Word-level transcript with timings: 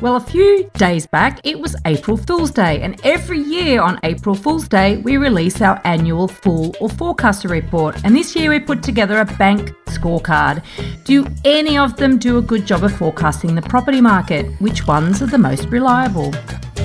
Well, 0.00 0.14
a 0.14 0.20
few 0.20 0.70
days 0.74 1.08
back, 1.08 1.40
it 1.42 1.58
was 1.58 1.74
April 1.84 2.16
Fool's 2.16 2.52
Day, 2.52 2.82
and 2.82 3.04
every 3.04 3.40
year 3.40 3.80
on 3.82 3.98
April 4.04 4.36
Fool's 4.36 4.68
Day, 4.68 4.98
we 4.98 5.16
release 5.16 5.60
our 5.60 5.80
annual 5.84 6.28
Fool 6.28 6.72
or 6.80 6.88
Forecaster 6.88 7.48
report. 7.48 7.96
And 8.04 8.14
this 8.14 8.36
year, 8.36 8.50
we 8.50 8.60
put 8.60 8.80
together 8.80 9.18
a 9.18 9.24
bank 9.24 9.70
scorecard. 9.86 10.62
Do 11.02 11.26
any 11.44 11.76
of 11.76 11.96
them 11.96 12.16
do 12.16 12.38
a 12.38 12.42
good 12.42 12.64
job 12.64 12.84
of 12.84 12.96
forecasting 12.96 13.56
the 13.56 13.62
property 13.62 14.00
market? 14.00 14.46
Which 14.60 14.86
ones 14.86 15.20
are 15.20 15.26
the 15.26 15.36
most 15.36 15.66
reliable? 15.68 16.32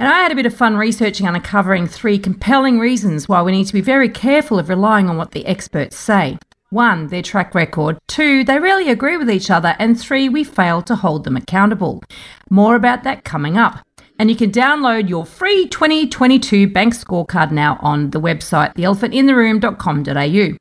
And 0.00 0.08
I 0.08 0.20
had 0.20 0.32
a 0.32 0.34
bit 0.34 0.46
of 0.46 0.54
fun 0.54 0.78
researching 0.78 1.26
and 1.26 1.36
uncovering 1.36 1.86
three 1.86 2.18
compelling 2.18 2.78
reasons 2.78 3.28
why 3.28 3.42
we 3.42 3.52
need 3.52 3.66
to 3.66 3.74
be 3.74 3.82
very 3.82 4.08
careful 4.08 4.58
of 4.58 4.70
relying 4.70 5.10
on 5.10 5.18
what 5.18 5.32
the 5.32 5.44
experts 5.44 5.94
say. 5.94 6.38
One, 6.70 7.08
their 7.08 7.20
track 7.20 7.54
record. 7.54 7.98
Two, 8.08 8.42
they 8.42 8.58
rarely 8.58 8.88
agree 8.88 9.18
with 9.18 9.30
each 9.30 9.50
other. 9.50 9.76
And 9.78 10.00
three, 10.00 10.30
we 10.30 10.42
fail 10.42 10.80
to 10.84 10.96
hold 10.96 11.24
them 11.24 11.36
accountable. 11.36 12.02
More 12.48 12.76
about 12.76 13.04
that 13.04 13.24
coming 13.24 13.58
up. 13.58 13.84
And 14.18 14.30
you 14.30 14.36
can 14.36 14.50
download 14.50 15.10
your 15.10 15.26
free 15.26 15.68
2022 15.68 16.68
bank 16.68 16.94
scorecard 16.94 17.50
now 17.50 17.78
on 17.82 18.08
the 18.08 18.22
website, 18.22 18.74
theelephantintheroom.com.au. 18.76 20.56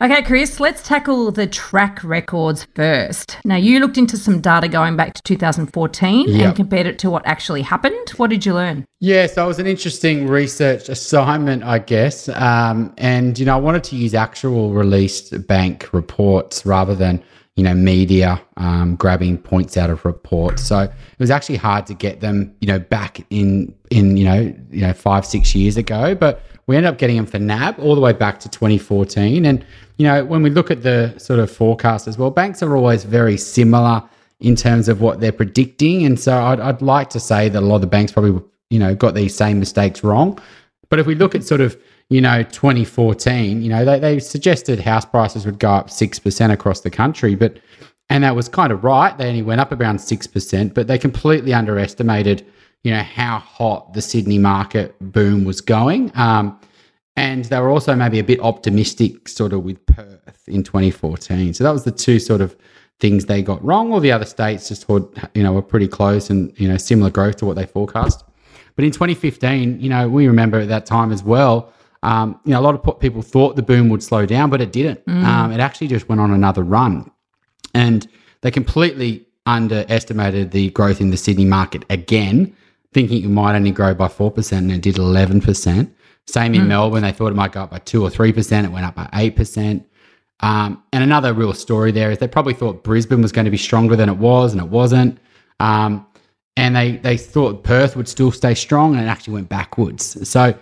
Okay, 0.00 0.22
Chris, 0.22 0.60
let's 0.60 0.80
tackle 0.86 1.32
the 1.32 1.48
track 1.48 2.04
records 2.04 2.68
first. 2.76 3.36
Now, 3.44 3.56
you 3.56 3.80
looked 3.80 3.98
into 3.98 4.16
some 4.16 4.40
data 4.40 4.68
going 4.68 4.94
back 4.96 5.12
to 5.14 5.22
2014 5.24 6.28
Yep. 6.28 6.46
and 6.46 6.54
compared 6.54 6.86
it 6.86 7.00
to 7.00 7.10
what 7.10 7.26
actually 7.26 7.62
happened. 7.62 8.10
What 8.10 8.30
did 8.30 8.46
you 8.46 8.54
learn? 8.54 8.84
Yeah, 9.00 9.26
so 9.26 9.42
it 9.44 9.48
was 9.48 9.58
an 9.58 9.66
interesting 9.66 10.28
research 10.28 10.88
assignment, 10.88 11.64
I 11.64 11.80
guess. 11.80 12.28
Um, 12.28 12.94
and, 12.96 13.36
you 13.40 13.44
know, 13.46 13.54
I 13.54 13.60
wanted 13.60 13.82
to 13.84 13.96
use 13.96 14.14
actual 14.14 14.72
released 14.72 15.48
bank 15.48 15.88
reports 15.92 16.64
rather 16.64 16.94
than, 16.94 17.20
you 17.58 17.64
know, 17.64 17.74
media 17.74 18.40
um, 18.56 18.94
grabbing 18.94 19.36
points 19.36 19.76
out 19.76 19.90
of 19.90 20.04
reports. 20.04 20.62
So 20.62 20.82
it 20.82 20.92
was 21.18 21.28
actually 21.28 21.56
hard 21.56 21.86
to 21.86 21.94
get 21.94 22.20
them, 22.20 22.54
you 22.60 22.68
know, 22.68 22.78
back 22.78 23.26
in, 23.30 23.74
in 23.90 24.16
you 24.16 24.24
know, 24.24 24.54
you 24.70 24.82
know, 24.82 24.92
five, 24.92 25.26
six 25.26 25.56
years 25.56 25.76
ago. 25.76 26.14
But 26.14 26.40
we 26.68 26.76
ended 26.76 26.92
up 26.92 26.98
getting 26.98 27.16
them 27.16 27.26
for 27.26 27.40
NAB 27.40 27.80
all 27.80 27.96
the 27.96 28.00
way 28.00 28.12
back 28.12 28.38
to 28.40 28.48
2014. 28.48 29.44
And, 29.44 29.66
you 29.96 30.06
know, 30.06 30.24
when 30.24 30.44
we 30.44 30.50
look 30.50 30.70
at 30.70 30.84
the 30.84 31.12
sort 31.18 31.40
of 31.40 31.50
forecast 31.50 32.06
as 32.06 32.16
well, 32.16 32.30
banks 32.30 32.62
are 32.62 32.76
always 32.76 33.02
very 33.02 33.36
similar 33.36 34.04
in 34.38 34.54
terms 34.54 34.88
of 34.88 35.00
what 35.00 35.18
they're 35.18 35.32
predicting. 35.32 36.06
And 36.06 36.20
so 36.20 36.38
I'd, 36.40 36.60
I'd 36.60 36.80
like 36.80 37.10
to 37.10 37.18
say 37.18 37.48
that 37.48 37.60
a 37.60 37.66
lot 37.66 37.76
of 37.76 37.80
the 37.80 37.88
banks 37.88 38.12
probably, 38.12 38.40
you 38.70 38.78
know, 38.78 38.94
got 38.94 39.16
these 39.16 39.34
same 39.34 39.58
mistakes 39.58 40.04
wrong. 40.04 40.38
But 40.90 41.00
if 41.00 41.06
we 41.06 41.16
look 41.16 41.34
at 41.34 41.42
sort 41.42 41.60
of, 41.60 41.76
you 42.10 42.20
know, 42.20 42.42
2014, 42.42 43.62
you 43.62 43.68
know, 43.68 43.84
they, 43.84 43.98
they 43.98 44.18
suggested 44.18 44.80
house 44.80 45.04
prices 45.04 45.44
would 45.44 45.58
go 45.58 45.70
up 45.70 45.88
6% 45.88 46.52
across 46.52 46.80
the 46.80 46.90
country. 46.90 47.34
But, 47.34 47.58
and 48.08 48.24
that 48.24 48.34
was 48.34 48.48
kind 48.48 48.72
of 48.72 48.82
right. 48.82 49.16
They 49.16 49.28
only 49.28 49.42
went 49.42 49.60
up 49.60 49.72
around 49.72 49.98
6%, 49.98 50.74
but 50.74 50.86
they 50.86 50.98
completely 50.98 51.52
underestimated, 51.52 52.46
you 52.82 52.92
know, 52.92 53.02
how 53.02 53.38
hot 53.38 53.92
the 53.92 54.00
Sydney 54.00 54.38
market 54.38 54.94
boom 55.00 55.44
was 55.44 55.60
going. 55.60 56.10
Um, 56.14 56.58
and 57.14 57.44
they 57.46 57.60
were 57.60 57.68
also 57.68 57.94
maybe 57.94 58.18
a 58.20 58.24
bit 58.24 58.40
optimistic 58.40 59.28
sort 59.28 59.52
of 59.52 59.64
with 59.64 59.84
Perth 59.86 60.48
in 60.48 60.62
2014. 60.62 61.52
So 61.52 61.64
that 61.64 61.72
was 61.72 61.84
the 61.84 61.90
two 61.90 62.18
sort 62.20 62.40
of 62.40 62.56
things 63.00 63.26
they 63.26 63.42
got 63.42 63.62
wrong. 63.62 63.92
All 63.92 64.00
the 64.00 64.12
other 64.12 64.24
states 64.24 64.68
just 64.68 64.84
thought, 64.84 65.14
you 65.34 65.42
know, 65.42 65.52
were 65.52 65.60
pretty 65.60 65.88
close 65.88 66.30
and, 66.30 66.58
you 66.58 66.68
know, 66.68 66.76
similar 66.78 67.10
growth 67.10 67.36
to 67.38 67.46
what 67.46 67.56
they 67.56 67.66
forecast. 67.66 68.24
But 68.76 68.84
in 68.84 68.92
2015, 68.92 69.80
you 69.80 69.90
know, 69.90 70.08
we 70.08 70.26
remember 70.26 70.60
at 70.60 70.68
that 70.68 70.86
time 70.86 71.12
as 71.12 71.22
well, 71.22 71.72
um, 72.02 72.40
you 72.44 72.52
know, 72.52 72.60
a 72.60 72.62
lot 72.62 72.74
of 72.74 73.00
people 73.00 73.22
thought 73.22 73.56
the 73.56 73.62
boom 73.62 73.88
would 73.88 74.02
slow 74.02 74.26
down, 74.26 74.50
but 74.50 74.60
it 74.60 74.72
didn't. 74.72 75.00
Um, 75.26 75.52
it 75.52 75.60
actually 75.60 75.88
just 75.88 76.08
went 76.08 76.20
on 76.20 76.30
another 76.30 76.62
run. 76.62 77.10
And 77.74 78.06
they 78.42 78.50
completely 78.50 79.26
underestimated 79.46 80.50
the 80.52 80.70
growth 80.70 81.00
in 81.00 81.10
the 81.10 81.16
Sydney 81.16 81.44
market 81.44 81.84
again, 81.90 82.54
thinking 82.92 83.24
it 83.24 83.28
might 83.28 83.56
only 83.56 83.70
grow 83.70 83.94
by 83.94 84.08
4%, 84.08 84.52
and 84.52 84.70
it 84.70 84.82
did 84.82 84.96
11%. 84.96 85.90
Same 86.26 86.54
in 86.54 86.68
Melbourne, 86.68 87.02
they 87.02 87.12
thought 87.12 87.28
it 87.28 87.36
might 87.36 87.52
go 87.52 87.62
up 87.62 87.70
by 87.70 87.78
2 87.78 88.02
or 88.02 88.10
3%, 88.10 88.64
it 88.64 88.68
went 88.70 88.84
up 88.84 88.94
by 88.94 89.06
8%. 89.14 89.82
Um, 90.40 90.82
and 90.92 91.02
another 91.02 91.32
real 91.32 91.52
story 91.54 91.90
there 91.90 92.10
is 92.10 92.18
they 92.18 92.28
probably 92.28 92.54
thought 92.54 92.84
Brisbane 92.84 93.22
was 93.22 93.32
going 93.32 93.46
to 93.46 93.50
be 93.50 93.56
stronger 93.56 93.96
than 93.96 94.08
it 94.08 94.18
was, 94.18 94.52
and 94.52 94.60
it 94.60 94.68
wasn't. 94.68 95.18
Um, 95.58 96.06
and 96.56 96.76
they, 96.76 96.96
they 96.98 97.16
thought 97.16 97.64
Perth 97.64 97.96
would 97.96 98.08
still 98.08 98.30
stay 98.30 98.54
strong, 98.54 98.94
and 98.94 99.04
it 99.04 99.08
actually 99.08 99.34
went 99.34 99.48
backwards. 99.48 100.28
So, 100.28 100.54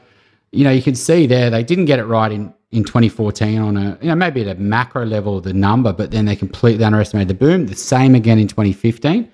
you 0.52 0.64
know, 0.64 0.70
you 0.70 0.82
can 0.82 0.94
see 0.94 1.26
there 1.26 1.50
they 1.50 1.62
didn't 1.62 1.86
get 1.86 1.98
it 1.98 2.04
right 2.04 2.30
in, 2.32 2.52
in 2.70 2.84
2014 2.84 3.58
on 3.58 3.76
a, 3.76 3.98
you 4.00 4.08
know, 4.08 4.14
maybe 4.14 4.42
at 4.42 4.56
a 4.56 4.60
macro 4.60 5.04
level, 5.04 5.40
the 5.40 5.52
number, 5.52 5.92
but 5.92 6.10
then 6.10 6.24
they 6.24 6.36
completely 6.36 6.84
underestimated 6.84 7.28
the 7.28 7.34
boom. 7.34 7.66
The 7.66 7.76
same 7.76 8.14
again 8.14 8.38
in 8.38 8.48
2015. 8.48 9.24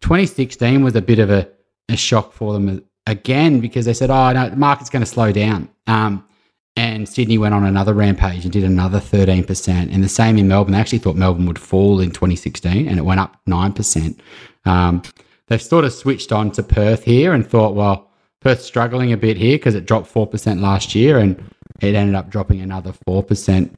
2016 0.00 0.82
was 0.82 0.94
a 0.94 1.02
bit 1.02 1.18
of 1.18 1.30
a, 1.30 1.48
a 1.88 1.96
shock 1.96 2.32
for 2.32 2.52
them 2.52 2.84
again 3.06 3.60
because 3.60 3.86
they 3.86 3.94
said, 3.94 4.10
oh, 4.10 4.32
no, 4.32 4.50
the 4.50 4.56
market's 4.56 4.90
going 4.90 5.00
to 5.04 5.06
slow 5.06 5.32
down. 5.32 5.68
Um, 5.86 6.26
and 6.76 7.08
Sydney 7.08 7.38
went 7.38 7.54
on 7.54 7.64
another 7.64 7.94
rampage 7.94 8.44
and 8.44 8.52
did 8.52 8.64
another 8.64 9.00
13%. 9.00 9.68
And 9.68 10.04
the 10.04 10.08
same 10.08 10.36
in 10.36 10.46
Melbourne. 10.46 10.72
They 10.72 10.78
actually 10.78 10.98
thought 10.98 11.16
Melbourne 11.16 11.46
would 11.46 11.58
fall 11.58 12.00
in 12.00 12.10
2016 12.10 12.86
and 12.86 12.98
it 12.98 13.02
went 13.02 13.18
up 13.18 13.40
9%. 13.48 14.18
Um, 14.66 15.02
they've 15.46 15.62
sort 15.62 15.86
of 15.86 15.94
switched 15.94 16.32
on 16.32 16.50
to 16.52 16.62
Perth 16.62 17.04
here 17.04 17.32
and 17.32 17.46
thought, 17.46 17.74
well, 17.74 18.10
Perth's 18.46 18.64
struggling 18.64 19.12
a 19.12 19.16
bit 19.16 19.36
here 19.36 19.58
because 19.58 19.74
it 19.74 19.86
dropped 19.86 20.14
4% 20.14 20.60
last 20.60 20.94
year 20.94 21.18
and 21.18 21.36
it 21.80 21.96
ended 21.96 22.14
up 22.14 22.30
dropping 22.30 22.60
another 22.60 22.92
4%. 22.92 23.74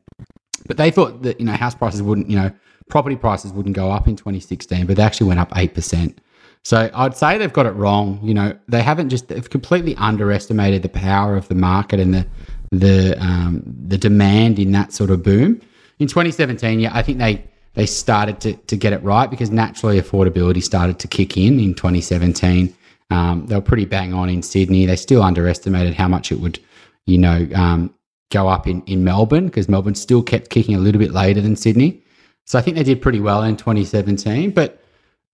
But 0.66 0.76
they 0.76 0.90
thought 0.90 1.22
that, 1.22 1.40
you 1.40 1.46
know, 1.46 1.52
house 1.52 1.74
prices 1.74 2.02
wouldn't, 2.02 2.28
you 2.28 2.36
know, 2.36 2.52
property 2.90 3.16
prices 3.16 3.50
wouldn't 3.50 3.74
go 3.74 3.90
up 3.90 4.06
in 4.06 4.14
2016, 4.14 4.84
but 4.84 4.96
they 4.96 5.02
actually 5.02 5.28
went 5.28 5.40
up 5.40 5.50
8%. 5.52 6.18
So 6.64 6.90
I'd 6.92 7.16
say 7.16 7.38
they've 7.38 7.50
got 7.50 7.64
it 7.64 7.70
wrong. 7.70 8.20
You 8.22 8.34
know, 8.34 8.58
they 8.68 8.82
haven't 8.82 9.08
just 9.08 9.28
they've 9.28 9.48
completely 9.48 9.96
underestimated 9.96 10.82
the 10.82 10.90
power 10.90 11.34
of 11.34 11.48
the 11.48 11.54
market 11.54 11.98
and 11.98 12.12
the 12.12 12.26
the 12.70 13.16
um, 13.22 13.62
the 13.64 13.96
demand 13.96 14.58
in 14.58 14.72
that 14.72 14.92
sort 14.92 15.10
of 15.10 15.22
boom. 15.22 15.62
In 15.98 16.08
2017, 16.08 16.80
yeah, 16.80 16.90
I 16.92 17.00
think 17.00 17.16
they 17.16 17.42
they 17.72 17.86
started 17.86 18.40
to 18.40 18.52
to 18.54 18.76
get 18.76 18.92
it 18.92 19.02
right 19.02 19.30
because 19.30 19.50
naturally 19.50 19.98
affordability 19.98 20.62
started 20.62 20.98
to 20.98 21.08
kick 21.08 21.38
in 21.38 21.58
in 21.58 21.74
2017. 21.74 22.74
Um, 23.10 23.46
they 23.46 23.54
were 23.54 23.62
pretty 23.62 23.84
bang 23.84 24.12
on 24.12 24.28
in 24.28 24.42
Sydney. 24.42 24.86
They 24.86 24.96
still 24.96 25.22
underestimated 25.22 25.94
how 25.94 26.08
much 26.08 26.30
it 26.30 26.40
would, 26.40 26.58
you 27.06 27.18
know, 27.18 27.48
um, 27.54 27.94
go 28.30 28.48
up 28.48 28.66
in 28.66 28.82
in 28.82 29.04
Melbourne 29.04 29.46
because 29.46 29.68
Melbourne 29.68 29.94
still 29.94 30.22
kept 30.22 30.50
kicking 30.50 30.74
a 30.74 30.78
little 30.78 30.98
bit 30.98 31.12
later 31.12 31.40
than 31.40 31.56
Sydney. 31.56 32.02
So 32.44 32.58
I 32.58 32.62
think 32.62 32.76
they 32.76 32.82
did 32.82 33.02
pretty 33.02 33.20
well 33.20 33.42
in 33.42 33.56
2017, 33.56 34.52
but 34.52 34.82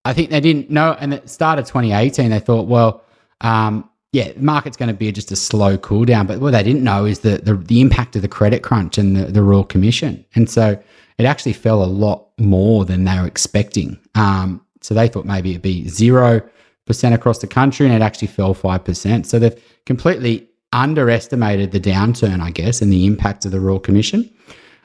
I 0.04 0.12
think 0.12 0.31
they 0.31 0.40
didn't 0.40 0.70
know. 0.70 0.96
And 0.99 1.14
at 1.14 1.22
the 1.22 1.28
start 1.28 1.58
of 1.58 1.66
2018, 1.66 2.31
they 2.31 2.40
thought, 2.40 2.66
well, 2.66 3.04
um, 3.40 3.88
yeah, 4.12 4.32
the 4.32 4.40
market's 4.40 4.76
going 4.76 4.88
to 4.88 4.94
be 4.94 5.10
just 5.12 5.32
a 5.32 5.37
slow 5.37 5.78
cool 5.78 6.04
down. 6.04 6.26
But 6.26 6.40
what 6.40 6.52
they 6.52 6.62
didn't 6.62 6.84
know 6.84 7.04
is 7.04 7.20
the, 7.20 7.38
the, 7.38 7.54
the 7.54 7.81
impact 7.81 8.16
of 8.16 8.22
the 8.22 8.28
credit 8.28 8.62
crunch 8.62 8.99
and 8.99 9.16
the, 9.16 9.26
the 9.26 9.43
Royal 9.43 9.64
Commission. 9.64 10.25
And 10.34 10.49
so 10.49 10.81
it 11.19 11.25
actually 11.25 11.52
fell 11.52 11.82
a 11.82 11.87
lot 11.87 12.28
more 12.38 12.84
than 12.84 13.04
they 13.04 13.19
were 13.19 13.26
expecting. 13.26 13.99
Um, 14.14 14.64
so 14.82 14.94
they 14.94 15.08
thought 15.08 15.25
maybe 15.25 15.50
it'd 15.50 15.62
be 15.62 15.84
0% 15.84 16.49
across 16.88 17.38
the 17.38 17.46
country 17.46 17.86
and 17.86 17.94
it 17.94 18.02
actually 18.02 18.28
fell 18.28 18.54
5%. 18.54 19.26
So 19.26 19.38
they've 19.38 19.62
completely 19.86 20.48
underestimated 20.72 21.72
the 21.72 21.81
downturn, 21.81 22.40
I 22.40 22.50
guess, 22.50 22.82
and 22.82 22.92
the 22.92 23.06
impact 23.06 23.44
of 23.44 23.52
the 23.52 23.60
Royal 23.60 23.81
Commission. 23.81 24.31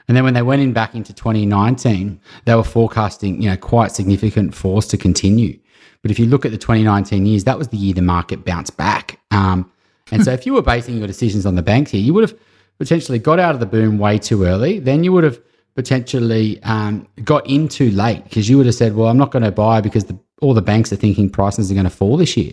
And 0.08 0.16
then 0.16 0.24
when 0.24 0.34
they 0.34 0.42
went 0.42 0.62
in 0.62 0.72
back 0.72 0.94
into 0.94 1.12
2019, 1.12 2.20
they 2.44 2.54
were 2.54 2.64
forecasting, 2.64 3.42
you 3.42 3.50
know, 3.50 3.56
quite 3.56 3.92
significant 3.92 4.54
force 4.54 4.86
to 4.88 4.96
continue. 4.96 5.58
But 6.02 6.10
if 6.10 6.18
you 6.18 6.26
look 6.26 6.44
at 6.44 6.52
the 6.52 6.58
2019 6.58 7.26
years, 7.26 7.44
that 7.44 7.58
was 7.58 7.68
the 7.68 7.76
year 7.76 7.94
the 7.94 8.02
market 8.02 8.44
bounced 8.44 8.76
back. 8.76 9.20
Um, 9.30 9.70
And 10.10 10.24
so 10.24 10.32
if 10.32 10.46
you 10.46 10.54
were 10.54 10.62
basing 10.62 10.98
your 10.98 11.06
decisions 11.06 11.46
on 11.46 11.54
the 11.54 11.62
banks 11.62 11.90
here, 11.90 12.00
you 12.00 12.14
would 12.14 12.28
have 12.28 12.38
potentially 12.78 13.18
got 13.18 13.38
out 13.38 13.54
of 13.54 13.60
the 13.60 13.66
boom 13.66 13.98
way 13.98 14.18
too 14.18 14.44
early. 14.44 14.78
Then 14.78 15.04
you 15.04 15.12
would 15.12 15.24
have 15.24 15.40
potentially 15.74 16.62
um, 16.62 17.06
got 17.24 17.46
in 17.46 17.68
too 17.68 17.90
late 17.90 18.24
because 18.24 18.48
you 18.48 18.56
would 18.56 18.66
have 18.66 18.74
said, 18.74 18.94
well, 18.94 19.08
I'm 19.08 19.18
not 19.18 19.30
going 19.30 19.44
to 19.44 19.52
buy 19.52 19.80
because 19.80 20.04
the, 20.04 20.18
all 20.40 20.54
the 20.54 20.62
banks 20.62 20.92
are 20.92 20.96
thinking 20.96 21.30
prices 21.30 21.70
are 21.70 21.74
going 21.74 21.84
to 21.84 21.90
fall 21.90 22.16
this 22.16 22.36
year. 22.36 22.52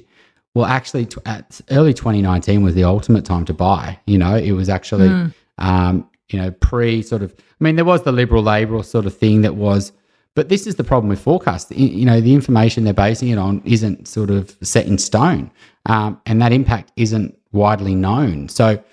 Well, 0.53 0.65
actually, 0.65 1.05
t- 1.05 1.21
at 1.25 1.61
early 1.71 1.93
2019 1.93 2.63
was 2.63 2.73
the 2.73 2.83
ultimate 2.83 3.25
time 3.25 3.45
to 3.45 3.53
buy. 3.53 3.99
You 4.07 4.17
know, 4.17 4.35
it 4.35 4.53
was 4.53 4.69
actually, 4.69 5.09
mm. 5.09 5.33
um, 5.57 6.09
you 6.29 6.39
know, 6.39 6.51
pre 6.51 7.01
sort 7.01 7.21
of, 7.21 7.33
I 7.37 7.63
mean, 7.63 7.75
there 7.75 7.85
was 7.85 8.03
the 8.03 8.11
liberal 8.11 8.43
labor 8.43 8.81
sort 8.83 9.05
of 9.05 9.15
thing 9.15 9.41
that 9.41 9.55
was, 9.55 9.91
but 10.35 10.49
this 10.49 10.67
is 10.67 10.75
the 10.75 10.83
problem 10.83 11.09
with 11.09 11.19
forecasts. 11.19 11.71
You 11.71 12.05
know, 12.05 12.21
the 12.21 12.33
information 12.33 12.83
they're 12.83 12.93
basing 12.93 13.29
it 13.29 13.37
on 13.37 13.61
isn't 13.65 14.07
sort 14.07 14.29
of 14.29 14.55
set 14.61 14.85
in 14.85 14.97
stone, 14.97 15.51
um, 15.87 16.19
and 16.25 16.41
that 16.41 16.51
impact 16.51 16.91
isn't 16.95 17.37
widely 17.51 17.95
known. 17.95 18.49
So, 18.49 18.83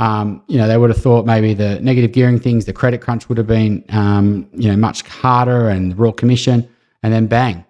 um, 0.00 0.42
you 0.46 0.58
know, 0.58 0.68
they 0.68 0.76
would 0.76 0.90
have 0.90 1.02
thought 1.02 1.26
maybe 1.26 1.54
the 1.54 1.80
negative 1.80 2.12
gearing 2.12 2.38
things, 2.38 2.64
the 2.64 2.72
credit 2.72 3.00
crunch 3.00 3.28
would 3.28 3.38
have 3.38 3.46
been, 3.46 3.84
um, 3.90 4.48
you 4.52 4.70
know, 4.70 4.76
much 4.76 5.02
harder 5.02 5.68
and 5.68 5.92
the 5.92 5.96
Royal 5.96 6.12
Commission, 6.12 6.68
and 7.02 7.12
then 7.12 7.26
bang, 7.26 7.64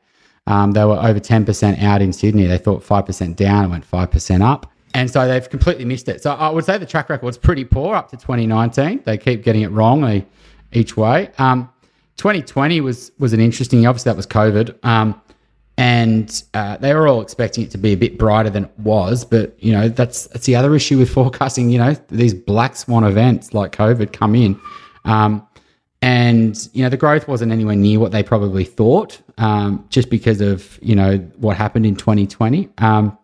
um, 0.47 0.73
they 0.73 0.85
were 0.85 0.99
over 0.99 1.21
10% 1.21 1.83
out 1.83 2.01
in 2.01 2.13
Sydney. 2.13 2.47
They 2.47 2.59
thought 2.59 2.83
5% 2.83 3.37
down 3.37 3.65
and 3.65 3.71
went 3.71 3.91
5% 3.91 4.43
up. 4.43 4.71
And 4.95 5.11
so 5.11 5.29
they've 5.29 5.49
completely 5.49 5.85
missed 5.85 6.09
it. 6.09 6.23
So 6.23 6.33
I 6.33 6.49
would 6.49 6.65
say 6.65 6.79
the 6.79 6.87
track 6.87 7.11
record's 7.11 7.37
pretty 7.37 7.65
poor 7.65 7.95
up 7.95 8.11
to 8.11 8.17
2019. 8.17 9.03
They 9.05 9.19
keep 9.19 9.43
getting 9.43 9.63
it 9.63 9.71
wrong 9.71 10.25
each 10.73 10.97
way. 10.97 11.31
Um, 11.39 11.69
2020 12.17 12.81
was 12.81 13.13
was 13.19 13.33
an 13.33 13.41
interesting. 13.41 13.87
Obviously, 13.87 14.11
that 14.11 14.17
was 14.17 14.27
COVID, 14.27 14.85
um, 14.85 15.21
and 15.79 16.43
uh, 16.55 16.77
they 16.79 16.93
were 16.93 17.07
all 17.07 17.21
expecting 17.23 17.63
it 17.63 17.71
to 17.71 17.79
be 17.79 17.93
a 17.93 17.97
bit 17.97 18.19
brighter 18.19 18.51
than 18.51 18.65
it 18.65 18.79
was. 18.79 19.25
But 19.25 19.55
you 19.63 19.73
know, 19.73 19.89
that's 19.89 20.27
that's 20.27 20.45
the 20.45 20.57
other 20.57 20.75
issue 20.75 20.99
with 20.99 21.09
forecasting. 21.15 21.71
You 21.71 21.79
know, 21.79 21.95
these 22.09 22.35
black 22.35 22.77
swan 22.77 23.05
events 23.05 23.55
like 23.55 23.73
COVID 23.73 24.13
come 24.13 24.35
in, 24.35 24.61
um, 25.05 25.47
and 26.03 26.69
you 26.73 26.83
know 26.83 26.91
the 26.91 26.97
growth 26.97 27.29
wasn't 27.29 27.53
anywhere 27.53 27.77
near 27.77 28.01
what 28.01 28.11
they 28.11 28.25
probably 28.25 28.65
thought, 28.65 29.23
um, 29.39 29.87
just 29.89 30.11
because 30.11 30.41
of 30.41 30.79
you 30.83 30.97
know 30.97 31.19
what 31.37 31.57
happened 31.57 31.87
in 31.87 31.95
2020. 31.95 32.69
Um, 32.79 33.17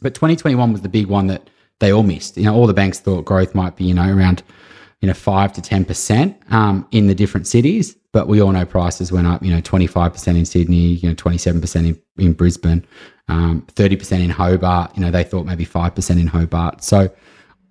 but 0.00 0.14
2021 0.14 0.72
was 0.72 0.82
the 0.82 0.88
big 0.88 1.06
one 1.06 1.26
that 1.26 1.50
they 1.80 1.92
all 1.92 2.04
missed. 2.04 2.36
You 2.36 2.44
know, 2.44 2.54
all 2.54 2.68
the 2.68 2.74
banks 2.74 3.00
thought 3.00 3.24
growth 3.24 3.56
might 3.56 3.74
be 3.74 3.84
you 3.84 3.94
know 3.94 4.08
around 4.08 4.44
you 5.00 5.08
know 5.08 5.14
five 5.14 5.52
to 5.54 5.62
ten 5.62 5.84
percent 5.84 6.36
um, 6.50 6.86
in 6.90 7.06
the 7.06 7.14
different 7.14 7.46
cities, 7.46 7.96
but 8.12 8.26
we 8.26 8.40
all 8.40 8.52
know 8.52 8.64
prices 8.64 9.12
went 9.12 9.26
up, 9.26 9.42
you 9.42 9.52
know, 9.54 9.60
25% 9.60 10.28
in 10.28 10.44
Sydney, 10.44 10.94
you 10.94 11.08
know, 11.08 11.14
27% 11.14 11.76
in, 11.86 12.00
in 12.16 12.32
Brisbane, 12.32 12.84
um, 13.28 13.66
30% 13.74 14.24
in 14.24 14.30
Hobart. 14.30 14.96
You 14.96 15.02
know, 15.02 15.10
they 15.10 15.24
thought 15.24 15.44
maybe 15.44 15.66
5% 15.66 16.10
in 16.18 16.26
Hobart. 16.26 16.82
So 16.82 17.10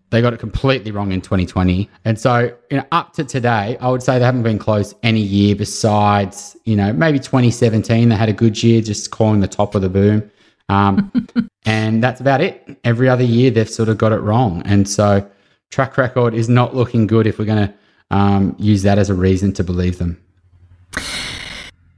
they 0.10 0.22
got 0.22 0.34
it 0.34 0.40
completely 0.40 0.92
wrong 0.92 1.12
in 1.12 1.22
2020. 1.22 1.90
And 2.06 2.20
so, 2.20 2.56
you 2.70 2.78
know, 2.78 2.86
up 2.92 3.14
to 3.14 3.24
today, 3.24 3.78
I 3.82 3.90
would 3.90 4.04
say 4.04 4.20
they 4.20 4.26
haven't 4.26 4.44
been 4.44 4.60
close 4.60 4.94
any 5.02 5.22
year 5.22 5.56
besides, 5.56 6.56
you 6.66 6.76
know, 6.76 6.94
maybe 6.94 7.18
2017. 7.18 8.10
They 8.10 8.16
had 8.16 8.30
a 8.30 8.34
good 8.34 8.62
year, 8.62 8.82
just 8.82 9.10
calling 9.12 9.40
the 9.40 9.48
top 9.48 9.74
of 9.74 9.82
the 9.82 9.90
boom. 9.90 10.30
Um, 10.70 11.12
and 11.66 12.02
that's 12.04 12.22
about 12.22 12.42
it. 12.42 12.80
Every 12.84 13.10
other 13.10 13.24
year, 13.24 13.50
they've 13.50 13.70
sort 13.70 13.90
of 13.90 13.98
got 13.98 14.12
it 14.12 14.20
wrong. 14.20 14.62
And 14.66 14.88
so, 14.88 15.28
track 15.70 15.98
record 15.98 16.34
is 16.34 16.50
not 16.50 16.76
looking 16.76 17.08
good 17.08 17.28
if 17.28 17.40
we're 17.40 17.46
going 17.46 17.68
to 17.68 17.74
um, 18.12 18.56
use 18.58 18.84
that 18.84 18.98
as 18.98 19.10
a 19.10 19.14
reason 19.14 19.54
to 19.54 19.64
believe 19.64 19.98
them. 19.98 20.22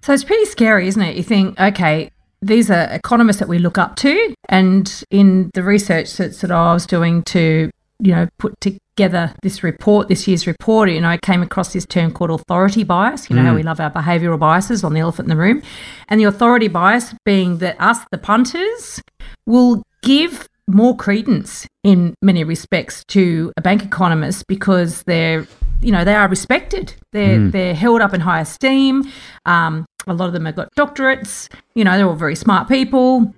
So 0.01 0.13
it's 0.13 0.23
pretty 0.23 0.45
scary, 0.45 0.87
isn't 0.87 1.01
it? 1.01 1.15
You 1.15 1.23
think, 1.23 1.59
okay, 1.59 2.09
these 2.41 2.71
are 2.71 2.83
economists 2.91 3.37
that 3.39 3.47
we 3.47 3.59
look 3.59 3.77
up 3.77 3.95
to, 3.97 4.33
and 4.47 5.03
in 5.11 5.51
the 5.53 5.61
research 5.61 6.13
that, 6.17 6.35
that 6.37 6.51
I 6.51 6.73
was 6.73 6.85
doing 6.85 7.21
to, 7.23 7.69
you 7.99 8.11
know, 8.15 8.27
put 8.37 8.59
together 8.61 9.35
this 9.43 9.61
report, 9.61 10.07
this 10.07 10.27
year's 10.27 10.47
report, 10.47 10.89
you 10.89 11.01
know, 11.01 11.09
I 11.09 11.17
came 11.17 11.41
across 11.41 11.73
this 11.73 11.85
term 11.85 12.11
called 12.11 12.31
authority 12.31 12.83
bias. 12.83 13.29
You 13.29 13.35
know 13.35 13.43
mm. 13.43 13.47
how 13.47 13.55
we 13.55 13.63
love 13.63 13.79
our 13.79 13.91
behavioural 13.91 14.39
biases 14.39 14.83
on 14.83 14.93
the 14.93 15.01
elephant 15.01 15.25
in 15.27 15.37
the 15.37 15.41
room, 15.41 15.61
and 16.07 16.19
the 16.19 16.25
authority 16.25 16.69
bias 16.69 17.13
being 17.25 17.57
that 17.57 17.79
us, 17.79 17.99
the 18.09 18.17
punters, 18.17 19.01
will 19.45 19.83
give 20.01 20.47
more 20.69 20.95
credence 20.95 21.67
in 21.83 22.13
many 22.21 22.43
respects 22.43 23.03
to 23.05 23.51
a 23.57 23.61
bank 23.61 23.83
economist 23.83 24.45
because 24.47 25.03
they're 25.03 25.47
you 25.81 25.91
know 25.91 26.03
they 26.03 26.13
are 26.13 26.27
respected. 26.27 26.93
They're 27.11 27.39
mm. 27.39 27.51
they're 27.51 27.73
held 27.73 28.01
up 28.01 28.13
in 28.13 28.21
high 28.21 28.41
esteem. 28.41 29.09
Um, 29.45 29.85
a 30.07 30.13
lot 30.13 30.27
of 30.27 30.33
them 30.33 30.45
have 30.45 30.55
got 30.55 30.73
doctorates. 30.75 31.49
You 31.75 31.83
know, 31.83 31.97
they're 31.97 32.07
all 32.07 32.15
very 32.15 32.35
smart 32.35 32.67
people, 32.67 33.33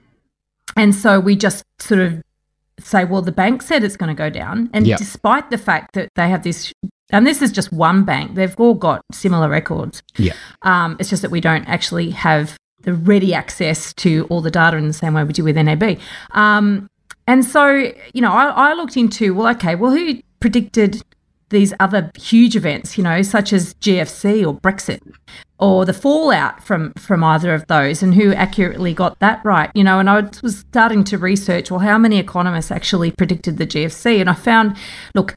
and 0.75 0.93
so 0.93 1.19
we 1.19 1.35
just 1.35 1.63
sort 1.79 1.99
of 1.99 2.21
say, 2.79 3.05
well, 3.05 3.21
the 3.21 3.31
bank 3.31 3.61
said 3.61 3.83
it's 3.83 3.97
going 3.97 4.09
to 4.09 4.17
go 4.17 4.29
down, 4.29 4.69
and 4.73 4.87
yep. 4.87 4.97
despite 4.97 5.49
the 5.49 5.57
fact 5.57 5.93
that 5.93 6.09
they 6.15 6.29
have 6.29 6.43
this. 6.43 6.73
And 7.13 7.27
this 7.27 7.41
is 7.41 7.51
just 7.51 7.73
one 7.73 8.05
bank. 8.05 8.35
They've 8.35 8.55
all 8.57 8.73
got 8.73 9.03
similar 9.11 9.49
records. 9.49 10.01
Yeah. 10.15 10.31
Um, 10.61 10.95
it's 10.97 11.09
just 11.09 11.21
that 11.23 11.29
we 11.29 11.41
don't 11.41 11.65
actually 11.65 12.11
have 12.11 12.57
the 12.83 12.93
ready 12.93 13.33
access 13.33 13.93
to 13.95 14.25
all 14.29 14.39
the 14.39 14.49
data 14.49 14.77
in 14.77 14.87
the 14.87 14.93
same 14.93 15.13
way 15.13 15.25
we 15.25 15.33
do 15.33 15.43
with 15.43 15.57
NAB. 15.57 15.99
Um, 16.31 16.89
and 17.27 17.45
so, 17.45 17.91
you 18.13 18.21
know, 18.21 18.31
I, 18.31 18.71
I, 18.71 18.73
looked 18.73 18.97
into, 18.97 19.33
well, 19.33 19.47
okay, 19.55 19.75
well, 19.75 19.91
who 19.91 20.21
predicted 20.39 21.03
these 21.49 21.73
other 21.79 22.11
huge 22.17 22.55
events, 22.55 22.97
you 22.97 23.03
know, 23.03 23.21
such 23.21 23.53
as 23.53 23.73
GFC 23.75 24.45
or 24.45 24.59
Brexit, 24.59 25.01
or 25.59 25.85
the 25.85 25.93
fallout 25.93 26.63
from 26.63 26.93
from 26.93 27.23
either 27.23 27.53
of 27.53 27.67
those, 27.67 28.01
and 28.01 28.15
who 28.15 28.33
accurately 28.33 28.93
got 28.93 29.19
that 29.19 29.43
right, 29.45 29.69
you 29.75 29.83
know. 29.83 29.99
And 29.99 30.09
I 30.09 30.27
was 30.41 30.59
starting 30.59 31.03
to 31.05 31.17
research, 31.17 31.69
well, 31.69 31.81
how 31.81 31.97
many 31.97 32.17
economists 32.17 32.71
actually 32.71 33.11
predicted 33.11 33.57
the 33.57 33.67
GFC, 33.67 34.19
and 34.19 34.29
I 34.29 34.33
found, 34.33 34.75
look, 35.13 35.35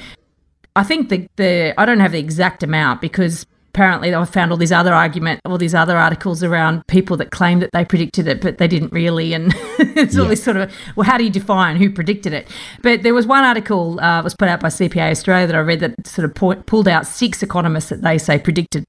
I 0.76 0.84
think 0.84 1.10
the 1.10 1.28
the 1.36 1.74
I 1.76 1.84
don't 1.84 2.00
have 2.00 2.12
the 2.12 2.18
exact 2.18 2.62
amount 2.62 3.00
because 3.00 3.44
apparently 3.74 4.14
I 4.14 4.24
found 4.24 4.52
all 4.52 4.56
these 4.56 4.70
other 4.70 4.94
argument, 4.94 5.40
all 5.44 5.58
these 5.58 5.74
other 5.74 5.96
articles 5.96 6.44
around 6.44 6.86
people 6.86 7.16
that 7.16 7.32
claimed 7.32 7.60
that 7.60 7.70
they 7.72 7.84
predicted 7.84 8.28
it, 8.28 8.40
but 8.40 8.58
they 8.58 8.68
didn't 8.68 8.92
really. 8.92 9.34
And 9.34 9.52
it's 9.78 10.14
yeah. 10.14 10.22
all 10.22 10.28
this 10.28 10.44
sort 10.44 10.56
of, 10.56 10.72
well, 10.94 11.04
how 11.04 11.18
do 11.18 11.24
you 11.24 11.30
define 11.30 11.76
who 11.76 11.90
predicted 11.90 12.32
it? 12.32 12.48
But 12.82 13.02
there 13.02 13.12
was 13.12 13.26
one 13.26 13.42
article 13.42 13.98
uh, 14.00 14.22
was 14.22 14.34
put 14.34 14.48
out 14.48 14.60
by 14.60 14.68
CPA 14.68 15.10
Australia 15.10 15.48
that 15.48 15.56
I 15.56 15.60
read 15.60 15.80
that 15.80 16.06
sort 16.06 16.24
of 16.24 16.34
po- 16.36 16.62
pulled 16.62 16.86
out 16.86 17.04
six 17.04 17.42
economists 17.42 17.88
that 17.88 18.02
they 18.02 18.16
say 18.16 18.38
predicted 18.38 18.84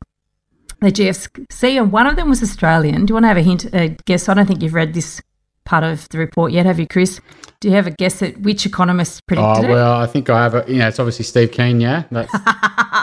the 0.81 0.91
GFC, 0.91 1.81
and 1.81 1.91
one 1.91 2.05
of 2.05 2.15
them 2.15 2.29
was 2.29 2.43
Australian. 2.43 3.05
Do 3.05 3.11
you 3.11 3.15
want 3.15 3.23
to 3.23 3.29
have 3.29 3.37
a 3.37 3.41
hint, 3.41 3.65
a 3.73 3.97
guess? 4.05 4.29
I 4.29 4.35
don't 4.35 4.45
think 4.45 4.61
you've 4.61 4.73
read 4.75 4.93
this 4.93 5.19
part 5.65 5.83
of 5.83 6.07
the 6.09 6.17
report 6.17 6.51
yet, 6.51 6.65
have 6.65 6.79
you, 6.79 6.87
Chris? 6.87 7.19
Do 7.59 7.67
you 7.67 7.73
have 7.73 7.87
a 7.87 7.91
guess 7.91 8.21
at 8.21 8.39
which 8.41 8.65
economist 8.65 9.25
predicted 9.27 9.65
oh, 9.65 9.69
well, 9.69 9.99
it? 9.99 10.03
I 10.03 10.07
think 10.07 10.29
I 10.29 10.43
have 10.43 10.53
a, 10.53 10.63
you 10.67 10.77
know, 10.77 10.87
it's 10.87 10.99
obviously 10.99 11.25
Steve 11.25 11.51
Keen, 11.51 11.81
yeah? 11.81 12.03
That's, 12.11 12.31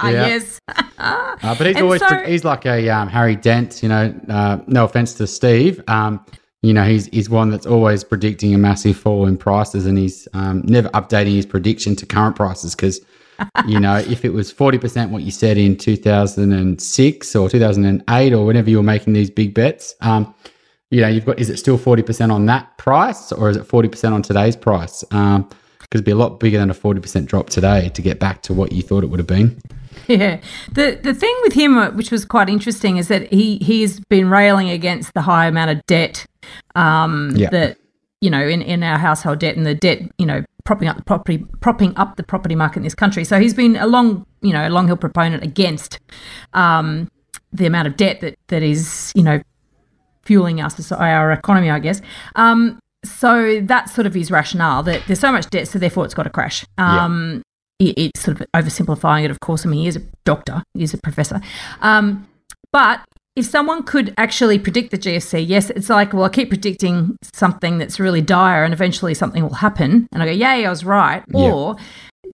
yeah. 0.04 0.10
yes. 0.10 0.60
uh, 0.68 1.36
but 1.42 1.66
he's 1.66 1.76
and 1.76 1.84
always, 1.84 2.00
so, 2.00 2.16
he's 2.18 2.44
like 2.44 2.64
a 2.64 2.88
um, 2.88 3.08
Harry 3.08 3.36
Dent, 3.36 3.82
you 3.82 3.88
know, 3.88 4.14
uh, 4.28 4.58
no 4.66 4.84
offense 4.84 5.14
to 5.14 5.26
Steve. 5.26 5.82
Um, 5.88 6.24
you 6.62 6.72
know, 6.72 6.84
he's, 6.84 7.06
he's 7.06 7.28
one 7.28 7.50
that's 7.50 7.66
always 7.66 8.04
predicting 8.04 8.54
a 8.54 8.58
massive 8.58 8.96
fall 8.96 9.26
in 9.26 9.36
prices 9.36 9.84
and 9.84 9.98
he's 9.98 10.28
um, 10.32 10.62
never 10.64 10.88
updating 10.90 11.34
his 11.34 11.44
prediction 11.44 11.96
to 11.96 12.06
current 12.06 12.36
prices 12.36 12.76
because, 12.76 13.00
you 13.66 13.80
know, 13.80 13.96
if 14.08 14.24
it 14.24 14.32
was 14.32 14.52
40% 14.52 15.10
what 15.10 15.24
you 15.24 15.32
said 15.32 15.58
in 15.58 15.76
2006 15.76 17.36
or 17.36 17.48
2008 17.48 18.32
or 18.32 18.46
whenever 18.46 18.70
you 18.70 18.76
were 18.76 18.82
making 18.84 19.12
these 19.12 19.30
big 19.30 19.54
bets, 19.54 19.96
um, 20.02 20.32
you 20.92 21.00
know, 21.00 21.08
you've 21.08 21.24
got, 21.24 21.38
is 21.38 21.48
it 21.48 21.56
still 21.56 21.78
40% 21.78 22.30
on 22.30 22.44
that 22.46 22.76
price 22.76 23.32
or 23.32 23.48
is 23.48 23.56
it 23.56 23.66
40% 23.66 24.12
on 24.12 24.20
today's 24.20 24.54
price? 24.54 25.02
Um, 25.10 25.48
because 25.80 26.00
it'd 26.00 26.04
be 26.04 26.10
a 26.10 26.16
lot 26.16 26.38
bigger 26.38 26.58
than 26.58 26.68
a 26.68 26.74
40% 26.74 27.24
drop 27.24 27.48
today 27.48 27.88
to 27.88 28.02
get 28.02 28.18
back 28.18 28.42
to 28.42 28.52
what 28.52 28.72
you 28.72 28.82
thought 28.82 29.02
it 29.02 29.06
would 29.06 29.18
have 29.18 29.26
been. 29.26 29.58
Yeah. 30.06 30.40
The 30.72 30.98
the 31.02 31.14
thing 31.14 31.34
with 31.42 31.52
him, 31.52 31.76
uh, 31.76 31.90
which 31.90 32.10
was 32.10 32.24
quite 32.24 32.48
interesting, 32.48 32.96
is 32.96 33.08
that 33.08 33.30
he 33.32 33.58
he's 33.58 34.00
been 34.00 34.30
railing 34.30 34.70
against 34.70 35.12
the 35.14 35.20
high 35.22 35.46
amount 35.46 35.70
of 35.70 35.84
debt 35.86 36.26
um, 36.74 37.32
yeah. 37.36 37.50
that 37.50 37.78
you 38.20 38.30
know 38.30 38.40
in, 38.40 38.62
in 38.62 38.82
our 38.82 38.98
household 38.98 39.38
debt 39.38 39.54
and 39.54 39.66
the 39.66 39.74
debt 39.74 40.00
you 40.18 40.24
know 40.24 40.44
propping 40.64 40.88
up 40.88 40.96
the 40.96 41.02
property 41.02 41.44
propping 41.60 41.96
up 41.96 42.16
the 42.16 42.22
property 42.22 42.54
market 42.54 42.78
in 42.78 42.84
this 42.84 42.94
country. 42.94 43.22
So 43.22 43.38
he's 43.38 43.54
been 43.54 43.76
a 43.76 43.86
long 43.86 44.26
you 44.40 44.52
know 44.52 44.66
a 44.66 44.70
long 44.70 44.86
hill 44.86 44.96
proponent 44.96 45.42
against 45.42 46.00
um, 46.54 47.10
the 47.52 47.66
amount 47.66 47.86
of 47.86 47.96
debt 47.96 48.20
that 48.22 48.38
that 48.48 48.62
is 48.62 49.12
you 49.14 49.22
know 49.22 49.42
fueling 50.24 50.60
us, 50.60 50.92
our 50.92 51.32
economy, 51.32 51.70
I 51.70 51.78
guess. 51.78 52.00
Um, 52.36 52.78
so 53.04 53.60
that's 53.60 53.94
sort 53.94 54.06
of 54.06 54.14
his 54.14 54.30
rationale 54.30 54.82
that 54.84 55.02
there's 55.06 55.20
so 55.20 55.32
much 55.32 55.48
debt, 55.50 55.68
so 55.68 55.78
therefore 55.78 56.04
it's 56.04 56.14
got 56.14 56.24
to 56.24 56.30
crash. 56.30 56.64
Um, 56.78 57.42
yeah. 57.78 57.90
it, 57.90 57.98
it's 57.98 58.20
sort 58.20 58.40
of 58.40 58.46
oversimplifying 58.54 59.24
it, 59.24 59.30
of 59.30 59.40
course. 59.40 59.66
I 59.66 59.68
mean, 59.68 59.80
he 59.80 59.88
is 59.88 59.96
a 59.96 60.02
doctor, 60.24 60.62
he 60.74 60.84
is 60.84 60.94
a 60.94 60.98
professor. 60.98 61.40
Um, 61.80 62.28
but 62.72 63.00
if 63.34 63.46
someone 63.46 63.82
could 63.82 64.12
actually 64.18 64.58
predict 64.58 64.90
the 64.90 64.98
GFC, 64.98 65.46
yes, 65.46 65.70
it's 65.70 65.88
like, 65.88 66.12
well, 66.12 66.24
I 66.24 66.28
keep 66.28 66.48
predicting 66.48 67.16
something 67.32 67.78
that's 67.78 67.98
really 67.98 68.20
dire 68.20 68.62
and 68.62 68.74
eventually 68.74 69.14
something 69.14 69.42
will 69.42 69.54
happen. 69.54 70.06
And 70.12 70.22
I 70.22 70.26
go, 70.26 70.32
yay, 70.32 70.66
I 70.66 70.70
was 70.70 70.84
right. 70.84 71.24
Yeah. 71.28 71.52
Or 71.52 71.76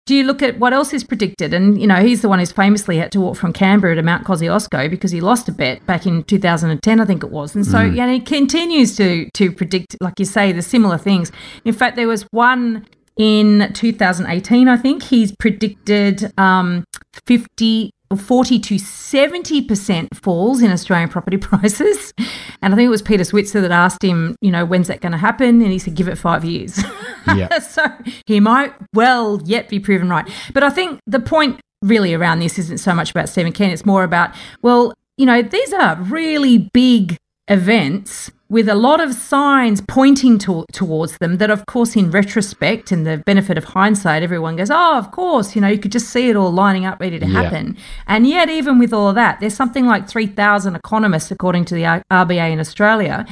do 0.05 0.15
you 0.15 0.23
look 0.23 0.41
at 0.41 0.59
what 0.59 0.73
else 0.73 0.93
is 0.93 1.03
predicted? 1.03 1.53
And, 1.53 1.79
you 1.79 1.87
know, 1.87 1.95
he's 1.95 2.21
the 2.21 2.29
one 2.29 2.39
who's 2.39 2.51
famously 2.51 2.97
had 2.97 3.11
to 3.13 3.21
walk 3.21 3.37
from 3.37 3.53
Canberra 3.53 3.95
to 3.95 4.01
Mount 4.01 4.25
Kosciuszko 4.25 4.89
because 4.89 5.11
he 5.11 5.21
lost 5.21 5.47
a 5.47 5.51
bet 5.51 5.85
back 5.85 6.05
in 6.05 6.23
2010, 6.23 6.99
I 6.99 7.05
think 7.05 7.23
it 7.23 7.31
was. 7.31 7.55
And 7.55 7.65
so, 7.65 7.77
mm. 7.77 7.95
yeah, 7.95 8.11
he 8.11 8.19
continues 8.19 8.95
to, 8.97 9.29
to 9.31 9.51
predict, 9.51 9.95
like 10.01 10.19
you 10.19 10.25
say, 10.25 10.51
the 10.51 10.61
similar 10.61 10.97
things. 10.97 11.31
In 11.65 11.73
fact, 11.73 11.95
there 11.95 12.07
was 12.07 12.23
one 12.31 12.85
In 13.17 13.73
2018, 13.73 14.67
I 14.67 14.77
think 14.77 15.01
he's 15.01 15.35
predicted 15.35 16.31
um, 16.37 16.83
50 17.25 17.89
40 18.15 18.59
to 18.59 18.75
70% 18.75 20.07
falls 20.15 20.61
in 20.61 20.71
Australian 20.71 21.09
property 21.09 21.37
prices. 21.49 22.13
And 22.61 22.73
I 22.73 22.77
think 22.77 22.87
it 22.87 22.89
was 22.89 23.01
Peter 23.01 23.23
Switzer 23.23 23.61
that 23.61 23.71
asked 23.71 24.03
him, 24.03 24.35
you 24.41 24.51
know, 24.51 24.65
when's 24.65 24.87
that 24.87 25.01
going 25.01 25.11
to 25.11 25.17
happen? 25.17 25.61
And 25.61 25.71
he 25.71 25.79
said, 25.79 25.95
give 25.95 26.07
it 26.07 26.17
five 26.17 26.45
years. 26.45 26.79
Yeah. 27.35 27.59
so 27.59 27.85
he 28.25 28.39
might 28.39 28.73
well 28.93 29.41
yet 29.43 29.67
be 29.67 29.81
proven 29.81 30.07
right. 30.09 30.25
But 30.53 30.63
I 30.63 30.69
think 30.69 31.01
the 31.05 31.19
point 31.19 31.59
really 31.81 32.13
around 32.13 32.39
this 32.39 32.57
isn't 32.57 32.77
so 32.77 32.93
much 32.95 33.11
about 33.11 33.27
Stephen 33.27 33.51
Keen, 33.51 33.69
it's 33.69 33.85
more 33.85 34.05
about, 34.05 34.33
well, 34.61 34.93
you 35.17 35.25
know, 35.25 35.41
these 35.41 35.73
are 35.73 35.97
really 36.03 36.69
big 36.73 37.17
events 37.47 38.31
with 38.49 38.69
a 38.69 38.75
lot 38.75 39.01
of 39.01 39.13
signs 39.13 39.81
pointing 39.81 40.37
to, 40.37 40.65
towards 40.71 41.17
them 41.17 41.37
that 41.37 41.49
of 41.49 41.65
course 41.65 41.95
in 41.95 42.09
retrospect 42.11 42.91
and 42.91 43.05
the 43.05 43.17
benefit 43.25 43.57
of 43.57 43.63
hindsight 43.65 44.23
everyone 44.23 44.55
goes 44.55 44.71
oh 44.71 44.97
of 44.97 45.11
course 45.11 45.55
you 45.55 45.61
know 45.61 45.67
you 45.67 45.77
could 45.77 45.91
just 45.91 46.09
see 46.09 46.29
it 46.29 46.35
all 46.35 46.51
lining 46.51 46.85
up 46.85 46.99
ready 46.99 47.19
to 47.19 47.25
happen 47.25 47.75
yeah. 47.75 47.81
and 48.07 48.27
yet 48.27 48.49
even 48.49 48.79
with 48.79 48.93
all 48.93 49.09
of 49.09 49.15
that 49.15 49.39
there's 49.39 49.55
something 49.55 49.85
like 49.85 50.07
3000 50.07 50.75
economists 50.75 51.31
according 51.31 51.65
to 51.65 51.75
the 51.75 51.83
RBA 52.11 52.51
in 52.51 52.59
Australia 52.59 53.25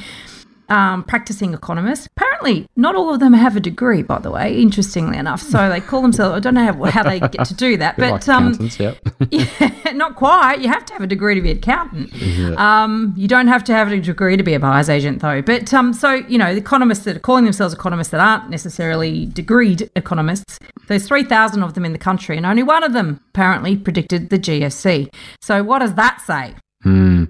um, 0.68 1.04
practicing 1.04 1.54
economists. 1.54 2.06
Apparently, 2.16 2.66
not 2.76 2.94
all 2.94 3.12
of 3.12 3.20
them 3.20 3.32
have 3.32 3.56
a 3.56 3.60
degree, 3.60 4.02
by 4.02 4.18
the 4.18 4.30
way, 4.30 4.58
interestingly 4.60 5.16
enough. 5.16 5.40
So 5.40 5.68
they 5.68 5.80
call 5.80 6.02
themselves, 6.02 6.36
I 6.36 6.40
don't 6.40 6.54
know 6.54 6.72
how, 6.72 6.84
how 6.90 7.02
they 7.02 7.20
get 7.20 7.44
to 7.46 7.54
do 7.54 7.76
that, 7.78 7.96
but 7.96 8.10
like 8.10 8.28
um, 8.28 8.56
yep. 8.78 8.98
yeah, 9.30 9.92
not 9.92 10.16
quite. 10.16 10.60
You 10.60 10.68
have 10.68 10.84
to 10.86 10.92
have 10.92 11.02
a 11.02 11.06
degree 11.06 11.34
to 11.34 11.40
be 11.40 11.50
an 11.50 11.58
accountant. 11.58 12.12
Yeah. 12.12 12.54
Um, 12.58 13.14
you 13.16 13.28
don't 13.28 13.48
have 13.48 13.64
to 13.64 13.72
have 13.72 13.90
a 13.90 14.00
degree 14.00 14.36
to 14.36 14.42
be 14.42 14.54
a 14.54 14.60
buyer's 14.60 14.88
agent, 14.88 15.22
though. 15.22 15.42
But 15.42 15.72
um, 15.72 15.92
so, 15.92 16.14
you 16.14 16.38
know, 16.38 16.52
the 16.52 16.60
economists 16.60 17.04
that 17.04 17.16
are 17.16 17.20
calling 17.20 17.44
themselves 17.44 17.74
economists 17.74 18.10
that 18.10 18.20
aren't 18.20 18.50
necessarily 18.50 19.26
degreed 19.26 19.88
economists, 19.96 20.58
there's 20.88 21.06
3,000 21.06 21.62
of 21.62 21.74
them 21.74 21.84
in 21.84 21.92
the 21.92 21.98
country, 21.98 22.36
and 22.36 22.46
only 22.46 22.62
one 22.62 22.82
of 22.82 22.92
them 22.92 23.20
apparently 23.30 23.76
predicted 23.76 24.30
the 24.30 24.38
GFC. 24.38 25.12
So, 25.40 25.62
what 25.62 25.80
does 25.80 25.94
that 25.94 26.20
say? 26.20 26.54
Hmm. 26.82 27.24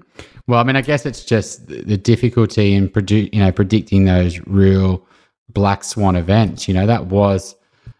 Well, 0.47 0.59
I 0.59 0.63
mean, 0.63 0.77
I 0.77 0.81
guess 0.81 1.05
it's 1.05 1.25
just 1.25 1.67
the 1.67 1.97
difficulty 1.97 2.73
in 2.73 2.89
produ- 2.89 3.33
you 3.33 3.39
know 3.39 3.51
predicting 3.51 4.05
those 4.05 4.39
real 4.47 5.05
black 5.49 5.83
swan 5.83 6.15
events. 6.15 6.67
You 6.67 6.73
know, 6.73 6.87
that 6.87 7.07
was 7.07 7.55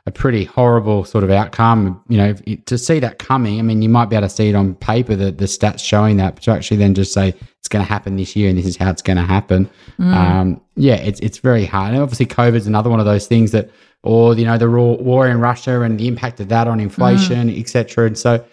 a 0.06 0.12
pretty 0.12 0.46
horrible 0.46 1.04
sort 1.04 1.25
of 1.25 1.30
outcome. 1.30 2.01
You 2.08 2.18
know, 2.18 2.34
to 2.66 2.77
see 2.77 3.00
that 3.00 3.20
coming, 3.20 3.60
I 3.60 3.62
mean, 3.63 3.82
you 3.82 3.89
might 3.89 4.06
be 4.06 4.16
able 4.16 4.27
to 4.27 4.34
see 4.34 4.48
it 4.48 4.56
on 4.56 4.75
paper, 4.75 5.18
the, 5.18 5.32
the 5.32 5.46
stats 5.46 5.80
showing 5.80 6.16
that, 6.18 6.36
but 6.36 6.44
to 6.44 6.51
actually 6.51 6.77
then 6.77 6.94
just 6.94 7.12
say 7.12 7.36
it's 7.60 7.68
going 7.68 7.84
to 7.86 7.89
happen 7.89 8.16
this 8.16 8.34
year 8.34 8.48
and 8.50 8.58
this 8.58 8.66
is 8.66 8.77
how 8.77 8.89
it's 8.89 9.01
going 9.01 9.18
to 9.18 9.24
happen. 9.24 9.70
Mm. 10.00 10.13
Um, 10.13 10.62
yeah, 10.77 10.96
it's 10.96 11.20
it's 11.20 11.39
very 11.39 11.66
hard. 11.66 11.94
And 11.94 12.01
obviously, 12.01 12.25
COVID's 12.25 12.68
another 12.68 12.89
one 12.89 13.01
of 13.01 13.06
those 13.06 13.27
things 13.27 13.51
that, 13.51 13.70
or 14.04 14.34
you 14.36 14.46
know, 14.46 14.58
the 14.58 14.70
war 14.70 15.27
in 15.27 15.42
Russia 15.42 15.82
and 15.82 16.00
the 16.00 16.08
impact 16.08 16.39
of 16.39 16.48
that 16.48 16.70
on 16.70 16.80
inflation, 16.80 17.50
mm. 17.50 17.60
etc. 17.60 18.08
And 18.08 18.18
so 18.18 18.44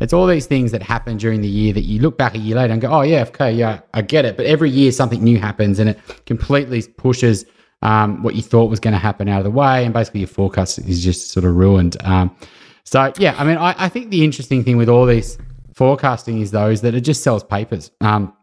it's 0.00 0.12
all 0.12 0.26
these 0.26 0.46
things 0.46 0.72
that 0.72 0.82
happen 0.82 1.16
during 1.16 1.40
the 1.40 1.48
year 1.48 1.72
that 1.72 1.82
you 1.82 2.00
look 2.00 2.18
back 2.18 2.34
a 2.34 2.38
year 2.38 2.56
later 2.56 2.72
and 2.72 2.82
go, 2.82 2.90
oh, 2.90 3.02
yeah, 3.02 3.22
okay, 3.28 3.52
yeah, 3.52 3.80
I 3.92 4.02
get 4.02 4.24
it. 4.24 4.36
But 4.36 4.46
every 4.46 4.70
year 4.70 4.92
something 4.92 5.22
new 5.22 5.38
happens 5.38 5.78
and 5.78 5.90
it 5.90 5.98
completely 6.26 6.82
pushes 6.82 7.44
um, 7.82 8.22
what 8.22 8.34
you 8.34 8.42
thought 8.42 8.70
was 8.70 8.80
going 8.80 8.92
to 8.92 8.98
happen 8.98 9.28
out 9.28 9.38
of 9.38 9.44
the 9.44 9.50
way. 9.50 9.84
And 9.84 9.92
basically 9.92 10.20
your 10.20 10.28
forecast 10.28 10.78
is 10.78 11.02
just 11.02 11.30
sort 11.30 11.44
of 11.44 11.54
ruined. 11.54 11.96
Um, 12.04 12.34
so, 12.84 13.12
yeah, 13.18 13.34
I 13.38 13.44
mean, 13.44 13.56
I, 13.56 13.74
I, 13.78 13.88
think 13.88 14.10
the 14.10 14.24
interesting 14.24 14.64
thing 14.64 14.76
with 14.76 14.88
all 14.88 15.06
this 15.06 15.38
forecasting 15.74 16.40
is, 16.40 16.50
though, 16.50 16.70
is 16.70 16.80
that 16.82 16.94
it 16.94 17.00
just 17.00 17.22
sells 17.22 17.42
papers. 17.42 17.90
Um, 18.00 18.34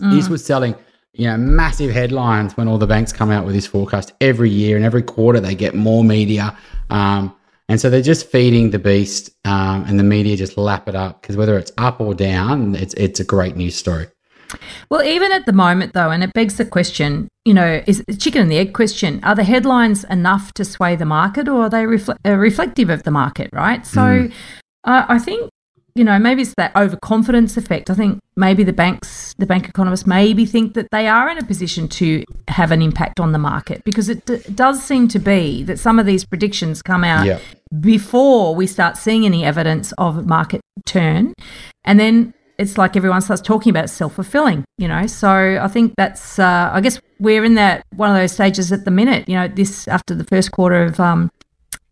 mm. 0.00 0.12
This 0.12 0.28
was 0.28 0.44
selling 0.44 0.74
you 1.12 1.26
know, 1.26 1.36
massive 1.36 1.90
headlines 1.90 2.56
when 2.56 2.68
all 2.68 2.78
the 2.78 2.86
banks 2.86 3.12
come 3.12 3.30
out 3.30 3.44
with 3.44 3.54
this 3.54 3.66
forecast 3.66 4.12
every 4.20 4.50
year 4.50 4.76
and 4.76 4.84
every 4.84 5.02
quarter 5.02 5.40
they 5.40 5.54
get 5.54 5.74
more 5.74 6.04
media. 6.04 6.56
Um, 6.90 7.34
and 7.68 7.80
so 7.80 7.90
they're 7.90 8.02
just 8.02 8.26
feeding 8.30 8.70
the 8.70 8.78
beast, 8.78 9.30
um, 9.44 9.84
and 9.86 9.98
the 9.98 10.04
media 10.04 10.36
just 10.36 10.56
lap 10.56 10.88
it 10.88 10.94
up 10.94 11.20
because 11.20 11.36
whether 11.36 11.58
it's 11.58 11.72
up 11.78 12.00
or 12.00 12.14
down, 12.14 12.74
it's 12.74 12.94
it's 12.94 13.20
a 13.20 13.24
great 13.24 13.56
news 13.56 13.76
story. 13.76 14.08
Well, 14.90 15.02
even 15.02 15.30
at 15.32 15.44
the 15.44 15.52
moment, 15.52 15.92
though, 15.92 16.10
and 16.10 16.24
it 16.24 16.32
begs 16.32 16.56
the 16.56 16.64
question, 16.64 17.28
you 17.44 17.52
know, 17.52 17.82
is 17.86 18.02
the 18.08 18.16
chicken 18.16 18.42
and 18.42 18.50
the 18.50 18.58
egg 18.58 18.72
question: 18.72 19.20
Are 19.22 19.34
the 19.34 19.44
headlines 19.44 20.04
enough 20.04 20.52
to 20.54 20.64
sway 20.64 20.96
the 20.96 21.04
market, 21.04 21.48
or 21.48 21.62
are 21.64 21.70
they 21.70 21.84
refle- 21.84 22.16
uh, 22.24 22.36
reflective 22.36 22.88
of 22.88 23.02
the 23.02 23.10
market? 23.10 23.50
Right. 23.52 23.86
So, 23.86 24.00
mm. 24.00 24.32
uh, 24.84 25.04
I 25.08 25.18
think 25.18 25.50
you 25.98 26.04
know, 26.04 26.18
maybe 26.18 26.42
it's 26.42 26.54
that 26.56 26.74
overconfidence 26.76 27.56
effect. 27.56 27.90
I 27.90 27.94
think 27.94 28.20
maybe 28.36 28.62
the 28.62 28.72
banks, 28.72 29.34
the 29.38 29.46
bank 29.46 29.68
economists, 29.68 30.06
maybe 30.06 30.46
think 30.46 30.74
that 30.74 30.90
they 30.92 31.08
are 31.08 31.28
in 31.28 31.38
a 31.38 31.44
position 31.44 31.88
to 31.88 32.24
have 32.46 32.70
an 32.70 32.80
impact 32.80 33.18
on 33.18 33.32
the 33.32 33.38
market 33.38 33.82
because 33.84 34.08
it, 34.08 34.24
d- 34.24 34.40
does 34.54 34.82
seem 34.82 35.08
to 35.08 35.18
be 35.18 35.64
that 35.64 35.78
some 35.78 35.98
of 35.98 36.06
these 36.06 36.24
predictions 36.24 36.80
come 36.80 37.02
out 37.02 37.26
yeah. 37.26 37.40
before 37.80 38.54
we 38.54 38.66
start 38.66 38.96
seeing 38.96 39.26
any 39.26 39.44
evidence 39.44 39.92
of 39.98 40.24
market 40.26 40.60
turn, 40.86 41.34
and 41.84 41.98
then 41.98 42.32
it's 42.58 42.78
like 42.78 42.96
everyone 42.96 43.20
starts 43.20 43.42
talking 43.42 43.70
about 43.70 43.90
self 43.90 44.14
fulfilling. 44.14 44.64
You 44.78 44.88
know, 44.88 45.06
so 45.06 45.58
I 45.60 45.68
think 45.68 45.94
that's. 45.96 46.38
Uh, 46.38 46.70
I 46.72 46.80
guess 46.80 47.00
we're 47.18 47.44
in 47.44 47.54
that 47.54 47.84
one 47.96 48.10
of 48.10 48.16
those 48.16 48.32
stages 48.32 48.70
at 48.72 48.84
the 48.84 48.90
minute. 48.90 49.28
You 49.28 49.34
know, 49.34 49.48
this 49.48 49.88
after 49.88 50.14
the 50.14 50.24
first 50.24 50.52
quarter 50.52 50.84
of 50.84 51.00
um, 51.00 51.30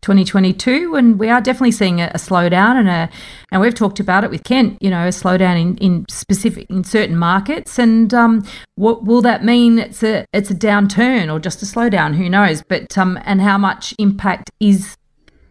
2022 0.01 0.95
and 0.95 1.19
we 1.19 1.27
are 1.27 1.41
definitely 1.41 1.71
seeing 1.71 1.99
a, 1.99 2.05
a, 2.13 2.17
slowdown 2.17 2.75
and 2.75 2.87
a 2.87 3.09
and 3.51 3.59
we've 3.59 3.73
talked 3.73 3.99
about 3.99 4.23
it 4.23 4.29
with 4.29 4.43
Kent 4.43 4.77
you 4.79 4.89
know 4.89 5.05
a 5.05 5.09
slowdown 5.09 5.59
in, 5.59 5.77
in 5.77 6.05
specific 6.09 6.69
in 6.69 6.83
certain 6.83 7.17
markets. 7.17 7.79
And 7.79 8.13
um, 8.13 8.45
what 8.75 9.03
will 9.05 9.21
that 9.23 9.43
mean? 9.43 9.79
It's 9.79 10.03
a 10.03 10.25
it's 10.33 10.51
a 10.51 10.55
downturn 10.55 11.33
or 11.33 11.39
just 11.39 11.61
a 11.63 11.65
slowdown 11.65 12.15
who 12.15 12.29
knows? 12.29 12.61
But 12.61 12.97
um 12.97 13.19
and 13.23 13.41
how 13.41 13.57
much 13.57 13.93
impact 13.97 14.51
is 14.59 14.95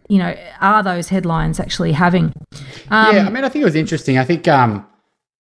you 0.07 0.17
know 0.17 0.35
are 0.61 0.81
those 0.81 1.09
headlines 1.09 1.59
actually 1.59 1.91
having? 1.91 2.33
Um, 2.89 3.15
yeah 3.15 3.25
I 3.25 3.29
mean 3.29 3.43
I 3.43 3.49
think 3.49 3.61
it 3.61 3.65
was 3.65 3.75
interesting. 3.75 4.17
I 4.17 4.23
think 4.23 4.47
um 4.47 4.85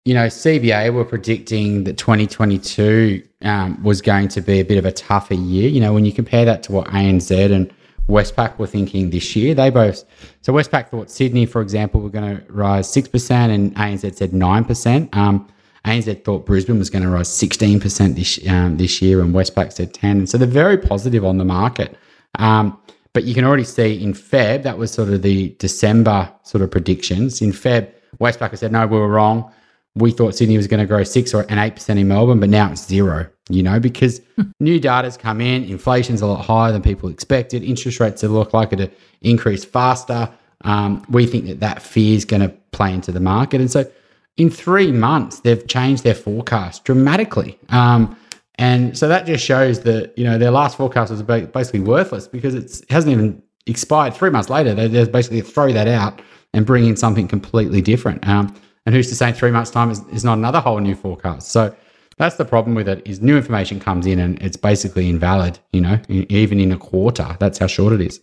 you 0.06 0.14
know 0.14 0.28
CBA 0.28 0.94
were 0.94 1.06
predicting 1.06 1.84
that 1.84 1.98
2022 1.98 3.22
um, 3.44 3.84
was 3.84 4.02
going 4.02 4.30
to 4.30 4.42
be 4.42 4.60
a 4.60 4.66
bit 4.66 4.78
of 4.78 4.86
a 4.86 4.92
tougher 4.92 5.36
year. 5.36 5.70
You 5.70 5.82
know 5.82 5.94
when 5.94 6.06
you 6.06 6.14
compare 6.14 6.46
that 6.46 6.64
to 6.64 6.72
what 6.72 6.88
ANZ 6.88 7.52
and 7.52 7.72
Westpac 8.08 8.58
were 8.58 8.68
thinking 8.68 9.10
this 9.10 9.36
year. 9.36 9.54
They 9.54 9.70
both, 9.70 10.04
so 10.42 10.54
Westpac 10.54 10.90
thought 10.90 11.10
Sydney, 11.10 11.46
for 11.46 11.62
example, 11.62 12.02
were 12.02 12.10
going 12.10 12.38
to 12.38 12.52
rise 12.52 12.94
6% 12.94 13.32
and 13.32 13.76
ANZ 13.76 14.16
said 14.16 14.32
9%. 14.32 15.16
Um, 15.16 15.48
ANZ 15.86 16.24
thought 16.24 16.46
Brisbane 16.46 16.80
was 16.80 16.90
going 16.90 17.04
to 17.04 17.10
rise 17.10 17.30
16% 17.30 18.16
this, 18.16 18.40
um, 18.48 18.78
this 18.78 19.02
year 19.02 19.22
and 19.22 19.34
Westpac 19.34 19.72
said 19.74 19.94
10. 19.94 20.18
And 20.18 20.30
so 20.30 20.38
they're 20.38 20.48
very 20.48 20.78
positive 20.78 21.26
on 21.26 21.38
the 21.38 21.46
market. 21.46 21.98
Um, 22.40 22.78
but 23.14 23.26
you 23.26 23.34
can 23.34 23.46
already 23.46 23.64
see 23.64 24.02
in 24.02 24.14
Feb, 24.14 24.64
that 24.64 24.78
was 24.78 24.92
sort 24.92 25.10
of 25.10 25.22
the 25.22 25.50
December 25.60 26.32
sort 26.44 26.62
of 26.62 26.72
predictions. 26.72 27.42
In 27.42 27.52
Feb, 27.52 27.92
Westpac 28.20 28.58
said, 28.58 28.72
no, 28.72 28.88
we 28.88 28.98
were 28.98 29.08
wrong 29.08 29.52
we 29.96 30.12
thought 30.12 30.36
Sydney 30.36 30.58
was 30.58 30.68
going 30.68 30.80
to 30.80 30.86
grow 30.86 31.04
six 31.04 31.34
or 31.34 31.42
an 31.50 31.60
eight 31.60 31.76
percent 31.76 32.00
in 32.00 32.08
Melbourne, 32.08 32.40
but 32.40 32.50
now 32.50 32.72
it's 32.72 32.86
zero. 32.86 33.28
You 33.50 33.62
know, 33.62 33.80
because 33.80 34.22
new 34.60 34.80
data's 34.80 35.18
come 35.18 35.42
in, 35.42 35.64
inflation's 35.66 36.22
a 36.22 36.28
lot 36.28 36.44
higher 36.44 36.72
than 36.72 36.82
people 36.82 37.10
expected, 37.10 37.64
interest 37.64 38.00
rates 38.00 38.24
look 38.24 38.54
like 38.54 38.74
it 38.74 38.78
to 38.78 38.92
increase 39.22 39.66
faster. 39.66 40.30
Um, 40.62 41.06
we 41.10 41.26
think 41.26 41.46
that 41.48 41.60
that 41.60 41.82
fear 41.82 42.16
is 42.16 42.24
going 42.24 42.42
to 42.42 42.50
play 42.72 42.94
into 42.94 43.12
the 43.12 43.20
market, 43.20 43.60
and 43.60 43.70
so 43.70 43.90
in 44.38 44.50
three 44.50 44.92
months 44.92 45.40
they've 45.42 45.68
changed 45.68 46.04
their 46.04 46.16
forecast 46.16 46.86
dramatically. 46.86 47.60
Um, 47.70 48.18
and 48.56 48.98
so 48.98 49.08
that 49.08 49.26
just 49.26 49.44
shows 49.44 49.82
that 49.82 50.18
you 50.18 50.24
know 50.24 50.38
their 50.38 50.52
last 50.52 50.78
forecast 50.78 51.12
was 51.12 51.22
basically 51.22 51.80
worthless 51.82 52.28
because 52.28 52.56
it 52.56 52.84
hasn't 52.90 53.12
even 53.12 53.42
expired. 53.66 54.14
Three 54.14 54.30
months 54.30 54.50
later, 54.50 54.74
they, 54.74 54.88
they 54.88 55.06
basically 55.06 55.42
throw 55.42 55.72
that 55.74 55.88
out 55.88 56.22
and 56.54 56.66
bring 56.66 56.86
in 56.86 56.96
something 56.96 57.28
completely 57.28 57.82
different. 57.82 58.26
Um, 58.28 58.56
and 58.86 58.94
who's 58.96 59.10
to 59.10 59.16
say 59.16 59.32
three 59.32 59.52
months' 59.52 59.72
time 59.72 59.90
is, 59.90 60.02
is 60.12 60.24
not 60.24 60.38
another 60.38 60.60
whole 60.60 60.80
new 60.80 60.96
forecast? 60.96 61.50
So 61.50 61.76
that's 62.18 62.36
the 62.36 62.46
problem 62.46 62.76
with 62.76 62.88
it 62.88 63.02
is 63.06 63.22
new 63.22 63.38
information 63.38 63.80
comes 63.80 64.06
in 64.06 64.20
and 64.20 64.42
it's 64.42 64.58
basically 64.58 65.10
invalid, 65.10 65.60
you 65.72 65.82
know, 65.82 66.00
even 66.10 66.60
in 66.60 66.72
a 66.72 66.78
quarter. 66.78 67.36
That's 67.40 67.58
how 67.58 67.68
short 67.68 67.94
it 67.94 68.02
is. 68.02 68.20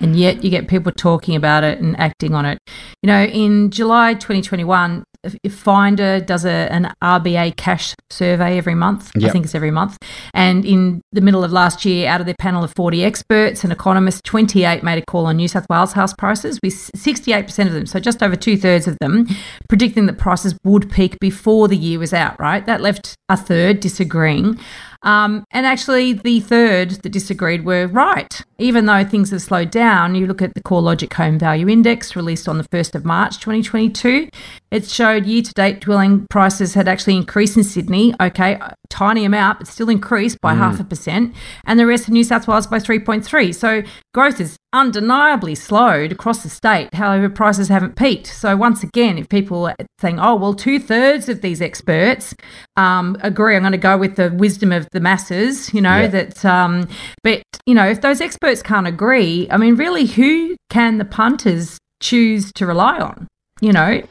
And 0.00 0.16
yet 0.16 0.42
you 0.42 0.50
get 0.50 0.66
people 0.66 0.92
talking 0.92 1.36
about 1.36 1.62
it 1.62 1.78
and 1.78 1.98
acting 2.00 2.34
on 2.34 2.46
it. 2.46 2.58
You 3.02 3.08
know, 3.08 3.24
in 3.24 3.70
July 3.70 4.14
2021, 4.14 5.04
if 5.42 5.54
Finder 5.54 6.20
does 6.20 6.44
a, 6.44 6.68
an 6.70 6.92
RBA 7.02 7.56
cash 7.56 7.94
survey 8.10 8.56
every 8.56 8.74
month. 8.74 9.10
Yep. 9.16 9.28
I 9.28 9.32
think 9.32 9.44
it's 9.44 9.54
every 9.54 9.70
month. 9.70 9.98
And 10.34 10.64
in 10.64 11.02
the 11.12 11.20
middle 11.20 11.44
of 11.44 11.52
last 11.52 11.84
year, 11.84 12.08
out 12.08 12.20
of 12.20 12.26
their 12.26 12.36
panel 12.38 12.64
of 12.64 12.72
40 12.74 13.04
experts 13.04 13.64
and 13.64 13.72
economists, 13.72 14.20
28 14.24 14.82
made 14.82 14.98
a 15.02 15.04
call 15.06 15.26
on 15.26 15.36
New 15.36 15.48
South 15.48 15.66
Wales 15.68 15.92
house 15.92 16.14
prices, 16.14 16.58
with 16.62 16.74
68% 16.74 17.66
of 17.66 17.72
them, 17.72 17.86
so 17.86 18.00
just 18.00 18.22
over 18.22 18.36
two 18.36 18.56
thirds 18.56 18.86
of 18.86 18.96
them, 19.00 19.26
predicting 19.68 20.06
that 20.06 20.18
prices 20.18 20.56
would 20.64 20.90
peak 20.90 21.18
before 21.20 21.68
the 21.68 21.76
year 21.76 21.98
was 21.98 22.12
out, 22.12 22.38
right? 22.40 22.64
That 22.66 22.80
left 22.80 23.16
a 23.28 23.36
third 23.36 23.80
disagreeing. 23.80 24.58
Um, 25.02 25.44
and 25.50 25.66
actually, 25.66 26.12
the 26.12 26.40
third 26.40 26.90
that 26.90 27.10
disagreed 27.10 27.64
were 27.64 27.86
right. 27.86 28.42
Even 28.60 28.86
though 28.86 29.04
things 29.04 29.30
have 29.30 29.42
slowed 29.42 29.70
down, 29.70 30.14
you 30.14 30.26
look 30.26 30.42
at 30.42 30.54
the 30.54 30.60
CoreLogic 30.60 31.12
Home 31.14 31.38
Value 31.38 31.68
Index 31.68 32.14
released 32.14 32.48
on 32.48 32.58
the 32.58 32.64
1st 32.64 32.94
of 32.94 33.04
March 33.04 33.38
2022. 33.38 34.28
It 34.70 34.88
showed 34.88 35.26
year 35.26 35.42
to 35.42 35.52
date 35.52 35.80
dwelling 35.80 36.26
prices 36.30 36.74
had 36.74 36.86
actually 36.86 37.16
increased 37.16 37.56
in 37.56 37.64
Sydney. 37.64 38.14
Okay, 38.20 38.60
tiny 38.88 39.24
amount, 39.24 39.58
but 39.58 39.68
still 39.68 39.88
increased 39.88 40.40
by 40.40 40.54
mm. 40.54 40.58
half 40.58 40.78
a 40.78 40.84
percent, 40.84 41.34
and 41.64 41.78
the 41.78 41.86
rest 41.86 42.04
of 42.04 42.10
New 42.10 42.24
South 42.24 42.46
Wales 42.46 42.66
by 42.66 42.78
3.3. 42.78 43.54
So 43.54 43.82
growth 44.12 44.40
is 44.40 44.56
undeniably 44.72 45.54
slowed 45.54 46.12
across 46.12 46.42
the 46.42 46.48
state. 46.48 46.94
However, 46.94 47.28
prices 47.28 47.68
haven't 47.68 47.96
peaked. 47.96 48.28
So 48.28 48.56
once 48.56 48.82
again, 48.82 49.18
if 49.18 49.28
people 49.28 49.66
are 49.66 49.76
saying, 50.00 50.20
"Oh, 50.20 50.36
well, 50.36 50.54
two 50.54 50.78
thirds 50.78 51.28
of 51.28 51.40
these 51.40 51.60
experts 51.60 52.34
um, 52.76 53.16
agree," 53.22 53.56
I'm 53.56 53.62
going 53.62 53.72
to 53.72 53.78
go 53.78 53.98
with 53.98 54.16
the 54.16 54.30
wisdom 54.30 54.72
of 54.72 54.88
the 54.92 55.00
masses. 55.00 55.72
You 55.74 55.80
know 55.80 56.02
yeah. 56.02 56.06
that, 56.08 56.44
um, 56.44 56.88
but 57.22 57.42
you 57.66 57.74
know, 57.74 57.88
if 57.88 58.00
those 58.00 58.20
experts 58.20 58.49
can't 58.58 58.86
agree, 58.86 59.46
I 59.50 59.56
mean, 59.56 59.76
really, 59.76 60.06
who 60.06 60.56
can 60.68 60.98
the 60.98 61.04
punters 61.04 61.78
choose 62.00 62.52
to 62.54 62.66
rely 62.66 62.98
on? 62.98 63.28
You 63.60 63.72
know. 63.72 64.02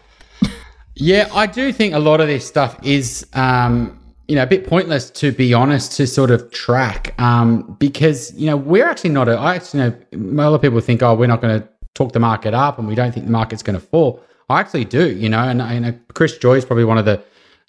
Yeah, 0.96 1.30
I 1.34 1.48
do 1.48 1.72
think 1.72 1.94
a 1.94 2.00
lot 2.00 2.22
of 2.22 2.28
this 2.28 2.46
stuff 2.46 2.78
is 2.84 3.26
um, 3.34 4.00
you 4.30 4.36
know, 4.36 4.44
a 4.44 4.48
bit 4.48 4.68
pointless 4.68 5.10
to 5.10 5.32
be 5.32 5.56
honest 5.56 5.94
to 5.94 6.06
sort 6.06 6.30
of 6.30 6.52
track 6.52 7.20
um, 7.20 7.76
because, 7.80 8.32
you 8.36 8.46
know, 8.46 8.56
we're 8.56 8.86
actually 8.86 9.10
not 9.10 9.28
a, 9.28 9.32
I 9.32 9.56
actually 9.56 9.80
know 9.80 9.98
a 10.12 10.50
lot 10.52 10.54
of 10.54 10.62
people 10.62 10.80
think, 10.82 11.02
oh, 11.02 11.16
we're 11.16 11.26
not 11.26 11.42
going 11.42 11.60
to 11.60 11.68
talk 11.96 12.14
the 12.14 12.20
market 12.20 12.54
up 12.54 12.78
and 12.78 12.88
we 12.88 12.94
don't 12.94 13.12
think 13.12 13.26
the 13.26 13.32
market's 13.32 13.64
going 13.64 13.80
to 13.80 13.84
fall. 13.84 14.22
I 14.48 14.60
actually 14.60 14.86
do, 14.86 15.10
you 15.16 15.30
know, 15.30 15.40
and, 15.40 15.64
and 15.64 15.84
uh, 15.84 15.92
Chris 16.14 16.38
Joye 16.38 16.58
is 16.58 16.66
probably 16.66 16.86
one 16.86 17.00
of 17.00 17.06
the, 17.06 17.20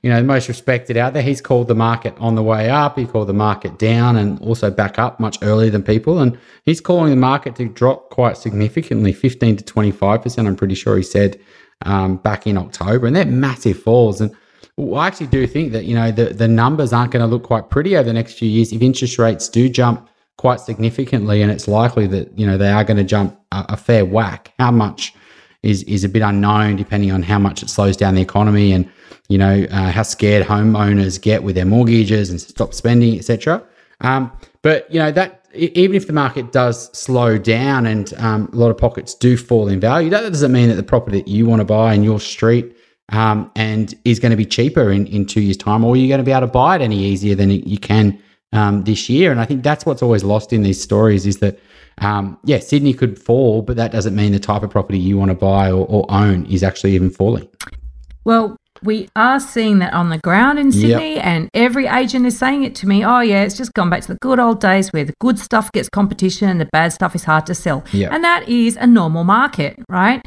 you 0.03 0.11
know, 0.11 0.17
the 0.17 0.27
most 0.27 0.49
respected 0.49 0.97
out 0.97 1.13
there. 1.13 1.23
He's 1.23 1.41
called 1.41 1.69
the 1.69 1.75
market 1.75 2.15
on 2.19 2.35
the 2.35 2.43
way 2.43 2.71
up. 2.71 2.97
He 2.97 3.07
called 3.07 3.29
the 3.29 3.35
market 3.35 3.79
down 3.79 4.17
and 4.17 4.41
also 4.41 4.71
back 4.71 4.99
up 4.99 5.21
much 5.21 5.39
earlier 5.43 5.71
than 5.71 5.83
people. 5.83 6.21
And 6.21 6.39
he's 6.65 6.81
calling 6.81 7.11
the 7.11 7.17
market 7.17 7.57
to 7.57 7.69
drop 7.69 8.11
quite 8.11 8.37
significantly, 8.37 9.13
15 9.13 9.59
to 9.59 9.65
25%, 9.65 10.47
I'm 10.47 10.57
pretty 10.57 10.75
sure 10.75 10.97
he 10.97 11.03
said 11.03 11.39
um, 11.85 12.17
back 12.17 12.47
in 12.47 12.57
October. 12.57 13.07
And 13.07 13.15
they're 13.15 13.27
massive 13.27 13.83
falls. 13.83 14.21
And 14.21 14.35
I 14.79 15.07
actually 15.07 15.27
do 15.27 15.47
think 15.47 15.73
that 15.73 15.85
you 15.85 15.95
know 15.95 16.11
the 16.11 16.27
the 16.27 16.49
numbers 16.49 16.93
aren't 16.93 17.13
going 17.13 17.21
to 17.21 17.27
look 17.27 17.43
quite 17.43 17.69
pretty 17.69 17.97
over 17.97 18.05
the 18.05 18.13
next 18.13 18.39
few 18.39 18.49
years 18.49 18.73
if 18.73 18.81
interest 18.81 19.19
rates 19.19 19.49
do 19.49 19.69
jump 19.69 20.09
quite 20.39 20.61
significantly, 20.61 21.43
and 21.43 21.53
it's 21.53 21.69
likely 21.69 22.07
that 22.07 22.39
you 22.39 22.47
know 22.47 22.57
they 22.57 22.71
are 22.73 22.85
going 22.85 22.97
to 22.97 23.05
jump 23.05 23.39
a, 23.53 23.67
a, 23.71 23.77
fair 23.77 24.07
whack. 24.07 24.55
How 24.59 24.71
much 24.71 25.13
is 25.63 25.83
is 25.83 26.03
a 26.03 26.09
bit 26.09 26.23
unknown, 26.23 26.77
depending 26.77 27.13
on 27.13 27.23
how 27.23 27.39
much 27.39 27.63
it 27.63 27.69
slows 27.69 27.97
down 27.97 28.15
the 28.15 28.23
economy 28.23 28.73
and 28.73 28.91
you 29.29 29.39
know 29.39 29.67
uh, 29.71 29.91
how 29.91 30.03
scared 30.03 30.47
homeowners 30.47 31.21
get 31.21 31.43
with 31.43 31.55
their 31.55 31.65
mortgages 31.65 32.31
and 32.31 32.41
stop 32.41 32.75
spending, 32.75 33.19
etc. 33.19 33.63
Um, 34.01 34.33
but 34.63 34.93
you 34.93 34.99
know 34.99 35.11
that 35.13 35.41
even 35.55 35.97
if 35.97 36.07
the 36.07 36.13
market 36.13 36.53
does 36.53 36.97
slow 36.97 37.37
down 37.37 37.87
and 37.87 38.15
um, 38.19 38.49
a 38.53 38.57
lot 38.57 38.71
of 38.71 38.79
pockets 38.79 39.15
do 39.15 39.37
fall 39.37 39.69
in 39.69 39.81
value, 39.81 40.11
that 40.11 40.21
doesn't 40.21 40.53
mean 40.53 40.69
that 40.69 40.77
the 40.77 40.83
property 40.83 41.19
that 41.19 41.29
you 41.29 41.47
want 41.47 41.61
to 41.61 41.65
buy 41.65 41.93
in 41.93 42.05
your 42.05 42.21
street 42.21 42.77
um, 43.11 43.51
and 43.57 43.95
is 44.05 44.19
going 44.19 44.31
to 44.31 44.37
be 44.37 44.47
cheaper 44.47 44.91
in, 44.91 45.07
in 45.07 45.27
two 45.27 45.41
years' 45.41 45.57
time, 45.57 45.85
or 45.85 45.97
you're 45.97 46.09
going 46.09 46.19
to 46.19 46.25
be 46.25 46.31
able 46.31 46.43
to 46.43 46.53
buy 46.53 46.77
it 46.77 46.83
any 46.83 46.99
easier 46.99 47.35
than 47.35 47.51
you 47.51 47.79
can 47.79 48.21
um, 48.53 48.85
this 48.85 49.09
year. 49.09 49.31
And 49.31 49.41
I 49.41 49.45
think 49.45 49.63
that's 49.63 49.85
what's 49.85 50.03
always 50.03 50.25
lost 50.25 50.53
in 50.53 50.63
these 50.63 50.81
stories 50.81 51.27
is 51.27 51.39
that, 51.39 51.59
um, 51.99 52.39
yeah, 52.45 52.59
Sydney 52.59 52.95
could 52.95 53.19
fall, 53.19 53.63
but 53.63 53.77
that 53.77 53.93
doesn't 53.93 54.15
mean 54.15 54.33
the 54.33 54.39
type 54.39 54.63
of 54.63 54.71
property 54.71 54.99
you 54.99 55.19
want 55.19 55.31
to 55.31 55.35
buy 55.35 55.71
or, 55.71 55.87
or 55.87 56.07
own 56.11 56.47
is 56.47 56.63
actually 56.63 56.95
even 56.95 57.11
falling. 57.11 57.49
Well, 58.25 58.57
we 58.83 59.09
are 59.17 59.41
seeing 59.41 59.79
that 59.81 59.93
on 59.93 60.09
the 60.09 60.19
ground 60.19 60.59
in 60.59 60.73
Sydney, 60.73 61.15
yep. 61.17 61.25
and 61.25 61.51
every 61.55 61.87
agent 61.87 62.27
is 62.27 62.39
saying 62.39 62.65
it 62.65 62.75
to 62.77 62.89
me. 62.89 63.05
Oh, 63.05 63.21
yeah, 63.21 63.43
it's 63.43 63.57
just 63.57 63.75
gone 63.75 63.91
back 63.91 64.03
to 64.03 64.09
the 64.09 64.19
good 64.21 64.39
old 64.39 64.61
days 64.61 64.93
where 64.93 65.05
the 65.05 65.15
good 65.21 65.39
stuff 65.39 65.71
gets 65.73 65.89
competition 65.89 66.49
and 66.49 66.61
the 66.61 66.69
bad 66.73 66.93
stuff 66.93 67.15
is 67.15 67.25
hard 67.25 67.47
to 67.47 67.55
sell. 67.55 67.85
Yep. 67.93 68.13
And 68.13 68.25
that 68.25 68.49
is 68.49 68.77
a 68.77 68.87
normal 68.87 69.25
market, 69.25 69.79
right? 69.89 70.25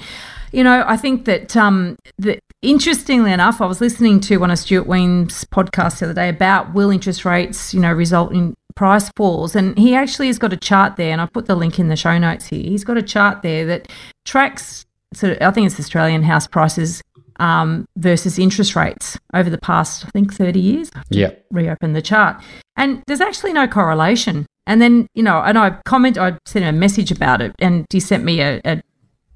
You 0.51 0.63
know, 0.63 0.83
I 0.85 0.97
think 0.97 1.25
that 1.25 1.57
um, 1.57 1.95
the, 2.17 2.39
interestingly 2.61 3.31
enough, 3.31 3.59
I 3.59 3.65
was 3.65 3.81
listening 3.81 4.19
to 4.21 4.37
one 4.37 4.51
of 4.51 4.59
Stuart 4.59 4.87
Wemyss' 4.87 5.45
podcasts 5.45 5.99
the 5.99 6.05
other 6.05 6.13
day 6.13 6.29
about 6.29 6.73
will 6.73 6.91
interest 6.91 7.25
rates, 7.25 7.73
you 7.73 7.79
know, 7.79 7.91
result 7.91 8.31
in 8.33 8.53
price 8.75 9.09
falls. 9.15 9.55
And 9.55 9.77
he 9.77 9.95
actually 9.95 10.27
has 10.27 10.37
got 10.37 10.53
a 10.53 10.57
chart 10.57 10.95
there, 10.95 11.11
and 11.11 11.21
I 11.21 11.25
put 11.25 11.47
the 11.47 11.55
link 11.55 11.79
in 11.79 11.87
the 11.87 11.95
show 11.95 12.17
notes 12.19 12.47
here. 12.47 12.61
He's 12.61 12.83
got 12.83 12.97
a 12.97 13.03
chart 13.03 13.41
there 13.41 13.65
that 13.65 13.91
tracks 14.25 14.85
sort 15.13 15.33
of, 15.33 15.41
I 15.41 15.51
think 15.51 15.67
it's 15.67 15.79
Australian 15.79 16.23
house 16.23 16.47
prices 16.47 17.01
um, 17.37 17.87
versus 17.97 18.39
interest 18.39 18.75
rates 18.75 19.17
over 19.33 19.49
the 19.49 19.57
past, 19.57 20.05
I 20.05 20.09
think, 20.09 20.33
30 20.33 20.59
years. 20.59 20.91
Yeah. 21.09 21.31
Reopen 21.51 21.93
the 21.93 22.01
chart. 22.01 22.41
And 22.75 23.03
there's 23.07 23.21
actually 23.21 23.53
no 23.53 23.67
correlation. 23.67 24.45
And 24.65 24.81
then, 24.81 25.07
you 25.13 25.23
know, 25.23 25.41
and 25.41 25.57
I 25.57 25.71
comment, 25.85 26.17
I 26.17 26.37
sent 26.45 26.63
him 26.63 26.75
a 26.75 26.77
message 26.77 27.11
about 27.11 27.41
it, 27.41 27.53
and 27.59 27.85
he 27.89 27.99
sent 27.99 28.23
me 28.23 28.39
a, 28.39 28.61
a 28.63 28.81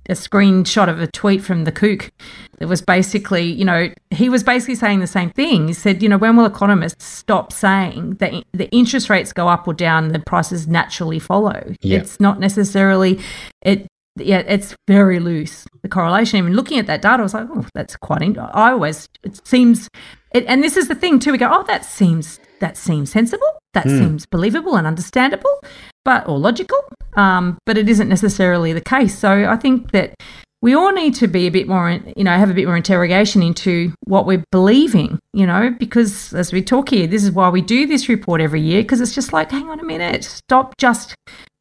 a 0.10 0.14
screenshot 0.14 0.90
of 0.90 1.02
a 1.02 1.08
tweet 1.08 1.44
from 1.44 1.66
the 1.66 1.72
kook 1.72 2.12
that 2.60 2.68
was 2.68 2.82
basically, 2.82 3.44
you 3.44 3.66
know, 3.66 3.90
he 4.10 4.30
was 4.30 4.44
basically 4.44 4.76
saying 4.76 5.00
the 5.00 5.08
same 5.08 5.30
thing. 5.30 5.68
He 5.68 5.74
said, 5.74 6.02
you 6.02 6.10
know, 6.10 6.18
when 6.18 6.36
will 6.38 6.46
economists 6.46 7.06
stop 7.06 7.52
saying 7.52 8.16
that 8.16 8.34
the 8.54 8.70
interest 8.70 9.10
rates 9.10 9.34
go 9.34 9.48
up 9.48 9.68
or 9.68 9.74
down, 9.74 10.10
the 10.10 10.20
prices 10.20 10.68
naturally 10.68 11.20
follow? 11.20 11.74
Yeah. 11.82 12.00
It's 12.00 12.20
not 12.20 12.40
necessarily 12.40 13.20
it. 13.62 13.88
Yeah, 14.18 14.40
it's 14.40 14.76
very 14.88 15.20
loose. 15.20 15.66
The 15.82 15.90
correlation. 15.90 16.40
Even 16.40 16.54
looking 16.54 16.80
at 16.80 16.88
that 16.88 17.02
data, 17.02 17.20
I 17.20 17.24
was 17.24 17.34
like, 17.34 17.48
oh, 17.50 17.66
that's 17.74 17.96
quite. 17.96 18.22
In-. 18.22 18.38
I 18.38 18.72
always 18.72 19.08
it 19.24 19.46
seems, 19.48 19.90
it, 20.34 20.46
and 20.48 20.64
this 20.64 20.78
is 20.78 20.88
the 20.88 20.96
thing 20.96 21.20
too. 21.20 21.32
We 21.32 21.38
go, 21.38 21.50
oh, 21.52 21.64
that 21.64 21.86
seems 21.86 22.40
that 22.60 22.78
seems 22.78 23.12
sensible. 23.12 23.48
That 23.74 23.86
mm. 23.86 24.00
seems 24.00 24.26
believable 24.26 24.76
and 24.76 24.88
understandable, 24.88 25.62
but 26.04 26.28
or 26.28 26.40
logical. 26.40 26.80
Um, 27.16 27.58
but 27.66 27.78
it 27.78 27.90
isn't 27.90 28.10
necessarily 28.10 28.74
the 28.74 28.82
case. 28.82 29.18
So 29.18 29.50
I 29.50 29.56
think 29.56 29.92
that 29.92 30.16
we 30.62 30.74
all 30.74 30.92
need 30.92 31.14
to 31.16 31.28
be 31.28 31.46
a 31.46 31.52
bit 31.52 31.68
more, 31.68 32.00
you 32.16 32.24
know, 32.24 32.36
have 32.36 32.50
a 32.50 32.54
bit 32.54 32.66
more 32.66 32.78
interrogation 32.78 33.44
into 33.44 33.94
what 34.06 34.26
we're 34.26 34.44
believing, 34.52 35.20
you 35.34 35.46
know, 35.46 35.76
because 35.78 36.34
as 36.34 36.52
we 36.52 36.64
talk 36.64 36.90
here, 36.90 37.06
this 37.06 37.24
is 37.24 37.32
why 37.32 37.50
we 37.50 37.62
do 37.62 37.86
this 37.86 38.10
report 38.10 38.42
every 38.42 38.62
year, 38.62 38.82
because 38.82 39.00
it's 39.00 39.14
just 39.14 39.34
like, 39.34 39.52
hang 39.52 39.70
on 39.70 39.80
a 39.80 39.84
minute, 39.84 40.24
stop 40.24 40.76
just 40.78 41.16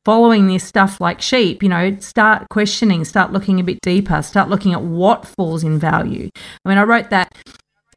following 0.07 0.47
this 0.47 0.62
stuff 0.62 1.01
like 1.01 1.21
sheep, 1.21 1.64
you 1.64 1.69
know, 1.69 1.99
start 1.99 2.49
questioning, 2.49 3.05
start 3.05 3.33
looking 3.33 3.59
a 3.59 3.64
bit 3.64 3.81
deeper, 3.83 4.23
start 4.23 4.49
looking 4.49 4.73
at 4.73 4.81
what 4.81 5.27
falls 5.27 5.64
in 5.64 5.81
value. 5.81 6.31
I 6.64 6.69
mean, 6.69 6.79
I 6.79 6.85
wrote 6.85 7.11
that 7.11 7.35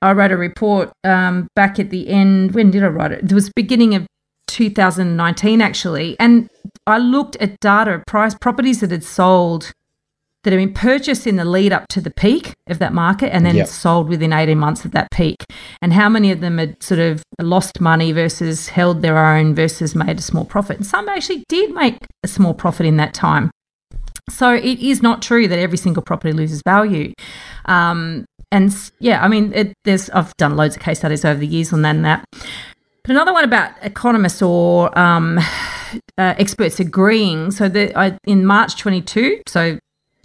I 0.02 0.14
wrote 0.14 0.32
a 0.32 0.38
report 0.38 0.92
um, 1.04 1.48
back 1.56 1.78
at 1.78 1.92
the 1.92 2.10
end. 2.10 2.56
When 2.56 2.72
did 2.72 2.84
I 2.84 2.88
write 2.88 3.12
it? 3.12 3.26
It 3.26 3.34
was 3.34 3.52
beginning 3.56 3.94
of 3.94 4.08
2019, 4.48 5.62
actually. 5.62 6.16
And 6.20 6.50
I 6.88 6.98
looked 6.98 7.36
at 7.36 7.60
data, 7.60 8.02
price 8.08 8.34
properties 8.34 8.80
that 8.80 8.90
had 8.90 9.04
sold, 9.04 9.72
that 10.44 10.54
have 10.54 10.60
been 10.60 10.74
purchased 10.74 11.28
in 11.28 11.36
the 11.36 11.46
lead 11.46 11.74
up 11.74 11.88
to 11.90 12.00
the 12.00 12.12
peak 12.12 12.54
of 12.68 12.80
that 12.80 12.94
market 12.94 13.34
and 13.34 13.46
then 13.46 13.56
yep. 13.56 13.68
sold 13.68 14.08
within 14.08 14.32
18 14.32 14.58
months 14.58 14.86
of 14.86 14.92
that 14.92 15.12
peak. 15.12 15.44
And 15.82 15.92
how 15.94 16.08
many 16.08 16.32
of 16.32 16.40
them 16.40 16.58
had 16.58 16.82
sort 16.82 17.00
of 17.00 17.24
lost 17.42 17.82
money 17.82 18.12
versus 18.12 18.70
held 18.70 19.02
their 19.02 19.18
own 19.18 19.54
versus 19.54 19.96
made 19.96 20.20
a 20.20 20.22
small 20.22 20.46
profit. 20.46 20.78
And 20.78 20.86
some 20.86 21.10
actually 21.10 21.44
did 21.50 21.74
make 21.74 21.98
a 22.24 22.28
small 22.28 22.54
profit 22.54 22.86
in 22.86 22.98
that 22.98 23.14
time. 23.14 23.52
So 24.30 24.54
it 24.54 24.80
is 24.80 25.02
not 25.02 25.22
true 25.22 25.48
that 25.48 25.60
every 25.60 25.78
single 25.78 26.04
property 26.04 26.34
loses 26.34 26.62
value. 26.64 27.14
Um, 27.66 28.26
and 28.52 28.74
yeah, 29.00 29.24
I 29.24 29.28
mean, 29.28 29.52
it, 29.54 29.74
there's 29.84 30.10
I've 30.12 30.36
done 30.38 30.56
loads 30.56 30.76
of 30.76 30.82
case 30.82 31.00
studies 31.00 31.26
over 31.26 31.40
the 31.40 31.48
years 31.48 31.74
on 31.74 31.82
that 31.84 31.96
and 31.96 32.06
that. 32.06 32.26
But 33.04 33.12
another 33.12 33.34
one 33.34 33.44
about 33.44 33.72
economists 33.82 34.42
or 34.42 34.98
um, 34.98 35.38
uh, 36.18 36.36
experts 36.38 36.80
agreeing. 36.80 37.52
So 37.52 37.70
the, 37.70 37.98
I, 37.98 38.18
in 38.26 38.46
March 38.46 38.78
22, 38.78 39.42
so 39.48 39.80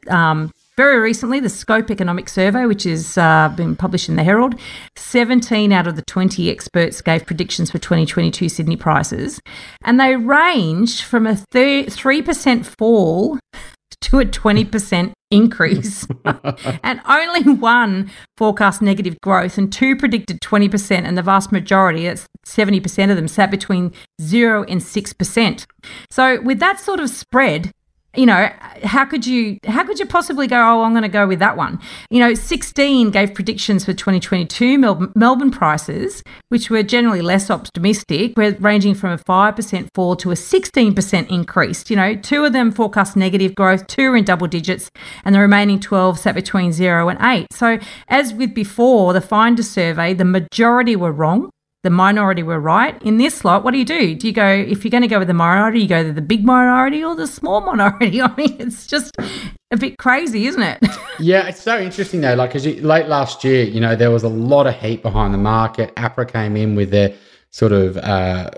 um, 0.08 0.50
very 0.76 0.98
recently, 0.98 1.38
the 1.38 1.48
Scope 1.48 1.90
Economic 1.90 2.28
Survey, 2.28 2.66
which 2.66 2.82
has 2.82 3.16
uh, 3.16 3.52
been 3.56 3.76
published 3.76 4.08
in 4.08 4.16
the 4.16 4.24
Herald, 4.24 4.58
17 4.96 5.72
out 5.72 5.86
of 5.86 5.94
the 5.94 6.02
20 6.02 6.50
experts 6.50 7.00
gave 7.00 7.26
predictions 7.26 7.70
for 7.70 7.78
2022 7.78 8.48
Sydney 8.48 8.76
prices, 8.76 9.40
and 9.84 10.00
they 10.00 10.16
ranged 10.16 11.02
from 11.02 11.28
a 11.28 11.34
3% 11.34 12.66
fall 12.66 13.38
to 14.00 14.18
a 14.18 14.24
20% 14.24 15.12
increase. 15.30 16.06
and 16.82 17.00
only 17.06 17.52
one 17.52 18.10
forecast 18.36 18.82
negative 18.82 19.16
growth, 19.22 19.56
and 19.56 19.72
two 19.72 19.94
predicted 19.94 20.40
20%, 20.40 20.90
and 21.04 21.16
the 21.16 21.22
vast 21.22 21.52
majority, 21.52 22.04
that's 22.04 22.26
70% 22.44 23.10
of 23.10 23.16
them, 23.16 23.28
sat 23.28 23.50
between 23.50 23.92
0 24.20 24.64
and 24.64 24.80
6%. 24.80 25.66
So, 26.10 26.40
with 26.40 26.58
that 26.58 26.80
sort 26.80 26.98
of 26.98 27.10
spread, 27.10 27.72
you 28.16 28.26
know, 28.26 28.48
how 28.82 29.04
could 29.04 29.26
you 29.26 29.58
how 29.66 29.84
could 29.84 29.98
you 29.98 30.06
possibly 30.06 30.46
go? 30.46 30.56
Oh, 30.56 30.82
I'm 30.82 30.92
going 30.92 31.02
to 31.02 31.08
go 31.08 31.26
with 31.26 31.38
that 31.40 31.56
one. 31.56 31.80
You 32.10 32.20
know, 32.20 32.34
16 32.34 33.10
gave 33.10 33.34
predictions 33.34 33.84
for 33.84 33.92
2022 33.92 34.78
Melbourne, 34.78 35.12
Melbourne 35.14 35.50
prices, 35.50 36.22
which 36.48 36.70
were 36.70 36.82
generally 36.82 37.22
less 37.22 37.50
optimistic, 37.50 38.32
ranging 38.36 38.94
from 38.94 39.10
a 39.10 39.18
five 39.18 39.56
percent 39.56 39.90
fall 39.94 40.16
to 40.16 40.30
a 40.30 40.36
16 40.36 40.94
percent 40.94 41.30
increase. 41.30 41.88
You 41.90 41.96
know, 41.96 42.14
two 42.14 42.44
of 42.44 42.52
them 42.52 42.72
forecast 42.72 43.16
negative 43.16 43.54
growth, 43.54 43.86
two 43.86 44.12
are 44.12 44.16
in 44.16 44.24
double 44.24 44.46
digits, 44.46 44.90
and 45.24 45.34
the 45.34 45.40
remaining 45.40 45.80
12 45.80 46.18
sat 46.18 46.34
between 46.34 46.72
zero 46.72 47.08
and 47.08 47.18
eight. 47.22 47.46
So, 47.52 47.78
as 48.08 48.32
with 48.32 48.54
before, 48.54 49.12
the 49.12 49.20
Finder 49.20 49.62
survey, 49.62 50.14
the 50.14 50.24
majority 50.24 50.96
were 50.96 51.12
wrong 51.12 51.50
the 51.84 51.90
minority 51.90 52.42
were 52.42 52.58
right. 52.58 53.00
In 53.02 53.18
this 53.18 53.44
lot, 53.44 53.62
what 53.62 53.72
do 53.72 53.78
you 53.78 53.84
do? 53.84 54.14
Do 54.14 54.26
you 54.26 54.32
go, 54.32 54.48
if 54.48 54.82
you're 54.82 54.90
going 54.90 55.02
to 55.02 55.08
go 55.08 55.18
with 55.18 55.28
the 55.28 55.34
minority, 55.34 55.80
you 55.80 55.86
go 55.86 56.02
to 56.02 56.14
the 56.14 56.22
big 56.22 56.42
minority 56.42 57.04
or 57.04 57.14
the 57.14 57.26
small 57.26 57.60
minority? 57.60 58.22
I 58.22 58.34
mean, 58.36 58.56
it's 58.58 58.86
just 58.86 59.12
a 59.70 59.76
bit 59.76 59.98
crazy, 59.98 60.46
isn't 60.46 60.62
it? 60.62 60.78
yeah, 61.20 61.46
it's 61.46 61.60
so 61.60 61.78
interesting 61.78 62.22
though. 62.22 62.34
Like, 62.34 62.54
because 62.54 62.66
late 62.82 63.06
last 63.06 63.44
year, 63.44 63.64
you 63.64 63.80
know, 63.80 63.94
there 63.94 64.10
was 64.10 64.22
a 64.22 64.30
lot 64.30 64.66
of 64.66 64.74
heat 64.74 65.02
behind 65.02 65.34
the 65.34 65.38
market. 65.38 65.94
APRA 65.96 66.26
came 66.26 66.56
in 66.56 66.74
with 66.74 66.90
their 66.90 67.14
sort 67.50 67.72
of 67.72 67.98
uh, 67.98 68.50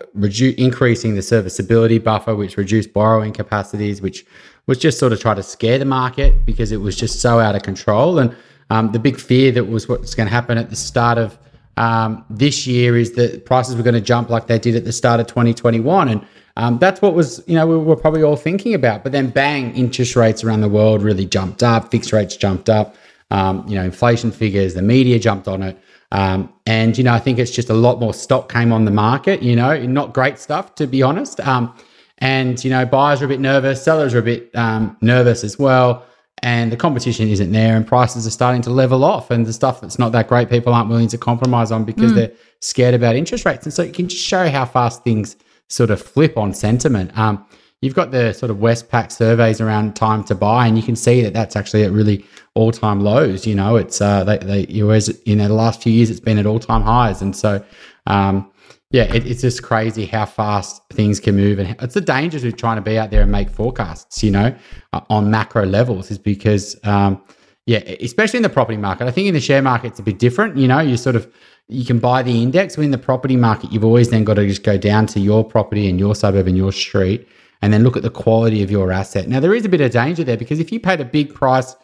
increasing 0.56 1.16
the 1.16 1.22
serviceability 1.22 1.98
buffer, 1.98 2.36
which 2.36 2.56
reduced 2.56 2.92
borrowing 2.92 3.32
capacities, 3.32 4.00
which 4.00 4.24
was 4.68 4.78
just 4.78 5.00
sort 5.00 5.12
of 5.12 5.20
try 5.20 5.34
to 5.34 5.42
scare 5.42 5.78
the 5.78 5.84
market 5.84 6.46
because 6.46 6.70
it 6.70 6.78
was 6.78 6.94
just 6.94 7.20
so 7.20 7.40
out 7.40 7.56
of 7.56 7.62
control. 7.64 8.20
And 8.20 8.36
um, 8.70 8.92
the 8.92 9.00
big 9.00 9.18
fear 9.18 9.50
that 9.50 9.64
was 9.64 9.88
what's 9.88 10.14
going 10.14 10.28
to 10.28 10.32
happen 10.32 10.58
at 10.58 10.70
the 10.70 10.76
start 10.76 11.18
of 11.18 11.36
um, 11.76 12.24
this 12.30 12.66
year 12.66 12.96
is 12.96 13.12
that 13.12 13.44
prices 13.44 13.76
were 13.76 13.82
going 13.82 13.94
to 13.94 14.00
jump 14.00 14.30
like 14.30 14.46
they 14.46 14.58
did 14.58 14.74
at 14.74 14.84
the 14.84 14.92
start 14.92 15.20
of 15.20 15.26
2021. 15.26 16.08
And 16.08 16.26
um, 16.56 16.78
that's 16.78 17.02
what 17.02 17.14
was, 17.14 17.42
you 17.46 17.54
know, 17.54 17.66
we 17.66 17.76
were 17.76 17.96
probably 17.96 18.22
all 18.22 18.36
thinking 18.36 18.74
about. 18.74 19.02
But 19.02 19.12
then 19.12 19.30
bang, 19.30 19.74
interest 19.76 20.16
rates 20.16 20.42
around 20.42 20.62
the 20.62 20.68
world 20.68 21.02
really 21.02 21.26
jumped 21.26 21.62
up, 21.62 21.90
fixed 21.90 22.12
rates 22.12 22.36
jumped 22.36 22.68
up, 22.70 22.96
um, 23.30 23.66
you 23.68 23.74
know, 23.74 23.84
inflation 23.84 24.30
figures, 24.30 24.74
the 24.74 24.82
media 24.82 25.18
jumped 25.18 25.48
on 25.48 25.62
it. 25.62 25.78
Um, 26.12 26.52
and, 26.66 26.96
you 26.96 27.04
know, 27.04 27.12
I 27.12 27.18
think 27.18 27.38
it's 27.38 27.50
just 27.50 27.68
a 27.68 27.74
lot 27.74 28.00
more 28.00 28.14
stock 28.14 28.50
came 28.50 28.72
on 28.72 28.84
the 28.84 28.90
market, 28.90 29.42
you 29.42 29.56
know, 29.56 29.78
not 29.84 30.14
great 30.14 30.38
stuff, 30.38 30.74
to 30.76 30.86
be 30.86 31.02
honest. 31.02 31.40
Um, 31.40 31.74
and, 32.18 32.62
you 32.64 32.70
know, 32.70 32.86
buyers 32.86 33.20
are 33.20 33.26
a 33.26 33.28
bit 33.28 33.40
nervous, 33.40 33.82
sellers 33.82 34.14
are 34.14 34.20
a 34.20 34.22
bit 34.22 34.50
um, 34.54 34.96
nervous 35.02 35.44
as 35.44 35.58
well 35.58 36.06
and 36.42 36.70
the 36.70 36.76
competition 36.76 37.28
isn't 37.28 37.50
there 37.52 37.76
and 37.76 37.86
prices 37.86 38.26
are 38.26 38.30
starting 38.30 38.62
to 38.62 38.70
level 38.70 39.04
off 39.04 39.30
and 39.30 39.46
the 39.46 39.52
stuff 39.52 39.80
that's 39.80 39.98
not 39.98 40.12
that 40.12 40.28
great 40.28 40.50
people 40.50 40.74
aren't 40.74 40.88
willing 40.88 41.08
to 41.08 41.18
compromise 41.18 41.72
on 41.72 41.84
because 41.84 42.12
mm. 42.12 42.16
they're 42.16 42.32
scared 42.60 42.94
about 42.94 43.16
interest 43.16 43.44
rates. 43.44 43.64
And 43.64 43.72
so 43.72 43.82
you 43.82 43.92
can 43.92 44.08
just 44.08 44.22
show 44.22 44.48
how 44.48 44.66
fast 44.66 45.02
things 45.02 45.36
sort 45.68 45.90
of 45.90 46.00
flip 46.00 46.36
on 46.36 46.52
sentiment. 46.52 47.16
Um, 47.18 47.44
you've 47.80 47.94
got 47.94 48.10
the 48.10 48.32
sort 48.32 48.50
of 48.50 48.58
westpac 48.58 49.10
surveys 49.12 49.60
around 49.60 49.96
time 49.96 50.24
to 50.24 50.34
buy 50.34 50.66
and 50.66 50.76
you 50.76 50.82
can 50.82 50.96
see 50.96 51.22
that 51.22 51.32
that's 51.32 51.56
actually 51.56 51.84
at 51.84 51.92
really 51.92 52.24
all-time 52.54 53.00
lows 53.00 53.46
you 53.46 53.54
know 53.54 53.76
it's 53.76 54.00
uh 54.00 54.24
they, 54.24 54.38
they 54.38 54.66
you 54.68 54.86
know 54.86 55.46
the 55.46 55.54
last 55.54 55.82
few 55.82 55.92
years 55.92 56.08
it's 56.08 56.20
been 56.20 56.38
at 56.38 56.46
all-time 56.46 56.82
highs. 56.82 57.22
And 57.22 57.34
so 57.34 57.64
um, 58.06 58.50
yeah, 58.90 59.04
it, 59.12 59.26
it's 59.26 59.40
just 59.40 59.62
crazy 59.62 60.06
how 60.06 60.26
fast 60.26 60.82
things 60.92 61.18
can 61.18 61.36
move, 61.36 61.58
and 61.58 61.76
it's 61.80 61.94
the 61.94 62.00
dangers 62.00 62.44
of 62.44 62.56
trying 62.56 62.76
to 62.76 62.82
be 62.82 62.98
out 62.98 63.10
there 63.10 63.22
and 63.22 63.32
make 63.32 63.50
forecasts. 63.50 64.22
You 64.22 64.30
know, 64.30 64.54
uh, 64.92 65.00
on 65.10 65.30
macro 65.30 65.66
levels, 65.66 66.10
is 66.10 66.18
because 66.18 66.76
um, 66.84 67.22
yeah, 67.66 67.78
especially 68.00 68.38
in 68.38 68.42
the 68.44 68.48
property 68.48 68.78
market. 68.78 69.06
I 69.06 69.10
think 69.10 69.26
in 69.26 69.34
the 69.34 69.40
share 69.40 69.62
market 69.62 69.88
it's 69.88 69.98
a 69.98 70.04
bit 70.04 70.18
different. 70.18 70.56
You 70.56 70.68
know, 70.68 70.78
you 70.78 70.96
sort 70.96 71.16
of 71.16 71.32
you 71.68 71.84
can 71.84 71.98
buy 71.98 72.22
the 72.22 72.42
index. 72.42 72.78
in 72.78 72.92
the 72.92 72.98
property 72.98 73.36
market, 73.36 73.72
you've 73.72 73.84
always 73.84 74.10
then 74.10 74.22
got 74.22 74.34
to 74.34 74.46
just 74.46 74.62
go 74.62 74.78
down 74.78 75.06
to 75.06 75.20
your 75.20 75.42
property 75.44 75.88
and 75.88 75.98
your 75.98 76.14
suburb 76.14 76.46
and 76.46 76.56
your 76.56 76.72
street, 76.72 77.26
and 77.62 77.72
then 77.72 77.82
look 77.82 77.96
at 77.96 78.04
the 78.04 78.10
quality 78.10 78.62
of 78.62 78.70
your 78.70 78.92
asset. 78.92 79.28
Now 79.28 79.40
there 79.40 79.54
is 79.54 79.64
a 79.64 79.68
bit 79.68 79.80
of 79.80 79.90
danger 79.90 80.22
there 80.22 80.36
because 80.36 80.60
if 80.60 80.70
you 80.70 80.78
paid 80.78 81.00
a 81.00 81.04
big 81.04 81.34
price 81.34 81.74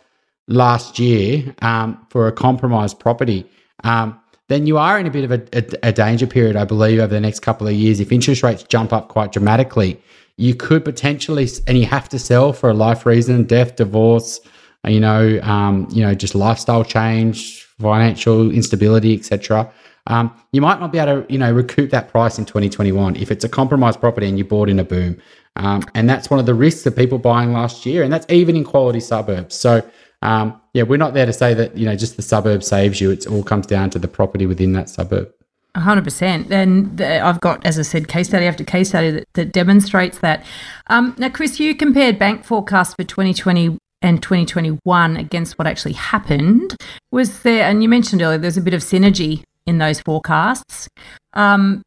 last 0.47 0.99
year 0.99 1.55
um, 1.63 2.07
for 2.11 2.29
a 2.29 2.33
compromised 2.33 2.99
property. 2.99 3.49
Um, 3.85 4.21
then 4.53 4.67
you 4.67 4.79
are 4.79 4.99
in 4.99 5.07
a 5.07 5.11
bit 5.11 5.25
of 5.25 5.33
a, 5.33 5.43
a, 5.53 5.89
a, 5.89 5.93
danger 5.93 6.27
period, 6.27 6.57
I 6.57 6.65
believe, 6.65 7.01
over 7.01 7.13
the 7.13 7.21
next 7.21 7.41
couple 7.41 7.67
of 7.67 7.75
years. 7.75 8.01
If 8.01 8.13
interest 8.13 8.43
rates 8.43 8.63
jump 8.63 8.93
up 8.93 9.09
quite 9.09 9.33
dramatically, 9.33 10.01
you 10.37 10.55
could 10.55 10.85
potentially, 10.85 11.49
and 11.67 11.79
you 11.79 11.87
have 11.87 12.09
to 12.11 12.19
sell 12.19 12.53
for 12.53 12.71
a 12.71 12.75
life 12.75 13.07
reason, 13.07 13.45
death, 13.45 13.77
divorce, 13.77 14.41
you 14.87 15.01
know, 15.01 15.41
um, 15.43 15.89
you 15.91 16.03
know, 16.03 16.15
just 16.15 16.35
lifestyle 16.35 16.85
change, 16.85 17.65
financial 17.81 18.51
instability, 18.51 19.15
etc. 19.15 19.73
Um, 20.09 20.35
you 20.53 20.61
might 20.61 20.81
not 20.81 20.91
be 20.91 20.99
able 20.99 21.23
to, 21.23 21.33
you 21.33 21.39
know, 21.39 21.53
recoup 21.53 21.91
that 21.91 22.09
price 22.09 22.39
in 22.39 22.45
2021 22.45 23.17
if 23.17 23.31
it's 23.31 23.45
a 23.45 23.49
compromised 23.49 24.01
property 24.01 24.29
and 24.29 24.37
you 24.37 24.45
bought 24.45 24.69
in 24.69 24.79
a 24.79 24.85
boom. 24.85 25.21
Um, 25.57 25.83
and 25.95 26.09
that's 26.09 26.31
one 26.31 26.41
of 26.41 26.47
the 26.47 26.55
risks 26.55 26.87
of 26.87 26.97
people 26.97 27.19
buying 27.19 27.53
last 27.53 27.85
year, 27.87 28.03
and 28.03 28.13
that's 28.13 28.27
even 28.31 28.57
in 28.57 28.65
quality 28.65 29.01
suburbs. 29.01 29.55
So 29.55 29.89
um, 30.23 30.61
yeah, 30.73 30.85
we're 30.85 30.97
not 30.97 31.15
there 31.15 31.27
to 31.27 31.33
say 31.33 31.55
that 31.55 31.77
you 31.77 31.85
know 31.85 31.97
just 31.97 32.17
the 32.17 32.23
suburb 32.23 32.63
saves 32.63 33.01
you. 33.01 33.11
It 33.11 33.27
all 33.27 33.43
comes 33.43 33.67
down 33.67 33.91
to 33.91 33.99
the 33.99 34.09
property 34.09 34.47
within 34.47 34.73
that 34.73 34.89
suburb. 34.89 35.33
hundred 35.77 36.05
percent. 36.05 36.51
And 36.51 37.01
I've 37.01 37.41
got, 37.41 37.65
as 37.67 37.79
I 37.79 37.83
said, 37.83 38.09
case 38.09 38.29
study 38.29 38.47
after 38.47 38.65
case 38.65 38.89
study 38.89 39.11
that, 39.11 39.29
that 39.35 39.53
demonstrates 39.53 40.19
that. 40.19 40.45
Um, 40.87 41.15
now, 41.19 41.29
Chris, 41.29 41.61
you 41.61 41.75
compared 41.75 42.19
bank 42.19 42.45
forecasts 42.45 42.95
for 42.95 43.05
2020 43.05 43.79
and 44.03 44.23
2021 44.23 45.17
against 45.17 45.59
what 45.59 45.67
actually 45.67 45.93
happened. 45.93 46.77
Was 47.11 47.43
there, 47.43 47.65
and 47.65 47.83
you 47.83 47.89
mentioned 47.89 48.23
earlier, 48.23 48.39
there's 48.39 48.57
a 48.57 48.63
bit 48.63 48.75
of 48.75 48.81
synergy 48.81 49.45
in 49.67 49.79
those 49.79 50.01
forecasts. 50.01 50.89
Um, 51.35 51.83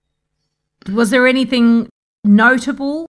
was 0.92 1.10
there 1.10 1.28
anything 1.28 1.90
notable? 2.24 3.10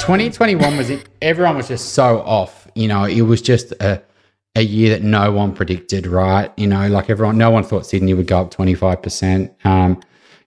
2021 0.00 0.76
was 0.76 0.90
it, 0.90 1.08
everyone 1.22 1.56
was 1.56 1.68
just 1.68 1.94
so 1.94 2.20
off. 2.20 2.68
You 2.74 2.88
know, 2.88 3.04
it 3.04 3.22
was 3.22 3.40
just 3.40 3.72
a, 3.72 4.02
a 4.54 4.62
year 4.62 4.90
that 4.90 5.02
no 5.02 5.32
one 5.32 5.54
predicted, 5.54 6.06
right? 6.06 6.52
You 6.56 6.66
know, 6.66 6.88
like 6.88 7.10
everyone, 7.10 7.38
no 7.38 7.50
one 7.50 7.64
thought 7.64 7.86
Sydney 7.86 8.14
would 8.14 8.26
go 8.26 8.40
up 8.40 8.52
25%. 8.52 9.64
Um, 9.64 10.00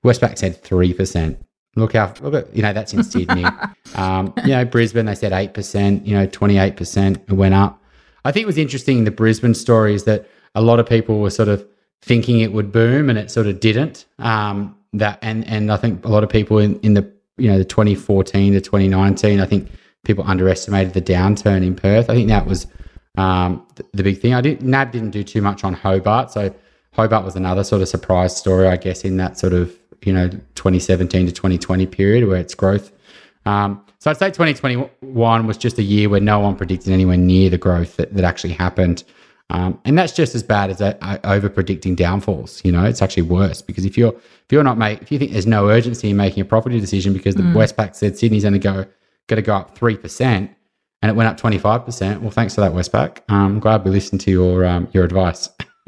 Westpac 0.04 0.38
said 0.38 0.64
3%. 0.64 1.38
Look 1.76 1.94
how, 1.94 2.14
look 2.22 2.34
at, 2.34 2.56
you 2.56 2.62
know, 2.62 2.74
that's 2.74 2.94
in 2.94 3.04
Sydney. 3.04 3.46
um, 3.96 4.34
you 4.44 4.52
know, 4.52 4.66
Brisbane, 4.66 5.06
they 5.06 5.16
said 5.16 5.32
8%, 5.32 6.06
you 6.06 6.16
know, 6.16 6.28
28%, 6.28 7.16
it 7.16 7.34
went 7.34 7.54
up. 7.54 7.82
I 8.26 8.32
think 8.32 8.44
it 8.44 8.48
was 8.48 8.58
interesting 8.58 9.04
the 9.04 9.12
Brisbane 9.12 9.54
story 9.54 9.94
is 9.94 10.04
that 10.04 10.28
a 10.56 10.62
lot 10.62 10.80
of 10.80 10.88
people 10.88 11.20
were 11.20 11.30
sort 11.30 11.50
of 11.50 11.66
thinking 12.02 12.40
it 12.40 12.52
would 12.52 12.72
boom 12.72 13.10
and 13.10 13.18
it 13.18 13.32
sort 13.32 13.48
of 13.48 13.60
didn't. 13.60 14.06
Um, 14.20 14.76
that 14.94 15.20
and 15.22 15.46
and 15.48 15.72
I 15.72 15.78
think 15.78 16.06
a 16.06 16.08
lot 16.08 16.24
of 16.24 16.30
people 16.30 16.60
in 16.60 16.80
in 16.80 16.94
the 16.94 17.12
you 17.38 17.50
know 17.50 17.58
the 17.58 17.66
2014 17.66 18.54
to 18.54 18.62
2019, 18.62 19.40
I 19.40 19.46
think 19.46 19.70
people 20.04 20.24
underestimated 20.28 20.94
the 20.94 21.02
downturn 21.02 21.66
in 21.66 21.76
Perth. 21.76 22.10
I 22.10 22.14
think 22.14 22.30
that 22.30 22.46
was 22.46 22.68
um, 23.18 23.66
the, 23.76 23.86
the, 23.94 24.04
big 24.04 24.20
thing. 24.20 24.34
I 24.34 24.42
did 24.42 24.62
NAB 24.62 24.92
didn't 24.92 25.12
do 25.12 25.24
too 25.24 25.42
much 25.42 25.64
on 25.64 25.74
Hobart, 25.74 26.32
so 26.32 26.54
Hobart 26.94 27.26
was 27.26 27.36
another 27.36 27.64
sort 27.64 27.82
of 27.82 27.88
surprise 27.88 28.36
story, 28.36 28.68
I 28.68 28.78
guess, 28.78 29.04
in 29.04 29.18
that 29.18 29.38
sort 29.38 29.54
of 29.54 29.78
you 30.04 30.14
know 30.14 30.30
2017 30.30 31.28
to 31.28 31.32
2020 31.32 31.86
period 31.88 32.28
where 32.28 32.38
its 32.38 32.56
growth. 32.56 32.92
Um, 33.46 33.84
so 34.00 34.12
I'd 34.12 34.18
say 34.18 34.28
2021 34.28 35.48
was 35.48 35.58
just 35.58 35.80
a 35.80 35.84
year 35.84 36.10
where 36.10 36.20
no 36.20 36.40
one 36.40 36.56
predicted 36.56 36.92
anywhere 36.92 37.18
near 37.18 37.50
the 37.50 37.58
growth 37.58 37.96
that, 37.96 38.14
that 38.14 38.24
actually 38.24 38.54
happened. 38.54 39.04
Um, 39.50 39.80
and 39.86 39.98
that's 39.98 40.12
just 40.12 40.36
as 40.36 40.44
bad 40.44 40.70
as 40.70 40.82
uh, 40.82 41.20
over 41.24 41.50
predicting 41.50 41.96
downfalls. 41.96 42.62
You 42.66 42.72
know, 42.72 42.84
it's 42.84 43.02
actually 43.02 43.24
worse 43.24 43.62
because 43.62 43.86
if 43.86 43.98
you're 43.98 44.14
if 44.14 44.52
you're 44.52 44.64
not 44.64 44.78
make 44.78 45.02
if 45.02 45.12
you 45.12 45.18
think 45.18 45.32
there's 45.32 45.48
no 45.48 45.70
urgency 45.70 46.10
in 46.10 46.18
making 46.18 46.42
a 46.42 46.46
property 46.46 46.80
decision 46.80 47.14
because 47.14 47.36
the 47.36 47.44
mm. 47.44 47.54
Westpac 47.54 47.96
said 47.96 48.18
Sydney's 48.18 48.44
going 48.44 48.54
to 48.54 48.60
go 48.60 48.86
going 49.28 49.38
to 49.38 49.42
go 49.42 49.56
up 49.56 49.78
three 49.78 49.96
percent 49.96 50.52
and 51.02 51.10
it 51.10 51.16
went 51.16 51.30
up 51.30 51.38
twenty 51.38 51.58
five 51.58 51.86
percent. 51.86 52.22
Well, 52.22 52.32
thanks 52.32 52.56
for 52.56 52.62
that, 52.62 52.74
Westpac. 52.74 53.20
Um, 53.30 53.46
I'm 53.46 53.60
glad 53.60 53.86
we 53.86 53.92
listened 53.92 54.22
to 54.22 54.32
your 54.32 54.66
um, 54.66 54.90
your 54.92 55.06
advice. 55.06 55.50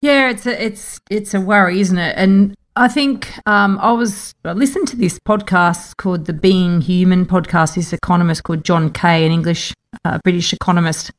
yeah, 0.00 0.30
it's 0.30 0.46
a 0.46 0.64
it's 0.64 1.00
it's 1.10 1.34
a 1.34 1.40
worry, 1.40 1.80
isn't 1.80 1.98
it? 1.98 2.14
And 2.16 2.54
I 2.76 2.88
think 2.88 3.30
um, 3.46 3.78
I 3.82 3.92
was 3.92 4.34
I 4.46 4.52
listened 4.52 4.88
to 4.88 4.96
this 4.96 5.18
podcast 5.18 5.98
called 5.98 6.24
the 6.24 6.32
Being 6.32 6.80
Human 6.80 7.26
podcast. 7.26 7.74
This 7.74 7.92
economist 7.92 8.44
called 8.44 8.64
John 8.64 8.90
Kay, 8.90 9.26
an 9.26 9.32
English 9.32 9.74
uh, 10.04 10.18
British 10.24 10.52
economist, 10.52 11.10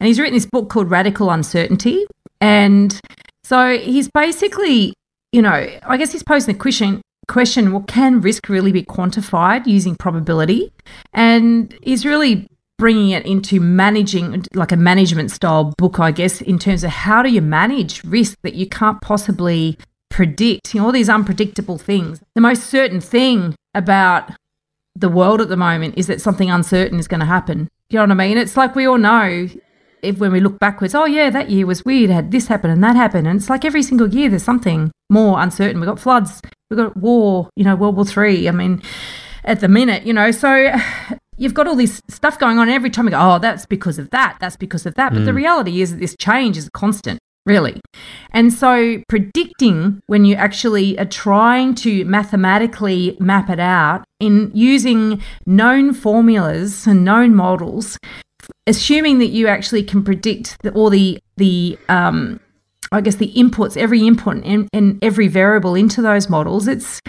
and 0.00 0.06
he's 0.06 0.18
written 0.18 0.34
this 0.34 0.46
book 0.46 0.68
called 0.68 0.90
Radical 0.90 1.30
Uncertainty. 1.30 2.06
And 2.40 3.00
so 3.42 3.78
he's 3.78 4.08
basically, 4.08 4.94
you 5.32 5.42
know, 5.42 5.68
I 5.86 5.96
guess 5.96 6.12
he's 6.12 6.22
posing 6.22 6.54
the 6.54 6.58
question 6.58 7.00
question 7.26 7.72
well 7.72 7.82
can 7.84 8.20
risk 8.20 8.50
really 8.50 8.70
be 8.70 8.82
quantified 8.82 9.66
using 9.66 9.96
probability? 9.96 10.72
And 11.14 11.74
he's 11.82 12.04
really 12.04 12.46
bringing 12.76 13.10
it 13.10 13.24
into 13.24 13.60
managing 13.60 14.44
like 14.52 14.72
a 14.72 14.76
management 14.76 15.30
style 15.30 15.72
book 15.78 16.00
i 16.00 16.10
guess 16.10 16.42
in 16.42 16.58
terms 16.58 16.82
of 16.82 16.90
how 16.90 17.22
do 17.22 17.30
you 17.30 17.40
manage 17.40 18.02
risk 18.02 18.36
that 18.42 18.54
you 18.54 18.66
can't 18.66 19.00
possibly 19.00 19.78
predict? 20.10 20.74
You 20.74 20.80
know 20.80 20.86
all 20.86 20.92
these 20.92 21.08
unpredictable 21.08 21.78
things. 21.78 22.20
The 22.34 22.40
most 22.40 22.64
certain 22.64 23.00
thing 23.00 23.54
about 23.74 24.30
the 24.94 25.08
world 25.08 25.40
at 25.40 25.48
the 25.48 25.56
moment 25.56 25.94
is 25.96 26.08
that 26.08 26.20
something 26.20 26.50
uncertain 26.50 26.98
is 26.98 27.08
going 27.08 27.20
to 27.20 27.26
happen 27.26 27.68
you 27.90 27.98
know 27.98 28.04
what 28.04 28.22
i 28.22 28.26
mean? 28.26 28.38
It's 28.38 28.56
like 28.56 28.74
we 28.74 28.86
all 28.86 28.98
know 28.98 29.48
if 30.04 30.18
when 30.18 30.32
we 30.32 30.40
look 30.40 30.58
backwards, 30.58 30.94
oh 30.94 31.06
yeah, 31.06 31.30
that 31.30 31.50
year 31.50 31.66
was 31.66 31.84
weird, 31.84 32.10
had 32.10 32.30
this 32.30 32.48
happen 32.48 32.70
and 32.70 32.82
that 32.84 32.96
happened. 32.96 33.26
And 33.26 33.38
it's 33.40 33.50
like 33.50 33.64
every 33.64 33.82
single 33.82 34.08
year 34.08 34.28
there's 34.28 34.42
something 34.42 34.90
more 35.10 35.40
uncertain. 35.40 35.80
We've 35.80 35.88
got 35.88 36.00
floods, 36.00 36.40
we've 36.70 36.78
got 36.78 36.96
war, 36.96 37.50
you 37.56 37.64
know, 37.64 37.76
World 37.76 37.96
War 37.96 38.04
Three. 38.04 38.48
I 38.48 38.52
mean, 38.52 38.82
at 39.44 39.60
the 39.60 39.68
minute, 39.68 40.06
you 40.06 40.12
know, 40.12 40.30
so 40.30 40.74
you've 41.36 41.54
got 41.54 41.66
all 41.66 41.76
this 41.76 42.00
stuff 42.08 42.38
going 42.38 42.58
on. 42.58 42.68
And 42.68 42.74
Every 42.74 42.90
time 42.90 43.06
we 43.06 43.10
go, 43.10 43.18
oh, 43.20 43.38
that's 43.38 43.66
because 43.66 43.98
of 43.98 44.10
that, 44.10 44.36
that's 44.40 44.56
because 44.56 44.86
of 44.86 44.94
that. 44.94 45.12
But 45.12 45.24
the 45.24 45.32
mm. 45.32 45.36
reality 45.36 45.80
is 45.80 45.90
that 45.92 46.00
this 46.00 46.16
change 46.18 46.56
is 46.56 46.68
constant 46.70 47.18
really. 47.46 47.80
And 48.30 48.52
so 48.52 49.02
predicting 49.08 50.00
when 50.06 50.24
you 50.24 50.34
actually 50.34 50.98
are 50.98 51.04
trying 51.04 51.74
to 51.76 52.04
mathematically 52.04 53.16
map 53.20 53.50
it 53.50 53.60
out 53.60 54.04
in 54.20 54.50
using 54.54 55.22
known 55.46 55.92
formulas 55.92 56.86
and 56.86 57.04
known 57.04 57.34
models, 57.34 57.98
assuming 58.66 59.18
that 59.18 59.28
you 59.28 59.48
actually 59.48 59.82
can 59.82 60.02
predict 60.04 60.62
the, 60.62 60.72
all 60.72 60.90
the 60.90 61.18
the 61.36 61.78
um, 61.88 62.40
I 62.92 63.00
guess 63.00 63.16
the 63.16 63.32
inputs, 63.34 63.76
every 63.76 64.06
input 64.06 64.44
and, 64.44 64.68
and 64.72 65.02
every 65.02 65.28
variable 65.28 65.74
into 65.74 66.00
those 66.02 66.28
models, 66.28 66.68
it's 66.68 67.00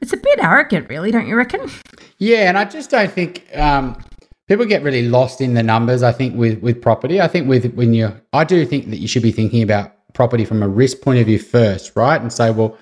it's 0.00 0.12
a 0.12 0.16
bit 0.16 0.38
arrogant, 0.42 0.88
really, 0.88 1.10
don't 1.10 1.26
you 1.26 1.36
reckon? 1.36 1.70
Yeah, 2.18 2.48
and 2.48 2.56
I 2.56 2.64
just 2.64 2.90
don't 2.90 3.12
think 3.12 3.44
um, 3.54 4.02
people 4.48 4.64
get 4.64 4.82
really 4.82 5.08
lost 5.08 5.40
in 5.40 5.54
the 5.54 5.62
numbers. 5.62 6.02
I 6.02 6.12
think 6.12 6.36
with 6.36 6.60
with 6.60 6.80
property, 6.80 7.20
I 7.20 7.28
think 7.28 7.48
with 7.48 7.74
when 7.74 7.94
you, 7.94 8.12
I 8.32 8.44
do 8.44 8.64
think 8.64 8.90
that 8.90 8.98
you 8.98 9.08
should 9.08 9.22
be 9.22 9.32
thinking 9.32 9.62
about 9.62 9.92
property 10.14 10.44
from 10.44 10.62
a 10.62 10.68
risk 10.68 11.02
point 11.02 11.18
of 11.18 11.26
view 11.26 11.38
first, 11.38 11.94
right? 11.94 12.20
And 12.20 12.32
say, 12.32 12.50
well, 12.50 12.76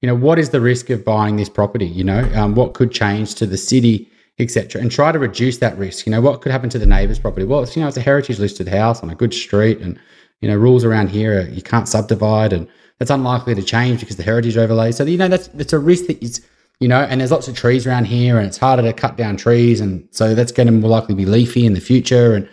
you 0.00 0.08
know, 0.08 0.14
what 0.14 0.38
is 0.38 0.50
the 0.50 0.60
risk 0.60 0.90
of 0.90 1.04
buying 1.04 1.36
this 1.36 1.48
property? 1.48 1.86
You 1.86 2.04
know, 2.04 2.30
um, 2.34 2.54
what 2.54 2.74
could 2.74 2.92
change 2.92 3.36
to 3.36 3.46
the 3.46 3.56
city, 3.56 4.10
etc., 4.38 4.80
and 4.80 4.90
try 4.90 5.12
to 5.12 5.18
reduce 5.18 5.58
that 5.58 5.76
risk. 5.78 6.06
You 6.06 6.12
know, 6.12 6.20
what 6.20 6.40
could 6.40 6.52
happen 6.52 6.70
to 6.70 6.78
the 6.78 6.86
neighbour's 6.86 7.18
property? 7.18 7.46
Well, 7.46 7.62
it's 7.62 7.76
you 7.76 7.82
know, 7.82 7.88
it's 7.88 7.96
a 7.96 8.02
heritage 8.02 8.38
listed 8.38 8.68
house 8.68 9.02
on 9.02 9.10
a 9.10 9.14
good 9.14 9.34
street, 9.34 9.78
and 9.78 9.98
you 10.40 10.48
know, 10.48 10.56
rules 10.56 10.84
around 10.84 11.08
here 11.10 11.40
are 11.40 11.48
you 11.48 11.62
can't 11.62 11.88
subdivide, 11.88 12.52
and 12.52 12.68
that's 12.98 13.10
unlikely 13.10 13.54
to 13.54 13.62
change 13.62 14.00
because 14.00 14.16
the 14.16 14.22
heritage 14.22 14.56
overlay. 14.56 14.92
So 14.92 15.04
you 15.04 15.18
know, 15.18 15.28
that's 15.28 15.48
that's 15.48 15.72
a 15.72 15.78
risk 15.78 16.06
that 16.06 16.22
is 16.22 16.44
you 16.80 16.88
know, 16.88 17.00
and 17.00 17.20
there's 17.20 17.30
lots 17.30 17.48
of 17.48 17.56
trees 17.56 17.86
around 17.86 18.06
here, 18.06 18.38
and 18.38 18.46
it's 18.46 18.58
harder 18.58 18.82
to 18.82 18.92
cut 18.92 19.16
down 19.16 19.36
trees, 19.36 19.80
and 19.80 20.06
so 20.10 20.34
that's 20.34 20.52
going 20.52 20.66
to 20.66 20.72
more 20.72 20.90
likely 20.90 21.14
be 21.14 21.24
leafy 21.24 21.66
in 21.66 21.74
the 21.74 21.80
future, 21.80 22.34
and 22.34 22.48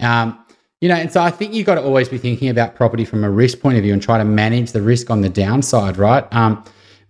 um, 0.00 0.38
you 0.80 0.88
know, 0.88 0.94
and 0.94 1.10
so 1.10 1.22
I 1.22 1.30
think 1.30 1.54
you've 1.54 1.66
got 1.66 1.76
to 1.76 1.82
always 1.82 2.08
be 2.08 2.18
thinking 2.18 2.48
about 2.48 2.74
property 2.74 3.04
from 3.04 3.24
a 3.24 3.30
risk 3.30 3.60
point 3.60 3.78
of 3.78 3.82
view 3.82 3.92
and 3.92 4.02
try 4.02 4.18
to 4.18 4.24
manage 4.24 4.72
the 4.72 4.82
risk 4.82 5.10
on 5.10 5.22
the 5.22 5.28
downside, 5.28 5.96
right? 5.96 6.26
Um, 6.32 6.62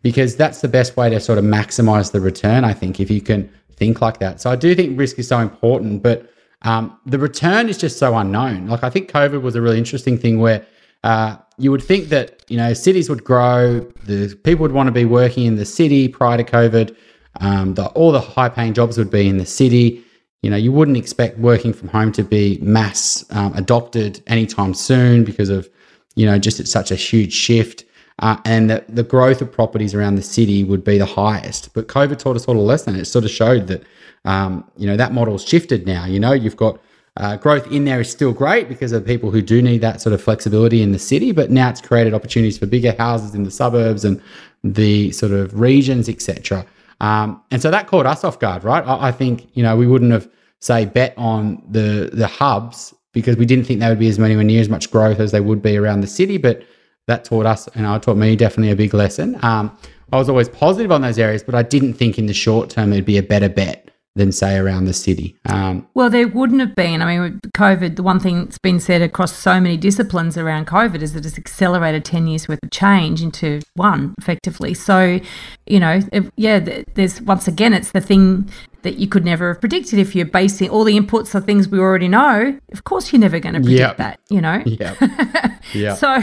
because 0.02 0.36
that's 0.36 0.60
the 0.60 0.68
best 0.68 0.96
way 0.96 1.10
to 1.10 1.18
sort 1.18 1.38
of 1.38 1.44
maximize 1.44 2.12
the 2.12 2.20
return. 2.20 2.62
I 2.62 2.72
think 2.72 3.00
if 3.00 3.10
you 3.10 3.20
can 3.20 3.50
think 3.76 4.00
like 4.00 4.18
that. 4.18 4.40
So 4.40 4.50
I 4.50 4.56
do 4.56 4.74
think 4.74 4.98
risk 4.98 5.18
is 5.18 5.28
so 5.28 5.38
important, 5.38 6.02
but 6.02 6.30
um, 6.62 6.98
the 7.06 7.18
return 7.18 7.68
is 7.68 7.78
just 7.78 7.98
so 7.98 8.16
unknown. 8.16 8.68
Like 8.68 8.82
I 8.82 8.90
think 8.90 9.10
COVID 9.10 9.42
was 9.42 9.54
a 9.54 9.62
really 9.62 9.78
interesting 9.78 10.18
thing 10.18 10.40
where 10.40 10.66
uh, 11.04 11.36
you 11.58 11.70
would 11.70 11.82
think 11.82 12.08
that 12.08 12.42
you 12.48 12.56
know 12.56 12.72
cities 12.74 13.08
would 13.08 13.24
grow, 13.24 13.80
the 14.04 14.34
people 14.44 14.62
would 14.62 14.72
want 14.72 14.88
to 14.88 14.92
be 14.92 15.04
working 15.04 15.46
in 15.46 15.56
the 15.56 15.64
city 15.64 16.08
prior 16.08 16.36
to 16.36 16.44
COVID. 16.44 16.96
Um, 17.40 17.74
the, 17.74 17.86
all 17.88 18.12
the 18.12 18.20
high-paying 18.20 18.72
jobs 18.72 18.96
would 18.96 19.10
be 19.10 19.28
in 19.28 19.36
the 19.36 19.46
city. 19.46 20.02
You 20.42 20.50
know, 20.50 20.56
you 20.56 20.72
wouldn't 20.72 20.96
expect 20.96 21.38
working 21.38 21.72
from 21.72 21.88
home 21.88 22.12
to 22.12 22.22
be 22.22 22.58
mass 22.62 23.24
um, 23.30 23.52
adopted 23.54 24.22
anytime 24.26 24.74
soon 24.74 25.24
because 25.24 25.50
of 25.50 25.68
you 26.14 26.26
know 26.26 26.38
just 26.38 26.60
it's 26.60 26.70
such 26.70 26.90
a 26.90 26.96
huge 26.96 27.32
shift. 27.32 27.84
Uh, 28.20 28.38
and 28.44 28.70
the, 28.70 28.84
the 28.88 29.02
growth 29.02 29.42
of 29.42 29.52
properties 29.52 29.94
around 29.94 30.14
the 30.14 30.22
city 30.22 30.64
would 30.64 30.82
be 30.82 30.96
the 30.96 31.06
highest. 31.06 31.72
But 31.74 31.86
COVID 31.86 32.18
taught 32.18 32.36
us 32.36 32.46
all 32.46 32.56
a 32.56 32.60
lesson. 32.60 32.96
It 32.96 33.04
sort 33.04 33.24
of 33.26 33.30
showed 33.30 33.66
that, 33.66 33.82
um, 34.24 34.64
you 34.76 34.86
know, 34.86 34.96
that 34.96 35.12
model's 35.12 35.44
shifted 35.44 35.86
now. 35.86 36.06
You 36.06 36.18
know, 36.18 36.32
you've 36.32 36.56
got 36.56 36.80
uh, 37.18 37.36
growth 37.36 37.70
in 37.70 37.84
there 37.84 38.00
is 38.00 38.10
still 38.10 38.32
great 38.32 38.68
because 38.68 38.92
of 38.92 39.04
people 39.06 39.30
who 39.30 39.40
do 39.40 39.62
need 39.62 39.78
that 39.78 40.00
sort 40.00 40.12
of 40.12 40.22
flexibility 40.22 40.82
in 40.82 40.92
the 40.92 40.98
city, 40.98 41.32
but 41.32 41.50
now 41.50 41.70
it's 41.70 41.80
created 41.80 42.12
opportunities 42.12 42.58
for 42.58 42.66
bigger 42.66 42.94
houses 42.98 43.34
in 43.34 43.42
the 43.42 43.50
suburbs 43.50 44.04
and 44.04 44.20
the 44.62 45.10
sort 45.12 45.32
of 45.32 45.58
regions, 45.58 46.08
etc. 46.08 46.66
Um, 47.00 47.42
and 47.50 47.62
so 47.62 47.70
that 47.70 47.86
caught 47.86 48.06
us 48.06 48.24
off 48.24 48.38
guard, 48.38 48.64
right? 48.64 48.84
I, 48.86 49.08
I, 49.08 49.12
think 49.12 49.48
you 49.54 49.62
know 49.62 49.76
we 49.76 49.86
wouldn't 49.86 50.12
have 50.12 50.28
say 50.60 50.84
bet 50.84 51.14
on 51.16 51.62
the 51.68 52.10
the 52.12 52.26
hubs 52.26 52.94
because 53.12 53.36
we 53.36 53.46
didn't 53.46 53.64
think 53.64 53.80
there 53.80 53.88
would 53.88 53.98
be 53.98 54.08
as 54.08 54.18
many 54.18 54.34
or 54.34 54.44
near 54.44 54.60
as 54.60 54.68
much 54.68 54.90
growth 54.90 55.20
as 55.20 55.32
they 55.32 55.40
would 55.40 55.62
be 55.62 55.76
around 55.76 56.00
the 56.00 56.06
city, 56.06 56.36
but 56.36 56.62
that 57.06 57.24
taught 57.24 57.46
us 57.46 57.68
and 57.68 57.86
I 57.86 57.98
taught 57.98 58.16
me 58.16 58.36
definitely 58.36 58.72
a 58.72 58.76
big 58.76 58.92
lesson. 58.94 59.38
Um, 59.42 59.76
I 60.12 60.18
was 60.18 60.28
always 60.28 60.48
positive 60.48 60.92
on 60.92 61.02
those 61.02 61.18
areas, 61.18 61.42
but 61.42 61.54
I 61.54 61.62
didn't 61.62 61.94
think 61.94 62.18
in 62.18 62.26
the 62.26 62.34
short 62.34 62.70
term 62.70 62.92
it'd 62.92 63.04
be 63.04 63.18
a 63.18 63.22
better 63.22 63.48
bet 63.48 63.90
than 64.16 64.32
say 64.32 64.56
around 64.56 64.86
the 64.86 64.94
city. 64.94 65.36
Um, 65.44 65.86
well, 65.92 66.08
there 66.08 66.26
wouldn't 66.26 66.60
have 66.60 66.74
been. 66.74 67.02
I 67.02 67.18
mean, 67.18 67.40
COVID, 67.54 67.96
the 67.96 68.02
one 68.02 68.18
thing 68.18 68.44
that's 68.44 68.58
been 68.58 68.80
said 68.80 69.02
across 69.02 69.32
so 69.32 69.60
many 69.60 69.76
disciplines 69.76 70.38
around 70.38 70.66
COVID 70.66 71.02
is 71.02 71.12
that 71.12 71.26
it's 71.26 71.36
accelerated 71.36 72.04
10 72.04 72.26
years 72.26 72.48
worth 72.48 72.58
of 72.62 72.70
change 72.70 73.22
into 73.22 73.60
one 73.74 74.14
effectively. 74.18 74.72
So, 74.72 75.20
you 75.66 75.78
know, 75.78 76.00
if, 76.12 76.30
yeah, 76.36 76.82
there's 76.94 77.20
once 77.20 77.46
again, 77.46 77.74
it's 77.74 77.92
the 77.92 78.00
thing 78.00 78.50
that 78.80 78.96
you 78.96 79.06
could 79.06 79.24
never 79.24 79.52
have 79.52 79.60
predicted 79.60 79.98
if 79.98 80.14
you're 80.14 80.24
basing 80.24 80.70
all 80.70 80.84
the 80.84 80.98
inputs 80.98 81.34
on 81.34 81.42
things 81.42 81.68
we 81.68 81.78
already 81.78 82.08
know. 82.08 82.58
Of 82.72 82.84
course, 82.84 83.12
you're 83.12 83.20
never 83.20 83.38
going 83.38 83.54
to 83.54 83.60
predict 83.60 83.80
yep. 83.80 83.96
that, 83.98 84.20
you 84.30 84.40
know? 84.40 84.62
Yeah. 84.64 85.58
yeah. 85.74 85.94
so, 85.94 86.20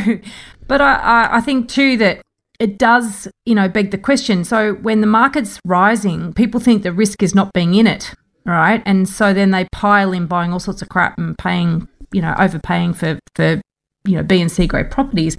but 0.67 0.81
I, 0.81 0.95
I, 0.95 1.37
I 1.37 1.41
think 1.41 1.69
too 1.69 1.97
that 1.97 2.22
it 2.59 2.77
does, 2.77 3.27
you 3.45 3.55
know, 3.55 3.67
beg 3.67 3.91
the 3.91 3.97
question. 3.97 4.43
So 4.43 4.73
when 4.75 5.01
the 5.01 5.07
market's 5.07 5.59
rising, 5.65 6.33
people 6.33 6.59
think 6.59 6.83
the 6.83 6.91
risk 6.91 7.23
is 7.23 7.33
not 7.33 7.51
being 7.53 7.75
in 7.75 7.87
it, 7.87 8.13
right? 8.45 8.81
And 8.85 9.07
so 9.07 9.33
then 9.33 9.51
they 9.51 9.67
pile 9.71 10.11
in 10.13 10.27
buying 10.27 10.53
all 10.53 10.59
sorts 10.59 10.81
of 10.81 10.89
crap 10.89 11.17
and 11.17 11.37
paying, 11.37 11.87
you 12.11 12.21
know, 12.21 12.35
overpaying 12.37 12.93
for 12.93 13.19
for 13.35 13.61
you 14.05 14.15
know 14.15 14.23
B 14.23 14.41
and 14.41 14.51
C 14.51 14.67
grade 14.67 14.91
properties. 14.91 15.37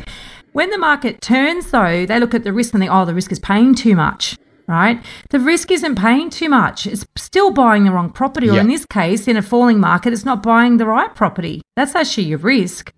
When 0.53 0.71
the 0.71 0.79
market 0.79 1.21
turns, 1.21 1.71
though, 1.71 2.07
they 2.07 2.21
look 2.21 2.35
at 2.35 2.45
the 2.45 2.53
risk 2.53 2.75
and 2.75 2.81
think, 2.81 2.93
oh, 2.93 3.05
the 3.05 3.15
risk 3.15 3.33
is 3.33 3.41
paying 3.41 3.75
too 3.75 3.97
much, 3.97 4.37
right? 4.69 5.05
The 5.31 5.41
risk 5.41 5.73
isn't 5.73 5.97
paying 5.97 6.31
too 6.31 6.49
much. 6.49 6.87
It's 6.87 7.05
still 7.17 7.51
buying 7.51 7.85
the 7.85 7.91
wrong 7.91 8.11
property, 8.11 8.49
or 8.49 8.61
in 8.61 8.69
this 8.69 8.87
case, 8.87 9.27
in 9.27 9.37
a 9.37 9.43
falling 9.43 9.81
market, 9.81 10.13
it's 10.13 10.25
not 10.25 10.45
buying 10.45 10.77
the 10.77 10.87
right 10.87 11.13
property. 11.15 11.61
That's 11.75 11.97
actually 11.97 12.25
your 12.25 12.39
risk. 12.39 12.93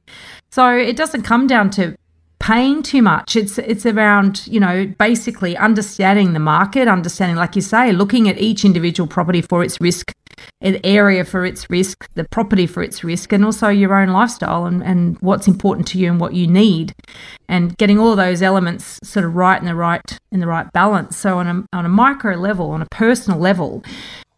So 0.50 0.76
it 0.76 0.96
doesn't 0.96 1.22
come 1.22 1.46
down 1.46 1.70
to 1.70 1.96
paying 2.38 2.82
too 2.82 3.02
much. 3.02 3.36
It's 3.36 3.58
it's 3.58 3.86
around 3.86 4.46
you 4.46 4.60
know 4.60 4.86
basically 4.98 5.56
understanding 5.56 6.32
the 6.32 6.38
market, 6.38 6.88
understanding, 6.88 7.36
like 7.36 7.56
you 7.56 7.62
say, 7.62 7.92
looking 7.92 8.28
at 8.28 8.38
each 8.38 8.64
individual 8.64 9.06
property 9.06 9.42
for 9.42 9.62
its 9.62 9.80
risk, 9.80 10.12
an 10.60 10.78
area 10.84 11.24
for 11.24 11.44
its 11.44 11.68
risk, 11.70 12.08
the 12.14 12.24
property 12.24 12.66
for 12.66 12.82
its 12.82 13.02
risk, 13.02 13.32
and 13.32 13.44
also 13.44 13.68
your 13.68 13.94
own 13.94 14.08
lifestyle 14.08 14.66
and, 14.66 14.82
and 14.82 15.18
what's 15.20 15.48
important 15.48 15.86
to 15.88 15.98
you 15.98 16.10
and 16.10 16.20
what 16.20 16.34
you 16.34 16.46
need, 16.46 16.94
and 17.48 17.76
getting 17.78 17.98
all 17.98 18.16
those 18.16 18.42
elements 18.42 18.98
sort 19.02 19.24
of 19.24 19.34
right 19.34 19.60
in 19.60 19.66
the 19.66 19.74
right 19.74 20.18
in 20.30 20.40
the 20.40 20.46
right 20.46 20.70
balance. 20.72 21.16
So 21.16 21.38
on 21.38 21.46
a 21.46 21.76
on 21.76 21.84
a 21.84 21.90
micro 21.90 22.36
level, 22.36 22.70
on 22.70 22.82
a 22.82 22.86
personal 22.90 23.38
level, 23.38 23.82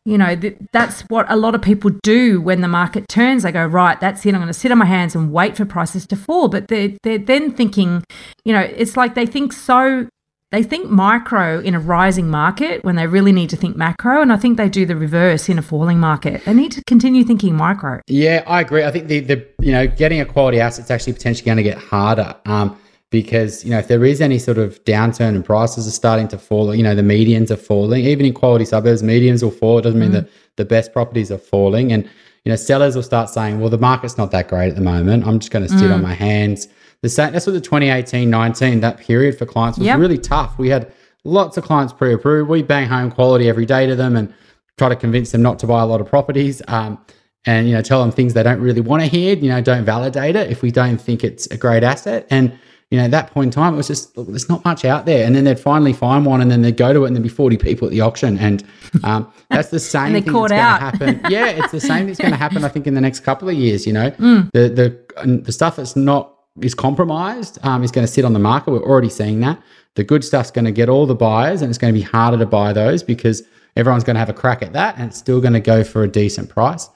you 0.09 0.17
know, 0.17 0.35
th- 0.35 0.57
that's 0.73 1.03
what 1.03 1.27
a 1.29 1.37
lot 1.37 1.55
of 1.55 1.61
people 1.61 1.91
do 2.03 2.41
when 2.41 2.63
the 2.63 2.69
market 2.69 3.09
turns. 3.09 3.43
They 3.43 3.53
go, 3.53 3.67
right, 3.67 4.01
that's 4.01 4.25
it. 4.25 4.35
I'm 4.35 4.41
going 4.41 4.47
to 4.47 4.55
sit 4.55 4.73
on 4.73 4.79
my 4.79 4.87
hands 4.87 5.15
and 5.15 5.31
wait 5.33 5.57
for 5.57 5.67
prices 5.67 6.07
to 6.07 6.17
fall. 6.17 6.49
But 6.49 6.69
they're, 6.69 6.95
they're 7.03 7.19
then 7.19 7.53
thinking, 7.53 8.03
you 8.45 8.55
know, 8.55 8.61
it's 8.61 8.97
like 8.97 9.15
they 9.15 9.27
think 9.27 9.53
so, 9.53 10.09
they 10.51 10.63
think 10.63 10.89
micro 10.89 11.61
in 11.61 11.75
a 11.75 11.81
rising 11.81 12.31
market 12.31 12.83
when 12.83 12.97
they 12.97 13.07
really 13.07 13.33
need 13.33 13.51
to 13.51 13.57
think 13.57 13.77
macro. 13.77 14.23
And 14.23 14.33
I 14.33 14.39
think 14.39 14.57
they 14.57 14.71
do 14.71 14.87
the 14.87 14.97
reverse 14.97 15.51
in 15.51 15.59
a 15.59 15.63
falling 15.63 16.01
market. 16.01 16.43
They 16.47 16.55
need 16.55 16.73
to 16.73 16.83
continue 16.85 17.23
thinking 17.23 17.55
micro. 17.55 18.01
Yeah, 18.07 18.45
I 18.47 18.63
agree. 18.63 18.85
I 18.85 18.91
think 18.91 19.09
the, 19.09 19.21
the 19.21 19.47
you 19.61 19.73
know, 19.73 19.87
getting 19.87 20.23
a 20.23 20.25
quality 20.25 20.59
asset 20.59 20.87
is 20.87 20.91
actually 20.91 21.13
potentially 21.13 21.45
going 21.45 21.59
to 21.59 21.63
get 21.63 21.77
harder. 21.77 22.35
Um, 22.47 22.79
because 23.11 23.65
you 23.65 23.71
know 23.71 23.79
if 23.79 23.89
there 23.89 24.05
is 24.05 24.21
any 24.21 24.39
sort 24.39 24.59
of 24.59 24.83
downturn 24.85 25.35
and 25.35 25.45
prices 25.45 25.87
are 25.87 25.93
starting 25.93 26.29
to 26.29 26.39
fall, 26.39 26.75
you 26.75 26.83
know 26.83 26.95
the 26.95 27.03
medians 27.03 27.51
are 27.51 27.57
falling. 27.57 28.05
Even 28.05 28.27
in 28.27 28.35
quality 28.35 28.65
suburbs, 28.65 29.03
medians 29.03 29.43
will 29.43 29.51
fall. 29.51 29.79
It 29.79 29.83
doesn't 29.83 29.99
mean 29.99 30.11
mm. 30.11 30.15
that 30.15 30.31
the 30.57 30.65
best 30.65 30.93
properties 30.93 31.31
are 31.31 31.39
falling, 31.39 31.93
and 31.93 32.05
you 32.45 32.51
know 32.51 32.57
sellers 32.57 32.95
will 32.97 33.03
start 33.03 33.31
saying, 33.31 33.61
"Well, 33.61 33.71
the 33.71 33.79
market's 33.79 34.19
not 34.19 34.31
that 34.33 34.49
great 34.49 34.69
at 34.69 34.75
the 34.75 34.83
moment. 34.83 35.27
I'm 35.27 35.39
just 35.39 35.51
going 35.51 35.67
to 35.67 35.69
sit 35.71 35.91
mm. 35.91 35.95
on 35.95 36.03
my 36.03 36.15
hands." 36.15 36.69
The 37.01 37.09
same. 37.09 37.33
That's 37.33 37.47
what 37.47 37.53
the 37.53 37.61
2018, 37.61 38.29
19 38.29 38.81
that 38.81 38.99
period 38.99 39.39
for 39.39 39.47
clients 39.47 39.79
was 39.79 39.87
yep. 39.87 39.99
really 39.99 40.19
tough. 40.19 40.59
We 40.59 40.69
had 40.69 40.93
lots 41.23 41.57
of 41.57 41.63
clients 41.65 41.93
pre-approved. 41.93 42.51
We 42.51 42.63
bang 42.63 42.89
home 42.89 43.13
quality 43.13 43.49
every 43.49 43.67
day 43.67 43.87
to 43.87 43.95
them 43.95 44.17
and 44.17 44.35
try 44.79 44.89
to 44.89 44.97
convince 44.97 45.31
them 45.31 45.41
not 45.41 45.61
to 45.61 45.67
buy 45.67 45.83
a 45.83 45.87
lot 45.87 46.01
of 46.01 46.09
properties. 46.09 46.61
Um, 46.67 46.99
and 47.47 47.69
you 47.69 47.75
know 47.75 47.83
tell 47.83 48.03
them 48.03 48.11
things 48.11 48.35
they 48.35 48.43
don't 48.43 48.61
really 48.61 48.81
want 48.81 49.03
to 49.03 49.09
hear. 49.09 49.37
You 49.37 49.49
know, 49.49 49.61
don't 49.63 49.85
validate 49.85 50.37
it 50.37 50.51
if 50.51 50.61
we 50.61 50.71
don't 50.71 51.01
think 51.01 51.25
it's 51.25 51.47
a 51.47 51.57
great 51.57 51.83
asset 51.83 52.27
and 52.31 52.59
you 52.91 52.99
know, 52.99 53.05
at 53.05 53.11
that 53.11 53.31
point 53.31 53.49
in 53.49 53.51
time, 53.51 53.75
it 53.75 53.77
was 53.77 53.87
just, 53.87 54.17
look, 54.17 54.29
there's 54.29 54.49
not 54.49 54.65
much 54.65 54.85
out 54.85 55.05
there. 55.05 55.27
And 55.27 55.37
then 55.37 55.45
they'd 55.45 55.61
finally 55.61 55.93
find 55.93 56.25
one 56.25 56.41
and 56.41 56.51
then 56.51 56.63
they'd 56.63 56.77
go 56.77 56.95
to 56.95 57.05
it 57.05 57.09
and 57.09 57.15
there'd 57.15 57.23
be 57.23 57.29
40 57.29 57.59
people 57.59 57.87
at 57.87 57.93
the 57.93 58.01
auction. 58.01 58.39
And 58.39 58.65
um, 59.05 59.31
that's 59.51 59.69
the 59.69 59.79
same 59.79 60.13
thing 60.13 60.25
that's 60.25 60.33
going 60.33 60.49
to 60.51 60.57
happen. 60.57 61.21
Yeah, 61.29 61.49
it's 61.49 61.73
the 61.73 61.81
same 61.81 62.07
thing's 62.07 62.19
going 62.19 62.31
to 62.31 62.39
happen, 62.39 62.65
I 62.65 62.69
think, 62.69 62.87
in 62.87 62.95
the 62.95 63.01
next 63.01 63.21
couple 63.21 63.49
of 63.49 63.55
years. 63.55 63.87
You 63.87 63.93
know, 63.93 64.11
mm. 64.13 64.51
the, 64.53 64.71
the, 64.71 65.43
the 65.43 65.53
stuff 65.53 65.77
that's 65.77 65.97
not, 65.97 66.35
is 66.61 66.75
compromised 66.75 67.59
um, 67.63 67.85
is 67.85 67.91
going 67.91 68.07
to 68.07 68.13
sit 68.13 68.25
on 68.25 68.33
the 68.33 68.39
market. 68.39 68.71
We're 68.71 68.83
already 68.83 69.11
seeing 69.11 69.41
that. 69.41 69.63
The 69.95 70.05
good 70.05 70.25
stuff's 70.25 70.51
going 70.51 70.65
to 70.65 70.73
get 70.73 70.89
all 70.89 71.07
the 71.07 71.15
buyers 71.15 71.61
and 71.61 71.69
it's 71.69 71.79
going 71.79 71.93
to 71.93 71.99
be 71.99 72.05
harder 72.05 72.39
to 72.39 72.47
buy 72.47 72.73
those 72.73 73.03
because 73.03 73.43
everyone's 73.77 74.05
going 74.05 74.15
to 74.15 74.21
have 74.21 74.31
a 74.31 74.35
crack 74.35 74.63
at 74.63 74.73
that 74.73 74.97
and 74.97 75.11
it's 75.11 75.19
still 75.19 75.41
going 75.41 75.53
to 75.53 75.61
go 75.61 75.85
for 75.85 76.03
a 76.03 76.09
decent 76.09 76.49
price. 76.49 76.89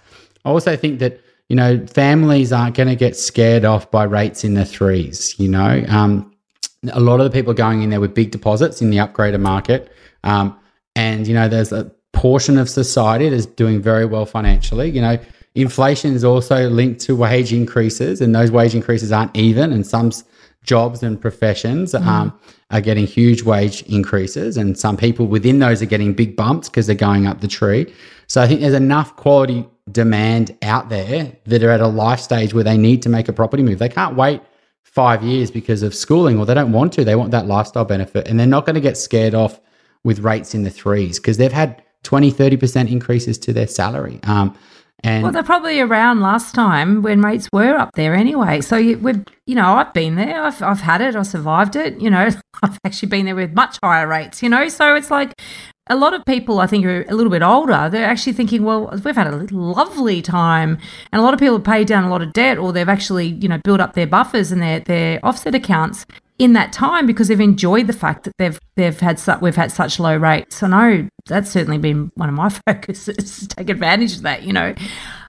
I 0.45 0.51
also 0.51 0.77
think 0.77 0.99
that 1.01 1.21
you 1.49 1.57
know, 1.57 1.87
families 1.87 2.53
aren't 2.53 2.77
going 2.77 2.89
to 2.89 2.97
get 2.97 3.17
scared 3.17 3.65
off 3.65 3.91
by 3.91 4.05
rates 4.05 4.45
in 4.45 4.55
the 4.55 4.65
threes. 4.65 5.35
You 5.39 5.49
know, 5.49 5.85
um, 5.89 6.33
a 6.93 7.01
lot 7.01 7.21
of 7.21 7.25
the 7.25 7.31
people 7.31 7.55
going 7.55 7.83
in 7.83 7.91
there 7.91 8.01
with 8.01 8.15
big 8.15 8.31
deposits 8.31 8.81
in 8.81 8.91
the 8.91 8.97
upgrader 8.99 9.41
market, 9.41 9.93
um, 10.25 10.59
and 10.97 11.27
you 11.27 11.35
know, 11.35 11.49
there's 11.49 11.73
a 11.73 11.91
portion 12.13 12.59
of 12.59 12.69
society 12.69 13.29
that's 13.29 13.47
doing 13.47 13.81
very 13.81 14.07
well 14.07 14.27
financially. 14.27 14.91
You 14.91 15.01
know, 15.01 15.19
inflation 15.55 16.15
is 16.15 16.25
also 16.25 16.69
linked 16.69 17.01
to 17.03 17.17
wage 17.17 17.53
increases, 17.53 18.21
and 18.21 18.35
those 18.35 18.51
wage 18.51 18.75
increases 18.75 19.13
aren't 19.13 19.37
even, 19.37 19.73
and 19.73 19.87
some 19.87 20.11
jobs 20.65 21.03
and 21.03 21.21
professions 21.21 21.93
mm. 21.93 22.05
um, 22.07 22.33
are 22.71 22.81
getting 22.81 23.07
huge 23.07 23.43
wage 23.43 23.83
increases, 23.83 24.57
and 24.57 24.79
some 24.79 24.97
people 24.97 25.27
within 25.27 25.59
those 25.59 25.83
are 25.83 25.87
getting 25.87 26.15
big 26.15 26.37
bumps 26.37 26.69
because 26.69 26.87
they're 26.87 26.97
going 26.97 27.27
up 27.27 27.41
the 27.41 27.49
tree. 27.49 27.93
So 28.27 28.41
I 28.41 28.47
think 28.47 28.61
there's 28.61 28.75
enough 28.75 29.17
quality 29.17 29.67
demand 29.91 30.57
out 30.63 30.89
there 30.89 31.33
that 31.45 31.63
are 31.63 31.71
at 31.71 31.81
a 31.81 31.89
life 31.89 32.21
stage 32.21 32.55
where 32.55 32.65
they 32.65 32.79
need 32.79 33.03
to 33.03 33.09
make 33.09 33.29
a 33.29 33.33
property 33.33 33.63
move. 33.63 33.79
They 33.79 33.89
can't 33.89 34.17
wait 34.17 34.41
five 34.83 35.23
years 35.23 35.51
because 35.51 35.83
of 35.83 35.95
schooling, 35.95 36.39
or 36.39 36.47
they 36.47 36.55
don't 36.55 36.73
want 36.73 36.93
to. 36.93 37.05
They 37.05 37.17
want 37.17 37.31
that 37.31 37.47
lifestyle 37.47 37.85
benefit, 37.85 38.29
and 38.29 38.39
they're 38.39 38.47
not 38.47 38.67
going 38.67 38.75
to 38.75 38.81
get 38.81 38.97
scared 38.97 39.35
off 39.35 39.61
with 40.05 40.21
rates 40.21 40.55
in 40.55 40.63
the 40.63 40.71
threes 40.71 41.19
because 41.19 41.37
they've 41.39 41.53
had 41.53 41.83
20, 42.03 42.33
30% 42.33 42.91
increases 42.91 43.39
to 43.39 43.53
their 43.53 43.67
salary. 43.67 44.21
Um, 44.25 44.57
and 45.05 45.25
well, 45.25 45.33
they're 45.33 45.43
probably 45.43 45.81
around 45.81 46.21
last 46.21 46.55
time 46.55 47.03
when 47.03 47.23
rates 47.23 47.49
were 47.53 47.75
up 47.75 47.91
there 47.95 48.15
anyway. 48.15 48.61
So 48.61 48.77
you, 48.77 48.99
we've, 48.99 49.25
you 49.47 49.57
know, 49.57 49.75
I've 49.75 49.93
been 49.93 50.15
there. 50.15 50.45
I've, 50.45 50.63
I've 50.63 50.81
had 50.81 51.01
it. 51.01 51.17
I 51.17 51.23
survived 51.23 51.75
it. 51.75 52.01
You 52.01 52.09
know, 52.09 52.29
I've 52.63 52.79
actually 52.85 53.09
been 53.09 53.27
there 53.27 53.35
with 53.35 53.53
much 53.53 53.79
higher 53.83 54.07
rates. 54.07 54.43
You 54.43 54.49
know, 54.49 54.69
so 54.69 54.95
it's 54.95 55.11
like 55.11 55.35
a 55.89 55.97
lot 55.97 56.15
of 56.15 56.25
people, 56.25 56.61
I 56.61 56.67
think, 56.67 56.87
are 56.87 57.03
a 57.09 57.15
little 57.15 57.31
bit 57.31 57.43
older. 57.43 57.89
They're 57.91 58.07
actually 58.07 58.35
thinking, 58.35 58.65
well, 58.65 58.89
we've 59.05 59.17
had 59.17 59.27
a 59.27 59.47
lovely 59.51 60.23
time, 60.23 60.79
and 61.13 61.21
a 61.21 61.23
lot 61.23 61.35
of 61.35 61.41
people 61.41 61.57
have 61.57 61.65
paid 61.65 61.89
down 61.89 62.05
a 62.05 62.11
lot 62.11 62.23
of 62.23 62.33
debt, 62.33 62.59
or 62.59 62.73
they've 62.73 62.89
actually, 62.89 63.27
you 63.27 63.49
know, 63.49 63.59
built 63.65 63.81
up 63.81 63.95
their 63.95 64.07
buffers 64.07 64.53
and 64.53 64.63
their 64.63 64.81
their 64.81 65.25
offset 65.25 65.55
accounts 65.55 66.07
in 66.39 66.53
that 66.55 66.73
time 66.73 67.07
because 67.07 67.29
they've 67.29 67.41
enjoyed 67.41 67.87
the 67.87 67.93
fact 67.93 68.25
that 68.25 68.33
they've 68.39 68.59
they've 68.77 68.99
had 69.01 69.19
su- 69.19 69.39
we've 69.41 69.57
had 69.57 69.73
such 69.73 69.99
low 69.99 70.17
rates. 70.17 70.63
I 70.63 70.69
know 70.69 71.09
that's 71.27 71.51
certainly 71.51 71.79
been 71.79 72.13
one 72.15 72.29
of 72.29 72.35
my 72.35 72.49
focuses 72.67 73.39
to 73.41 73.49
take 73.49 73.69
advantage 73.69 74.17
of 74.17 74.23
that. 74.23 74.45
You 74.45 74.53
know. 74.53 74.75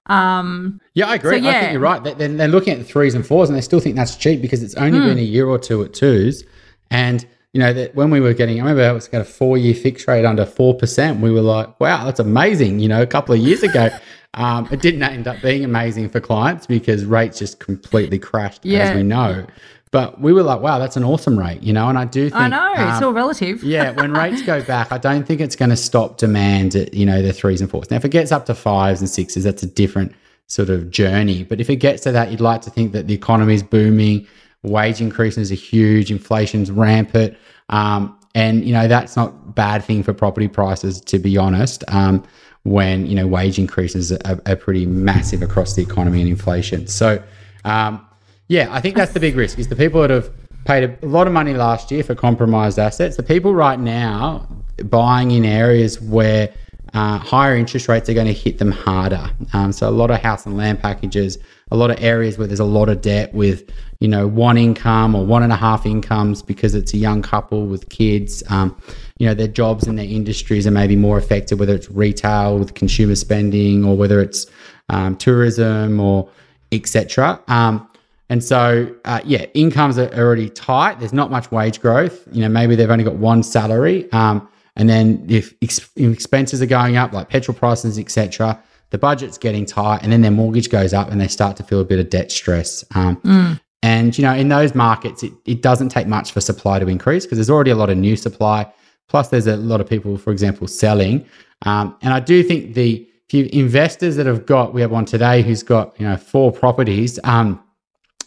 Um, 0.06 0.80
yeah, 0.92 1.08
I 1.08 1.14
agree. 1.16 1.38
So, 1.38 1.44
yeah. 1.44 1.50
I 1.50 1.60
think 1.60 1.72
you're 1.72 1.80
right. 1.80 2.04
They're, 2.04 2.28
they're 2.28 2.46
looking 2.46 2.74
at 2.74 2.78
the 2.78 2.84
threes 2.84 3.14
and 3.14 3.26
fours, 3.26 3.48
and 3.48 3.56
they 3.56 3.62
still 3.62 3.80
think 3.80 3.96
that's 3.96 4.16
cheap 4.16 4.40
because 4.40 4.62
it's 4.62 4.74
only 4.74 4.98
mm. 4.98 5.06
been 5.06 5.18
a 5.18 5.22
year 5.22 5.48
or 5.48 5.58
two 5.58 5.82
at 5.82 5.94
twos, 5.94 6.44
and 6.90 7.26
you 7.54 7.60
know, 7.60 7.72
that 7.72 7.94
when 7.94 8.10
we 8.10 8.18
were 8.20 8.34
getting, 8.34 8.56
I 8.56 8.64
remember 8.64 8.82
I 8.82 8.90
was 8.90 9.06
got 9.06 9.20
a 9.20 9.24
four 9.24 9.56
year 9.56 9.74
fixed 9.74 10.08
rate 10.08 10.24
under 10.24 10.44
4%. 10.44 11.20
We 11.20 11.30
were 11.30 11.40
like, 11.40 11.78
wow, 11.78 12.04
that's 12.04 12.18
amazing. 12.18 12.80
You 12.80 12.88
know, 12.88 13.00
a 13.00 13.06
couple 13.06 13.32
of 13.32 13.40
years 13.40 13.62
ago, 13.62 13.90
um, 14.34 14.68
it 14.72 14.82
didn't 14.82 15.04
end 15.04 15.28
up 15.28 15.40
being 15.40 15.64
amazing 15.64 16.08
for 16.08 16.18
clients 16.18 16.66
because 16.66 17.04
rates 17.04 17.38
just 17.38 17.60
completely 17.60 18.18
crashed, 18.18 18.66
yeah. 18.66 18.80
as 18.80 18.96
we 18.96 19.04
know. 19.04 19.46
But 19.92 20.20
we 20.20 20.32
were 20.32 20.42
like, 20.42 20.60
wow, 20.60 20.80
that's 20.80 20.96
an 20.96 21.04
awesome 21.04 21.38
rate, 21.38 21.62
you 21.62 21.72
know. 21.72 21.88
And 21.88 21.96
I 21.96 22.06
do 22.06 22.28
think 22.28 22.42
I 22.42 22.48
know 22.48 22.74
um, 22.76 22.92
it's 22.92 23.00
all 23.00 23.12
relative. 23.12 23.62
yeah, 23.62 23.92
when 23.92 24.12
rates 24.20 24.42
go 24.42 24.60
back, 24.60 24.90
I 24.90 24.98
don't 24.98 25.24
think 25.24 25.40
it's 25.40 25.54
going 25.54 25.70
to 25.70 25.76
stop 25.76 26.16
demand 26.16 26.74
at 26.74 26.92
you 26.92 27.06
know 27.06 27.22
the 27.22 27.32
threes 27.32 27.60
and 27.60 27.70
fours. 27.70 27.88
Now, 27.88 27.98
if 27.98 28.04
it 28.04 28.08
gets 28.08 28.32
up 28.32 28.46
to 28.46 28.56
fives 28.56 28.98
and 29.00 29.08
sixes, 29.08 29.44
that's 29.44 29.62
a 29.62 29.68
different 29.68 30.12
sort 30.48 30.70
of 30.70 30.90
journey. 30.90 31.44
But 31.44 31.60
if 31.60 31.70
it 31.70 31.76
gets 31.76 32.02
to 32.02 32.10
that, 32.10 32.32
you'd 32.32 32.40
like 32.40 32.62
to 32.62 32.70
think 32.70 32.90
that 32.90 33.06
the 33.06 33.14
economy 33.14 33.54
is 33.54 33.62
booming, 33.62 34.26
wage 34.64 35.00
increases 35.00 35.52
are 35.52 35.56
huge, 35.56 36.10
inflation's 36.10 36.70
rampant, 36.70 37.36
um, 37.68 38.18
and 38.34 38.64
you 38.64 38.72
know 38.72 38.88
that's 38.88 39.16
not 39.16 39.28
a 39.28 39.52
bad 39.52 39.84
thing 39.84 40.02
for 40.02 40.12
property 40.12 40.48
prices, 40.48 41.00
to 41.02 41.18
be 41.18 41.36
honest. 41.36 41.84
Um, 41.88 42.24
when 42.64 43.06
you 43.06 43.14
know 43.14 43.26
wage 43.26 43.58
increases 43.58 44.10
are, 44.10 44.40
are, 44.46 44.56
pretty 44.56 44.86
massive 44.86 45.42
across 45.42 45.74
the 45.74 45.82
economy 45.82 46.20
and 46.20 46.30
inflation. 46.30 46.86
So 46.86 47.22
um, 47.64 48.04
yeah, 48.48 48.68
I 48.70 48.80
think 48.80 48.96
that's 48.96 49.12
the 49.12 49.20
big 49.20 49.36
risk 49.36 49.58
is 49.58 49.68
the 49.68 49.76
people 49.76 50.00
that 50.00 50.10
have 50.10 50.30
paid 50.64 50.98
a 51.02 51.06
lot 51.06 51.26
of 51.26 51.32
money 51.32 51.54
last 51.54 51.90
year 51.90 52.02
for 52.02 52.14
compromised 52.14 52.78
assets. 52.78 53.16
The 53.16 53.22
people 53.22 53.54
right 53.54 53.78
now 53.78 54.48
buying 54.84 55.30
in 55.30 55.44
areas 55.44 56.00
where 56.00 56.52
uh, 56.94 57.18
higher 57.18 57.56
interest 57.56 57.88
rates 57.88 58.08
are 58.08 58.14
going 58.14 58.26
to 58.26 58.32
hit 58.32 58.58
them 58.58 58.70
harder. 58.70 59.30
Um, 59.52 59.72
so 59.72 59.88
a 59.88 59.90
lot 59.90 60.10
of 60.10 60.20
house 60.20 60.46
and 60.46 60.56
land 60.56 60.80
packages, 60.80 61.38
a 61.70 61.76
lot 61.76 61.90
of 61.90 62.02
areas 62.02 62.38
where 62.38 62.46
there's 62.46 62.60
a 62.60 62.64
lot 62.64 62.88
of 62.88 63.00
debt 63.00 63.32
with 63.34 63.70
you 64.00 64.08
know 64.08 64.26
one 64.26 64.56
income 64.56 65.14
or 65.14 65.24
one 65.24 65.42
and 65.42 65.52
a 65.52 65.56
half 65.56 65.86
incomes 65.86 66.42
because 66.42 66.74
it's 66.74 66.92
a 66.94 66.98
young 66.98 67.22
couple 67.22 67.66
with 67.66 67.88
kids. 67.88 68.42
Um, 68.48 68.76
you 69.18 69.26
know 69.26 69.34
their 69.34 69.48
jobs 69.48 69.86
and 69.86 69.98
their 69.98 70.06
industries 70.06 70.66
are 70.66 70.72
maybe 70.72 70.96
more 70.96 71.18
affected, 71.18 71.58
whether 71.58 71.74
it's 71.74 71.90
retail 71.90 72.58
with 72.58 72.74
consumer 72.74 73.14
spending 73.14 73.84
or 73.84 73.96
whether 73.96 74.20
it's 74.20 74.46
um, 74.88 75.16
tourism 75.16 76.00
or 76.00 76.28
etc. 76.72 77.40
Um, 77.48 77.88
and 78.30 78.42
so, 78.42 78.94
uh, 79.04 79.20
yeah, 79.24 79.46
incomes 79.54 79.98
are 79.98 80.12
already 80.14 80.48
tight. 80.48 80.98
There's 80.98 81.12
not 81.12 81.30
much 81.30 81.50
wage 81.50 81.80
growth. 81.80 82.26
You 82.32 82.40
know, 82.40 82.48
maybe 82.48 82.74
they've 82.74 82.90
only 82.90 83.04
got 83.04 83.16
one 83.16 83.42
salary. 83.42 84.10
Um, 84.12 84.48
and 84.76 84.88
then 84.88 85.26
if, 85.28 85.54
ex- 85.62 85.90
expenses 85.96 86.62
are 86.62 86.66
going 86.66 86.96
up, 86.96 87.12
like 87.12 87.28
petrol 87.28 87.56
prices, 87.56 87.98
etc., 87.98 88.60
the 88.94 88.98
budget's 88.98 89.38
getting 89.38 89.66
tight, 89.66 90.04
and 90.04 90.12
then 90.12 90.20
their 90.20 90.30
mortgage 90.30 90.70
goes 90.70 90.94
up, 90.94 91.10
and 91.10 91.20
they 91.20 91.26
start 91.26 91.56
to 91.56 91.64
feel 91.64 91.80
a 91.80 91.84
bit 91.84 91.98
of 91.98 92.10
debt 92.10 92.30
stress. 92.30 92.84
Um, 92.94 93.16
mm. 93.22 93.60
And 93.82 94.16
you 94.16 94.22
know, 94.22 94.32
in 94.32 94.50
those 94.50 94.72
markets, 94.72 95.24
it, 95.24 95.32
it 95.46 95.62
doesn't 95.62 95.88
take 95.88 96.06
much 96.06 96.30
for 96.30 96.40
supply 96.40 96.78
to 96.78 96.86
increase 96.86 97.26
because 97.26 97.38
there's 97.38 97.50
already 97.50 97.72
a 97.72 97.74
lot 97.74 97.90
of 97.90 97.98
new 97.98 98.14
supply. 98.14 98.72
Plus, 99.08 99.30
there's 99.30 99.48
a 99.48 99.56
lot 99.56 99.80
of 99.80 99.88
people, 99.88 100.16
for 100.16 100.30
example, 100.30 100.68
selling. 100.68 101.26
Um, 101.62 101.96
and 102.02 102.14
I 102.14 102.20
do 102.20 102.44
think 102.44 102.74
the 102.74 103.04
few 103.28 103.48
investors 103.52 104.14
that 104.14 104.26
have 104.26 104.46
got, 104.46 104.72
we 104.72 104.80
have 104.80 104.92
one 104.92 105.06
today 105.06 105.42
who's 105.42 105.64
got 105.64 105.98
you 105.98 106.06
know 106.06 106.16
four 106.16 106.52
properties. 106.52 107.18
Um, 107.24 107.60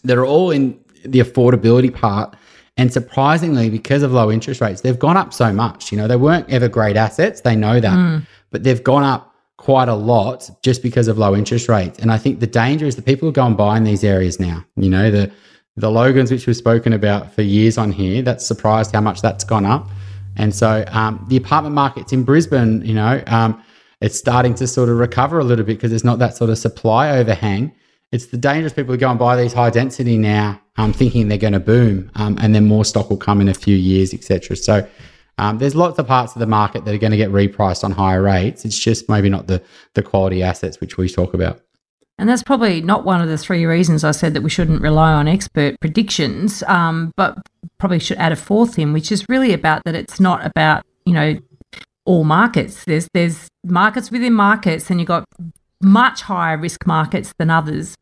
that 0.04 0.18
are 0.18 0.26
all 0.26 0.52
in 0.52 0.78
the 1.06 1.20
affordability 1.20 1.94
part. 1.94 2.36
And 2.76 2.92
surprisingly, 2.92 3.70
because 3.70 4.04
of 4.04 4.12
low 4.12 4.30
interest 4.30 4.60
rates, 4.60 4.82
they've 4.82 5.00
gone 5.00 5.16
up 5.16 5.34
so 5.34 5.54
much. 5.54 5.94
You 5.94 5.98
know, 5.98 6.10
they 6.10 6.18
weren't 6.18 6.50
ever 6.50 6.68
great 6.68 6.98
assets. 6.98 7.40
They 7.40 7.56
know 7.56 7.80
that, 7.80 7.98
mm. 7.98 8.28
but 8.52 8.64
they've 8.64 8.84
gone 8.84 9.04
up 9.04 9.34
quite 9.58 9.90
a 9.90 9.96
lot 9.96 10.50
just 10.62 10.82
because 10.84 11.08
of 11.08 11.18
low 11.18 11.36
interest 11.36 11.68
rates. 11.68 12.00
And 12.00 12.12
I 12.12 12.18
think 12.18 12.40
the 12.40 12.48
danger 12.48 12.86
is 12.86 12.96
that 12.96 13.06
people 13.06 13.28
are 13.30 13.34
going 13.34 13.56
buy 13.56 13.78
in 13.78 13.84
these 13.84 14.04
areas 14.04 14.40
now. 14.40 14.64
You 14.76 14.90
know, 14.90 15.12
the 15.12 15.32
the 15.76 15.92
Logans, 15.92 16.32
which 16.32 16.48
we've 16.48 16.58
spoken 16.58 16.94
about 16.94 17.32
for 17.34 17.44
years 17.44 17.78
on 17.78 17.92
here, 17.92 18.24
that's 18.24 18.46
surprised 18.46 18.94
how 18.94 19.02
much 19.02 19.22
that's 19.22 19.44
gone 19.44 19.66
up. 19.66 19.88
And 20.36 20.54
so 20.54 20.84
um, 20.88 21.24
the 21.30 21.38
apartment 21.38 21.76
markets 21.76 22.12
in 22.12 22.24
Brisbane, 22.24 22.84
you 22.84 22.96
know, 22.96 23.22
um, 23.28 23.64
it's 24.02 24.18
starting 24.18 24.56
to 24.56 24.66
sort 24.66 24.90
of 24.90 24.98
recover 24.98 25.38
a 25.38 25.44
little 25.44 25.66
bit 25.66 25.76
because 25.76 25.92
there's 25.92 26.04
not 26.04 26.18
that 26.20 26.36
sort 26.36 26.50
of 26.50 26.58
supply 26.58 27.12
overhang 27.12 27.72
it's 28.12 28.28
the 28.28 28.38
dangerous 28.38 28.74
people 28.74 28.94
who 28.94 28.98
go 28.98 29.10
and 29.10 29.20
buy 29.20 29.36
these 29.36 29.54
high 29.54 29.70
density 29.70 30.18
now, 30.18 30.62
um, 30.78 30.94
thinking 30.94 31.28
they're 31.28 31.38
going 31.38 31.54
to 31.54 31.60
boom, 31.60 32.10
um, 32.16 32.38
and 32.40 32.56
then 32.56 32.66
more 32.66 32.86
stock 32.86 33.10
will 33.10 33.18
come 33.18 33.42
in 33.42 33.50
a 33.50 33.54
few 33.54 33.76
years, 33.76 34.14
etc. 34.14 34.56
So 34.56 34.88
um, 35.38 35.60
there's 35.60 35.76
lots 35.76 36.00
of 36.00 36.08
parts 36.08 36.36
of 36.36 36.40
the 36.40 36.48
market 36.48 36.86
that 36.86 36.94
are 36.94 36.98
going 36.98 37.12
to 37.12 37.18
get 37.18 37.32
repriced 37.32 37.84
on 37.84 37.92
higher 37.92 38.22
rates. 38.22 38.66
It's 38.66 38.78
just 38.78 39.10
maybe 39.10 39.30
not 39.30 39.48
the 39.48 39.62
the 39.94 40.02
quality 40.02 40.44
assets 40.44 40.80
which 40.80 40.98
we 40.98 41.08
talk 41.10 41.34
about. 41.34 41.62
And 42.20 42.28
that's 42.28 42.44
probably 42.44 42.82
not 42.82 43.06
one 43.06 43.22
of 43.22 43.28
the 43.28 43.38
three 43.38 43.66
reasons 43.66 44.04
I 44.04 44.12
said 44.12 44.34
that 44.34 44.42
we 44.42 44.50
shouldn't 44.50 44.82
rely 44.82 45.14
on 45.14 45.28
expert 45.28 45.80
predictions, 45.80 46.64
um, 46.64 47.12
but 47.16 47.38
probably 47.78 48.00
should 48.00 48.18
add 48.18 48.32
a 48.32 48.36
fourth 48.36 48.80
in, 48.80 48.92
which 48.92 49.12
is 49.12 49.24
really 49.30 49.54
about 49.54 49.84
that 49.86 49.94
it's 49.94 50.20
not 50.20 50.44
about 50.44 50.84
you 51.06 51.14
know 51.14 51.38
all 52.06 52.24
markets. 52.24 52.84
There's 52.86 53.08
there's 53.14 53.48
markets 53.64 54.10
within 54.10 54.34
markets, 54.34 54.90
and 54.90 55.00
you've 55.00 55.08
got 55.08 55.26
much 55.82 56.22
higher 56.24 56.58
risk 56.58 56.88
markets 56.88 57.34
than 57.38 57.52
others. 57.52 57.96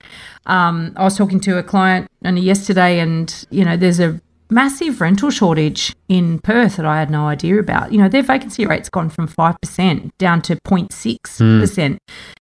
Um, 0.45 0.93
I 0.95 1.03
was 1.03 1.17
talking 1.17 1.41
to 1.41 1.57
a 1.57 1.63
client 1.63 2.07
only 2.23 2.41
yesterday, 2.41 2.99
and 2.99 3.45
you 3.49 3.65
know, 3.65 3.75
there's 3.75 3.99
a 3.99 4.21
massive 4.49 5.01
rental 5.01 5.29
shortage 5.29 5.95
in 6.07 6.39
Perth 6.39 6.77
that 6.77 6.85
I 6.85 6.99
had 6.99 7.09
no 7.09 7.27
idea 7.27 7.59
about. 7.59 7.91
You 7.91 7.99
know, 7.99 8.09
their 8.09 8.23
vacancy 8.23 8.65
rate's 8.65 8.89
gone 8.89 9.09
from 9.09 9.27
5% 9.27 10.11
down 10.17 10.41
to 10.43 10.55
0.6% 10.57 10.89
mm. 10.89 11.97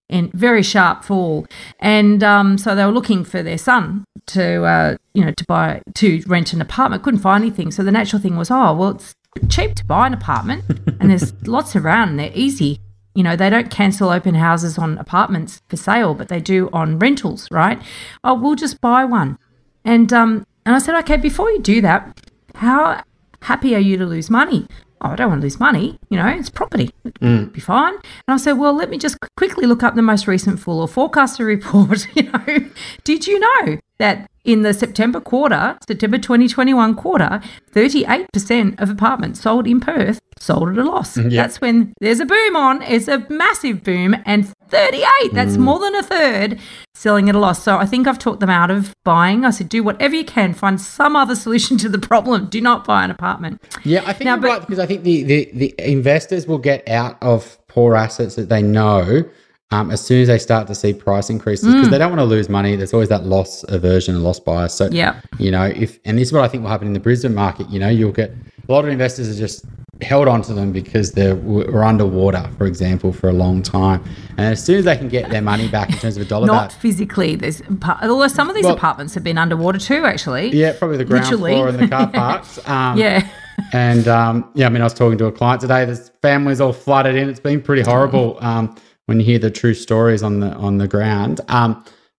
in 0.09 0.31
very 0.33 0.63
sharp 0.63 1.05
fall. 1.05 1.47
And 1.81 2.23
um, 2.23 2.59
so 2.59 2.75
they 2.75 2.85
were 2.85 2.93
looking 2.93 3.25
for 3.25 3.43
their 3.43 3.59
son 3.59 4.05
to, 4.27 4.65
uh, 4.65 4.97
you 5.15 5.25
know, 5.25 5.33
to 5.33 5.45
buy, 5.47 5.83
to 5.95 6.23
rent 6.27 6.53
an 6.53 6.61
apartment, 6.61 7.03
couldn't 7.03 7.21
find 7.21 7.43
anything. 7.43 7.71
So 7.71 7.83
the 7.83 7.93
natural 7.93 8.21
thing 8.21 8.37
was, 8.37 8.51
oh, 8.51 8.75
well, 8.75 8.91
it's 8.91 9.15
cheap 9.49 9.75
to 9.77 9.85
buy 9.85 10.07
an 10.07 10.15
apartment 10.15 10.65
and 11.01 11.11
there's 11.11 11.33
lots 11.47 11.75
around 11.75 12.11
and 12.11 12.19
they're 12.19 12.33
easy 12.35 12.81
you 13.15 13.23
know, 13.23 13.37
they 13.37 13.49
don't 13.49 13.71
cancel 13.71 14.11
open 14.11 14.35
houses 14.35 14.77
on 14.77 14.99
apartments 14.99 15.63
for 15.69 15.77
sale, 15.77 16.15
but 16.15 16.29
they 16.29 16.41
do 16.41 16.69
on 16.73 16.99
rentals, 16.99 17.49
right? 17.51 17.81
Oh, 18.25 18.35
we'll 18.35 18.57
just 18.57 18.81
buy 18.81 19.05
one. 19.05 19.39
And 19.85 20.13
um, 20.13 20.47
and 20.67 20.75
I 20.75 20.79
said, 20.79 20.95
okay, 21.01 21.17
before 21.17 21.51
you 21.51 21.61
do 21.61 21.81
that, 21.83 22.21
how 22.55 23.03
happy 23.43 23.75
are 23.75 23.81
you 23.81 23.97
to 23.99 24.07
lose 24.07 24.31
money? 24.31 24.67
Oh, 25.01 25.11
I 25.11 25.17
don't 25.17 25.29
want 25.29 25.41
to 25.43 25.45
lose 25.45 25.61
money. 25.61 25.99
You 26.09 26.17
know, 26.17 26.27
it's 26.29 26.49
property. 26.49 26.91
Mm. 27.21 27.53
Be 27.53 27.61
fine. 27.61 27.95
And 27.95 28.35
I 28.35 28.37
said, 28.39 28.55
well, 28.55 28.73
let 28.73 28.89
me 28.89 28.97
just 28.97 29.19
quickly 29.37 29.67
look 29.67 29.83
up 29.83 29.95
the 29.95 30.03
most 30.03 30.27
recent 30.27 30.61
Fool 30.61 30.81
or 30.81 30.89
Forecaster 30.89 31.45
report. 31.45 32.07
you 32.15 32.31
know, 32.31 32.71
did 33.05 33.27
you 33.27 33.39
know 33.39 33.79
that 33.99 34.31
in 34.45 34.63
the 34.63 34.73
September 34.73 35.21
quarter, 35.21 35.79
September 35.87 36.17
2021 36.17 36.95
quarter, 36.95 37.43
38% 37.73 38.81
of 38.81 38.89
apartments 38.89 39.41
sold 39.43 39.67
in 39.67 39.81
Perth 39.81 40.21
sold 40.39 40.71
at 40.71 40.79
a 40.79 40.85
loss. 40.85 41.17
Mm, 41.17 41.31
That's 41.31 41.61
when 41.61 41.95
there's 42.01 42.21
a 42.21 42.27
boom 42.27 42.57
on, 42.57 42.83
it's 42.83 43.09
a 43.09 43.27
massive 43.31 43.83
boom, 43.83 44.17
and 44.27 44.47
38, 44.69 45.33
that's 45.33 45.57
mm. 45.57 45.61
more 45.61 45.79
than 45.79 45.95
a 45.95 46.03
third, 46.03 46.61
selling 46.95 47.29
at 47.29 47.35
a 47.35 47.39
loss. 47.39 47.63
So 47.63 47.77
I 47.77 47.87
think 47.87 48.07
I've 48.07 48.19
talked 48.19 48.41
them 48.41 48.51
out 48.51 48.71
of 48.71 48.95
buying. 49.05 49.45
I 49.45 49.51
said, 49.51 49.69
do 49.69 49.83
whatever 49.83 50.15
you 50.15 50.25
can, 50.25 50.55
find 50.55 50.81
some 50.81 51.17
other 51.17 51.35
solution 51.45 51.77
to 51.79 51.89
the 51.89 51.99
problem. 51.99 52.47
Do 52.47 52.61
not 52.61 52.85
buy 52.85 53.05
an 53.05 53.11
apartment. 53.11 53.63
Yeah, 53.85 54.03
I 54.07 54.13
think 54.13 54.27
now, 54.27 54.35
you're 54.35 54.43
but, 54.43 54.49
right 54.49 54.61
because 54.61 54.79
I 54.79 54.87
think 54.87 55.03
the, 55.03 55.23
the, 55.25 55.51
the 55.55 55.75
investors 55.79 56.47
will 56.47 56.59
get 56.59 56.89
out 56.89 57.23
of 57.23 57.59
poor 57.69 57.97
assets 57.97 58.37
that 58.37 58.49
they 58.49 58.63
know 58.63 59.25
um, 59.71 59.91
as 59.91 60.01
soon 60.01 60.23
as 60.23 60.29
they 60.29 60.39
start 60.39 60.69
to 60.69 60.75
see 60.75 60.93
price 60.93 61.31
increases 61.31 61.73
because 61.73 61.89
mm. 61.89 61.91
they 61.91 61.99
don't 61.99 62.11
want 62.11 62.21
to 62.21 62.25
lose 62.25 62.49
money. 62.49 62.77
There's 62.77 62.95
always 62.95 63.09
that 63.09 63.25
loss 63.25 63.65
aversion 63.65 64.15
and 64.15 64.23
loss 64.23 64.39
bias. 64.39 64.75
So, 64.75 64.89
yeah, 64.91 65.21
you 65.39 65.51
know, 65.51 65.65
if 65.65 65.99
and 66.05 66.17
this 66.19 66.29
is 66.29 66.33
what 66.33 66.45
I 66.45 66.49
think 66.49 66.63
will 66.63 66.71
happen 66.71 66.87
in 66.87 66.93
the 66.93 67.01
Brisbane 67.01 67.35
market. 67.35 67.69
You 67.71 67.81
know, 67.81 67.89
you'll 67.89 68.13
get 68.13 68.33
a 68.69 68.73
lot 68.73 68.85
of 68.85 68.91
investors 68.91 69.29
are 69.29 69.39
just 69.39 69.65
held 70.03 70.29
onto 70.29 70.55
them 70.55 70.73
because 70.73 71.13
they 71.13 71.33
were 71.33 71.85
underwater, 71.85 72.49
for 72.59 72.67
example, 72.67 73.13
for 73.13 73.29
a 73.29 73.33
long 73.33 73.63
time. 73.63 74.03
And 74.31 74.41
as 74.41 74.63
soon 74.63 74.79
as 74.79 74.85
they 74.85 74.97
can 74.97 75.09
get 75.09 75.31
their 75.31 75.43
money 75.43 75.69
back 75.69 75.91
in 75.91 75.99
terms 75.99 76.17
of 76.17 76.23
a 76.23 76.27
dollar, 76.27 76.47
not 76.47 76.73
physically. 76.73 77.37
There's 77.37 77.63
although 78.03 78.29
some 78.29 78.49
of 78.49 78.55
these 78.55 78.65
well, 78.65 78.75
apartments 78.75 79.15
have 79.15 79.25
been 79.25 79.39
underwater 79.39 79.79
too, 79.79 80.05
actually. 80.05 80.51
Yeah, 80.51 80.75
probably 80.79 80.97
the 80.97 81.05
ground 81.05 81.27
Literally. 81.27 81.53
floor 81.53 81.69
and 81.69 81.79
the 81.79 81.89
car 81.89 82.11
parks. 82.11 82.59
Um, 82.75 82.99
yeah. 82.99 83.29
and 83.73 84.09
um, 84.09 84.51
yeah, 84.55 84.67
I 84.67 84.69
mean, 84.69 84.81
I 84.81 84.85
was 84.85 84.95
talking 84.95 85.19
to 85.19 85.27
a 85.27 85.33
client 85.33 85.61
today. 85.61 85.85
There's 85.85 86.09
family's 86.23 86.61
all 86.61 86.73
flooded 86.73 87.15
in. 87.15 87.29
It's 87.29 87.41
been 87.41 87.61
pretty 87.61 87.83
horrible 87.83 88.39
um, 88.41 88.75
when 89.07 89.21
you 89.21 89.27
hear 89.27 89.39
the 89.39 89.51
true 89.51 89.75
stories 89.75 90.23
on 90.23 90.41
the 90.41 90.53
on 90.55 90.79
the 90.79 90.89
ground. 90.89 91.41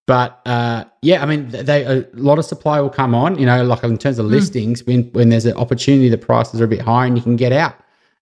But 0.06 0.40
uh, 0.46 0.84
yeah, 1.02 1.22
I 1.22 1.26
mean, 1.26 1.48
they 1.48 1.84
a 1.84 2.06
lot 2.14 2.38
of 2.38 2.44
supply 2.44 2.80
will 2.80 2.90
come 2.90 3.14
on. 3.14 3.38
You 3.38 3.46
know, 3.46 3.64
like 3.64 3.82
in 3.82 3.98
terms 3.98 4.18
of 4.18 4.26
mm. 4.26 4.30
listings, 4.30 4.84
when 4.84 5.04
when 5.12 5.28
there's 5.30 5.46
an 5.46 5.56
opportunity, 5.56 6.08
the 6.08 6.18
prices 6.18 6.60
are 6.60 6.64
a 6.64 6.68
bit 6.68 6.80
higher 6.80 7.06
and 7.06 7.16
you 7.16 7.22
can 7.22 7.36
get 7.36 7.52
out. 7.52 7.74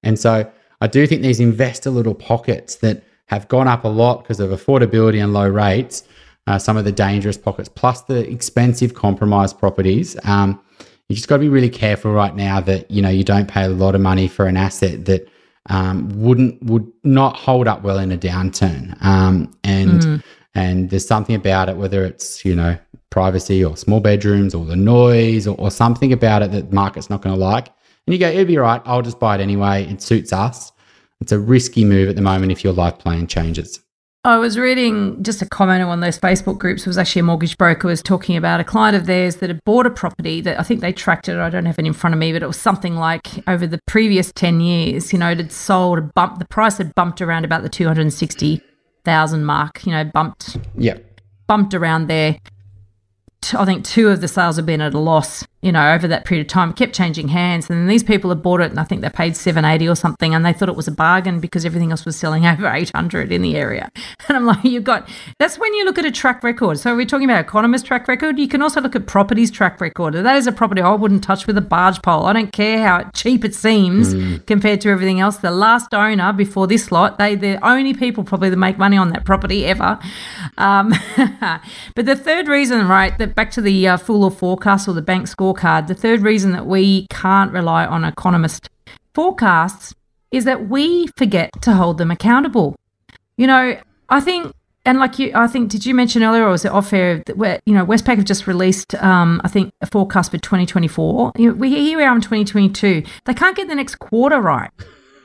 And 0.02 0.18
so 0.18 0.50
I 0.80 0.86
do 0.86 1.06
think 1.06 1.22
these 1.22 1.40
investor 1.40 1.90
little 1.90 2.14
pockets 2.14 2.76
that 2.76 3.04
have 3.26 3.48
gone 3.48 3.68
up 3.68 3.84
a 3.84 3.88
lot 3.88 4.22
because 4.22 4.40
of 4.40 4.50
affordability 4.50 5.22
and 5.22 5.32
low 5.32 5.48
rates, 5.48 6.04
uh, 6.46 6.58
some 6.58 6.76
of 6.76 6.84
the 6.84 6.92
dangerous 6.92 7.36
pockets, 7.36 7.68
plus 7.68 8.02
the 8.02 8.30
expensive 8.30 8.94
compromised 8.94 9.58
properties. 9.58 10.16
Um, 10.24 10.60
you 11.08 11.16
just 11.16 11.28
got 11.28 11.36
to 11.36 11.40
be 11.40 11.48
really 11.48 11.70
careful 11.70 12.12
right 12.12 12.34
now 12.34 12.60
that 12.60 12.90
you 12.90 13.02
know 13.02 13.10
you 13.10 13.24
don't 13.24 13.46
pay 13.46 13.64
a 13.64 13.68
lot 13.68 13.94
of 13.94 14.00
money 14.00 14.26
for 14.26 14.46
an 14.46 14.56
asset 14.56 15.04
that 15.04 15.28
um, 15.68 16.08
wouldn't 16.14 16.62
would 16.62 16.90
not 17.02 17.36
hold 17.36 17.68
up 17.68 17.82
well 17.82 17.98
in 17.98 18.10
a 18.10 18.16
downturn. 18.16 19.02
Um, 19.02 19.54
and 19.64 20.00
mm. 20.00 20.22
And 20.54 20.90
there's 20.90 21.06
something 21.06 21.34
about 21.34 21.68
it, 21.68 21.76
whether 21.76 22.04
it's 22.04 22.44
you 22.44 22.54
know 22.54 22.78
privacy 23.10 23.64
or 23.64 23.76
small 23.76 24.00
bedrooms 24.00 24.54
or 24.54 24.64
the 24.64 24.76
noise 24.76 25.46
or, 25.46 25.56
or 25.58 25.70
something 25.70 26.12
about 26.12 26.42
it 26.42 26.50
that 26.50 26.70
the 26.70 26.74
market's 26.74 27.08
not 27.08 27.22
going 27.22 27.34
to 27.34 27.40
like. 27.40 27.68
And 28.06 28.12
you 28.12 28.18
go, 28.18 28.28
it'll 28.28 28.44
be 28.44 28.58
right. 28.58 28.82
I'll 28.84 29.02
just 29.02 29.20
buy 29.20 29.36
it 29.36 29.40
anyway. 29.40 29.84
It 29.84 30.02
suits 30.02 30.32
us. 30.32 30.72
It's 31.20 31.32
a 31.32 31.38
risky 31.38 31.84
move 31.84 32.08
at 32.08 32.16
the 32.16 32.22
moment 32.22 32.52
if 32.52 32.64
your 32.64 32.72
life 32.72 32.98
plan 32.98 33.26
changes. 33.26 33.80
I 34.26 34.38
was 34.38 34.58
reading 34.58 35.22
just 35.22 35.42
a 35.42 35.46
comment 35.46 35.82
on 35.82 35.88
one 35.88 35.98
of 35.98 36.04
those 36.04 36.18
Facebook 36.18 36.58
groups. 36.58 36.82
It 36.82 36.86
was 36.86 36.96
actually 36.96 37.20
a 37.20 37.24
mortgage 37.24 37.58
broker 37.58 37.88
was 37.88 38.02
talking 38.02 38.38
about 38.38 38.58
a 38.58 38.64
client 38.64 38.96
of 38.96 39.04
theirs 39.04 39.36
that 39.36 39.50
had 39.50 39.62
bought 39.64 39.84
a 39.84 39.90
property 39.90 40.40
that 40.40 40.58
I 40.58 40.62
think 40.62 40.80
they 40.80 40.94
tracked 40.94 41.28
it. 41.28 41.36
I 41.36 41.50
don't 41.50 41.66
have 41.66 41.78
it 41.78 41.84
in 41.84 41.92
front 41.92 42.14
of 42.14 42.18
me, 42.18 42.32
but 42.32 42.42
it 42.42 42.46
was 42.46 42.58
something 42.58 42.96
like 42.96 43.46
over 43.46 43.66
the 43.66 43.80
previous 43.86 44.32
10 44.32 44.60
years, 44.60 45.12
you 45.12 45.18
know, 45.18 45.30
it 45.30 45.36
had 45.36 45.52
sold, 45.52 45.98
a 45.98 46.02
bump, 46.02 46.38
the 46.38 46.46
price 46.46 46.78
had 46.78 46.94
bumped 46.94 47.20
around 47.20 47.44
about 47.44 47.62
the 47.62 47.68
260,000 49.04 49.44
mark, 49.44 49.86
you 49.86 49.92
know, 49.92 50.04
bumped. 50.04 50.56
Yeah. 50.76 50.98
Bumped 51.46 51.74
around 51.74 52.08
there. 52.08 52.38
I 53.52 53.64
think 53.64 53.84
two 53.84 54.08
of 54.08 54.20
the 54.20 54.28
sales 54.28 54.56
have 54.56 54.66
been 54.66 54.80
at 54.80 54.94
a 54.94 54.98
loss 54.98 55.44
you 55.64 55.72
know, 55.72 55.94
over 55.94 56.06
that 56.06 56.26
period 56.26 56.46
of 56.46 56.48
time. 56.48 56.70
It 56.70 56.76
kept 56.76 56.94
changing 56.94 57.28
hands. 57.28 57.70
And 57.70 57.78
then 57.78 57.86
these 57.86 58.02
people 58.02 58.28
had 58.28 58.42
bought 58.42 58.60
it 58.60 58.70
and 58.70 58.78
I 58.78 58.84
think 58.84 59.00
they 59.00 59.08
paid 59.08 59.34
780 59.34 59.88
or 59.88 59.94
something 59.94 60.34
and 60.34 60.44
they 60.44 60.52
thought 60.52 60.68
it 60.68 60.76
was 60.76 60.88
a 60.88 60.92
bargain 60.92 61.40
because 61.40 61.64
everything 61.64 61.90
else 61.90 62.04
was 62.04 62.16
selling 62.16 62.46
over 62.46 62.68
800 62.68 63.32
in 63.32 63.40
the 63.40 63.56
area. 63.56 63.90
And 64.26 64.38
I'm 64.38 64.46
like, 64.46 64.64
you've 64.64 64.84
got, 64.84 65.06
that's 65.38 65.58
when 65.58 65.74
you 65.74 65.84
look 65.84 65.98
at 65.98 66.06
a 66.06 66.10
track 66.10 66.42
record. 66.42 66.78
So 66.78 66.96
we're 66.96 67.04
talking 67.04 67.28
about 67.28 67.40
economist 67.40 67.84
track 67.84 68.08
record. 68.08 68.38
You 68.38 68.48
can 68.48 68.62
also 68.62 68.80
look 68.80 68.96
at 68.96 69.06
properties 69.06 69.50
track 69.50 69.82
record. 69.82 70.14
That 70.14 70.36
is 70.36 70.46
a 70.46 70.52
property 70.52 70.80
I 70.80 70.94
wouldn't 70.94 71.22
touch 71.22 71.46
with 71.46 71.58
a 71.58 71.60
barge 71.60 72.00
pole. 72.00 72.24
I 72.24 72.32
don't 72.32 72.50
care 72.50 72.86
how 72.86 73.10
cheap 73.10 73.44
it 73.44 73.54
seems 73.54 74.14
mm. 74.14 74.44
compared 74.46 74.80
to 74.80 74.88
everything 74.88 75.20
else. 75.20 75.36
The 75.36 75.50
last 75.50 75.92
owner 75.92 76.32
before 76.32 76.66
this 76.66 76.90
lot, 76.90 77.18
they 77.18 77.34
the 77.34 77.62
only 77.66 77.92
people 77.92 78.24
probably 78.24 78.48
that 78.48 78.56
make 78.56 78.78
money 78.78 78.96
on 78.96 79.10
that 79.10 79.26
property 79.26 79.66
ever. 79.66 79.98
Um, 80.56 80.94
but 81.94 82.06
the 82.06 82.16
third 82.16 82.48
reason, 82.48 82.88
right, 82.88 83.16
that 83.18 83.33
back 83.34 83.50
to 83.52 83.60
the 83.60 83.88
uh, 83.88 83.96
Fool 83.96 84.24
or 84.24 84.30
Forecaster 84.30 84.92
the 84.92 85.02
bank 85.02 85.26
scorecard, 85.26 85.86
the 85.86 85.94
third 85.94 86.22
reason 86.22 86.52
that 86.52 86.66
we 86.66 87.06
can't 87.10 87.52
rely 87.52 87.86
on 87.86 88.04
economist 88.04 88.68
forecasts 89.14 89.94
is 90.30 90.44
that 90.44 90.68
we 90.68 91.06
forget 91.16 91.50
to 91.62 91.72
hold 91.72 91.98
them 91.98 92.10
accountable. 92.10 92.74
You 93.36 93.46
know, 93.46 93.78
I 94.08 94.20
think, 94.20 94.52
and 94.84 94.98
like 94.98 95.18
you, 95.18 95.32
I 95.34 95.46
think, 95.46 95.70
did 95.70 95.86
you 95.86 95.94
mention 95.94 96.22
earlier, 96.22 96.44
or 96.44 96.50
was 96.50 96.64
it 96.64 96.72
off 96.72 96.92
air, 96.92 97.22
that 97.26 97.36
where, 97.36 97.60
you 97.66 97.74
know, 97.74 97.86
Westpac 97.86 98.16
have 98.16 98.24
just 98.24 98.46
released, 98.46 98.94
um, 98.96 99.40
I 99.44 99.48
think, 99.48 99.72
a 99.80 99.86
forecast 99.86 100.30
for 100.30 100.38
2024. 100.38 101.32
You 101.36 101.48
know, 101.48 101.54
we, 101.54 101.70
here 101.70 101.98
we 101.98 102.04
are 102.04 102.14
in 102.14 102.20
2022. 102.20 103.02
They 103.24 103.34
can't 103.34 103.56
get 103.56 103.68
the 103.68 103.74
next 103.74 103.96
quarter 103.96 104.40
right 104.40 104.70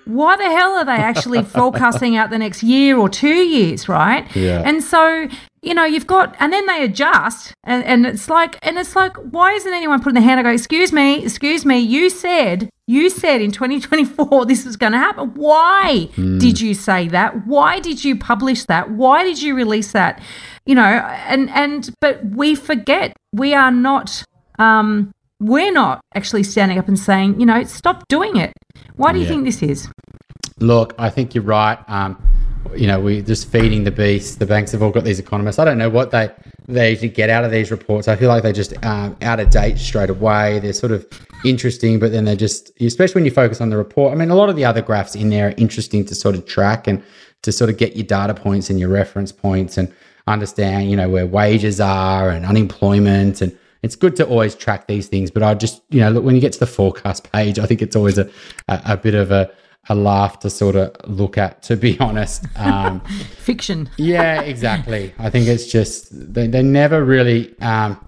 why 0.09 0.35
the 0.35 0.43
hell 0.43 0.71
are 0.73 0.85
they 0.85 0.91
actually 0.91 1.43
forecasting 1.57 2.15
out 2.15 2.31
the 2.31 2.37
next 2.37 2.63
year 2.63 2.97
or 2.97 3.07
two 3.07 3.27
years, 3.27 3.87
right? 3.87 4.35
Yeah. 4.35 4.63
And 4.65 4.83
so, 4.83 5.27
you 5.61 5.73
know, 5.73 5.83
you've 5.83 6.07
got, 6.07 6.35
and 6.39 6.53
then 6.53 6.65
they 6.67 6.83
adjust, 6.83 7.53
and, 7.63 7.83
and 7.83 8.05
it's 8.05 8.29
like, 8.29 8.57
and 8.61 8.77
it's 8.77 8.95
like, 8.95 9.17
why 9.17 9.51
isn't 9.53 9.73
anyone 9.73 9.99
putting 9.99 10.15
their 10.15 10.23
hand 10.23 10.39
and 10.39 10.45
go, 10.45 10.51
excuse 10.51 10.93
me, 10.93 11.23
excuse 11.23 11.65
me, 11.65 11.79
you 11.79 12.09
said, 12.09 12.69
you 12.87 13.09
said 13.09 13.41
in 13.41 13.51
2024 13.51 14.45
this 14.47 14.65
was 14.65 14.77
going 14.77 14.93
to 14.93 14.97
happen. 14.97 15.33
Why 15.35 16.09
mm. 16.15 16.39
did 16.39 16.61
you 16.61 16.73
say 16.73 17.07
that? 17.09 17.45
Why 17.45 17.79
did 17.79 18.03
you 18.03 18.17
publish 18.17 18.65
that? 18.65 18.91
Why 18.91 19.23
did 19.23 19.41
you 19.41 19.53
release 19.53 19.91
that? 19.91 20.21
You 20.65 20.75
know, 20.75 20.83
and, 20.83 21.49
and, 21.49 21.89
but 21.99 22.23
we 22.25 22.55
forget 22.55 23.15
we 23.33 23.53
are 23.53 23.71
not, 23.71 24.23
um, 24.59 25.11
we're 25.39 25.71
not 25.71 26.01
actually 26.15 26.43
standing 26.43 26.77
up 26.77 26.87
and 26.87 26.97
saying, 26.97 27.39
you 27.39 27.45
know, 27.45 27.63
stop 27.63 28.07
doing 28.07 28.37
it. 28.37 28.53
Why 28.95 29.13
do 29.13 29.19
you 29.19 29.25
think 29.25 29.45
this 29.45 29.61
is? 29.61 29.89
Look, 30.59 30.93
I 30.97 31.09
think 31.09 31.33
you're 31.33 31.43
right. 31.43 31.79
Um, 31.87 32.21
you 32.75 32.87
know, 32.87 32.99
we're 32.99 33.21
just 33.21 33.49
feeding 33.51 33.83
the 33.83 33.91
beast. 33.91 34.39
The 34.39 34.45
banks 34.45 34.71
have 34.71 34.81
all 34.81 34.91
got 34.91 35.03
these 35.03 35.19
economists. 35.19 35.59
I 35.59 35.65
don't 35.65 35.77
know 35.77 35.89
what 35.89 36.11
they 36.11 36.29
they 36.67 36.95
get 36.95 37.29
out 37.29 37.43
of 37.43 37.51
these 37.51 37.71
reports. 37.71 38.07
I 38.07 38.15
feel 38.15 38.29
like 38.29 38.43
they're 38.43 38.53
just 38.53 38.73
um, 38.85 39.17
out 39.21 39.39
of 39.39 39.49
date 39.49 39.79
straight 39.79 40.09
away. 40.09 40.59
They're 40.59 40.73
sort 40.73 40.91
of 40.91 41.07
interesting, 41.43 41.99
but 41.99 42.11
then 42.11 42.25
they're 42.25 42.35
just, 42.35 42.71
especially 42.79 43.15
when 43.15 43.25
you 43.25 43.31
focus 43.31 43.59
on 43.59 43.69
the 43.69 43.77
report. 43.77 44.13
I 44.13 44.15
mean, 44.15 44.29
a 44.29 44.35
lot 44.35 44.49
of 44.49 44.55
the 44.55 44.65
other 44.65 44.81
graphs 44.81 45.15
in 45.15 45.29
there 45.29 45.49
are 45.49 45.53
interesting 45.57 46.05
to 46.05 46.15
sort 46.15 46.35
of 46.35 46.45
track 46.45 46.87
and 46.87 47.03
to 47.41 47.51
sort 47.51 47.69
of 47.69 47.77
get 47.77 47.95
your 47.95 48.05
data 48.05 48.33
points 48.33 48.69
and 48.69 48.79
your 48.79 48.89
reference 48.89 49.31
points 49.31 49.77
and 49.77 49.91
understand, 50.27 50.91
you 50.91 50.95
know, 50.95 51.09
where 51.09 51.25
wages 51.25 51.79
are 51.79 52.29
and 52.29 52.45
unemployment 52.45 53.41
and 53.41 53.57
it's 53.81 53.95
good 53.95 54.15
to 54.17 54.27
always 54.27 54.55
track 54.55 54.87
these 54.87 55.07
things, 55.07 55.31
but 55.31 55.41
I 55.41 55.53
just, 55.53 55.81
you 55.89 56.01
know, 56.01 56.11
look, 56.11 56.23
when 56.23 56.35
you 56.35 56.41
get 56.41 56.53
to 56.53 56.59
the 56.59 56.67
forecast 56.67 57.31
page, 57.31 57.59
I 57.59 57.65
think 57.65 57.81
it's 57.81 57.95
always 57.95 58.17
a, 58.17 58.29
a, 58.67 58.81
a 58.85 58.97
bit 58.97 59.15
of 59.15 59.31
a, 59.31 59.49
a 59.87 59.95
laugh 59.95 60.39
to 60.39 60.49
sort 60.49 60.75
of 60.75 60.95
look 61.07 61.37
at, 61.37 61.63
to 61.63 61.77
be 61.77 61.99
honest. 62.01 62.45
Um, 62.55 62.99
Fiction. 63.37 63.89
yeah, 63.97 64.41
exactly. 64.41 65.13
I 65.17 65.29
think 65.29 65.47
it's 65.47 65.65
just, 65.67 66.09
they, 66.11 66.47
they 66.47 66.61
never 66.61 67.03
really, 67.03 67.57
um, 67.61 68.05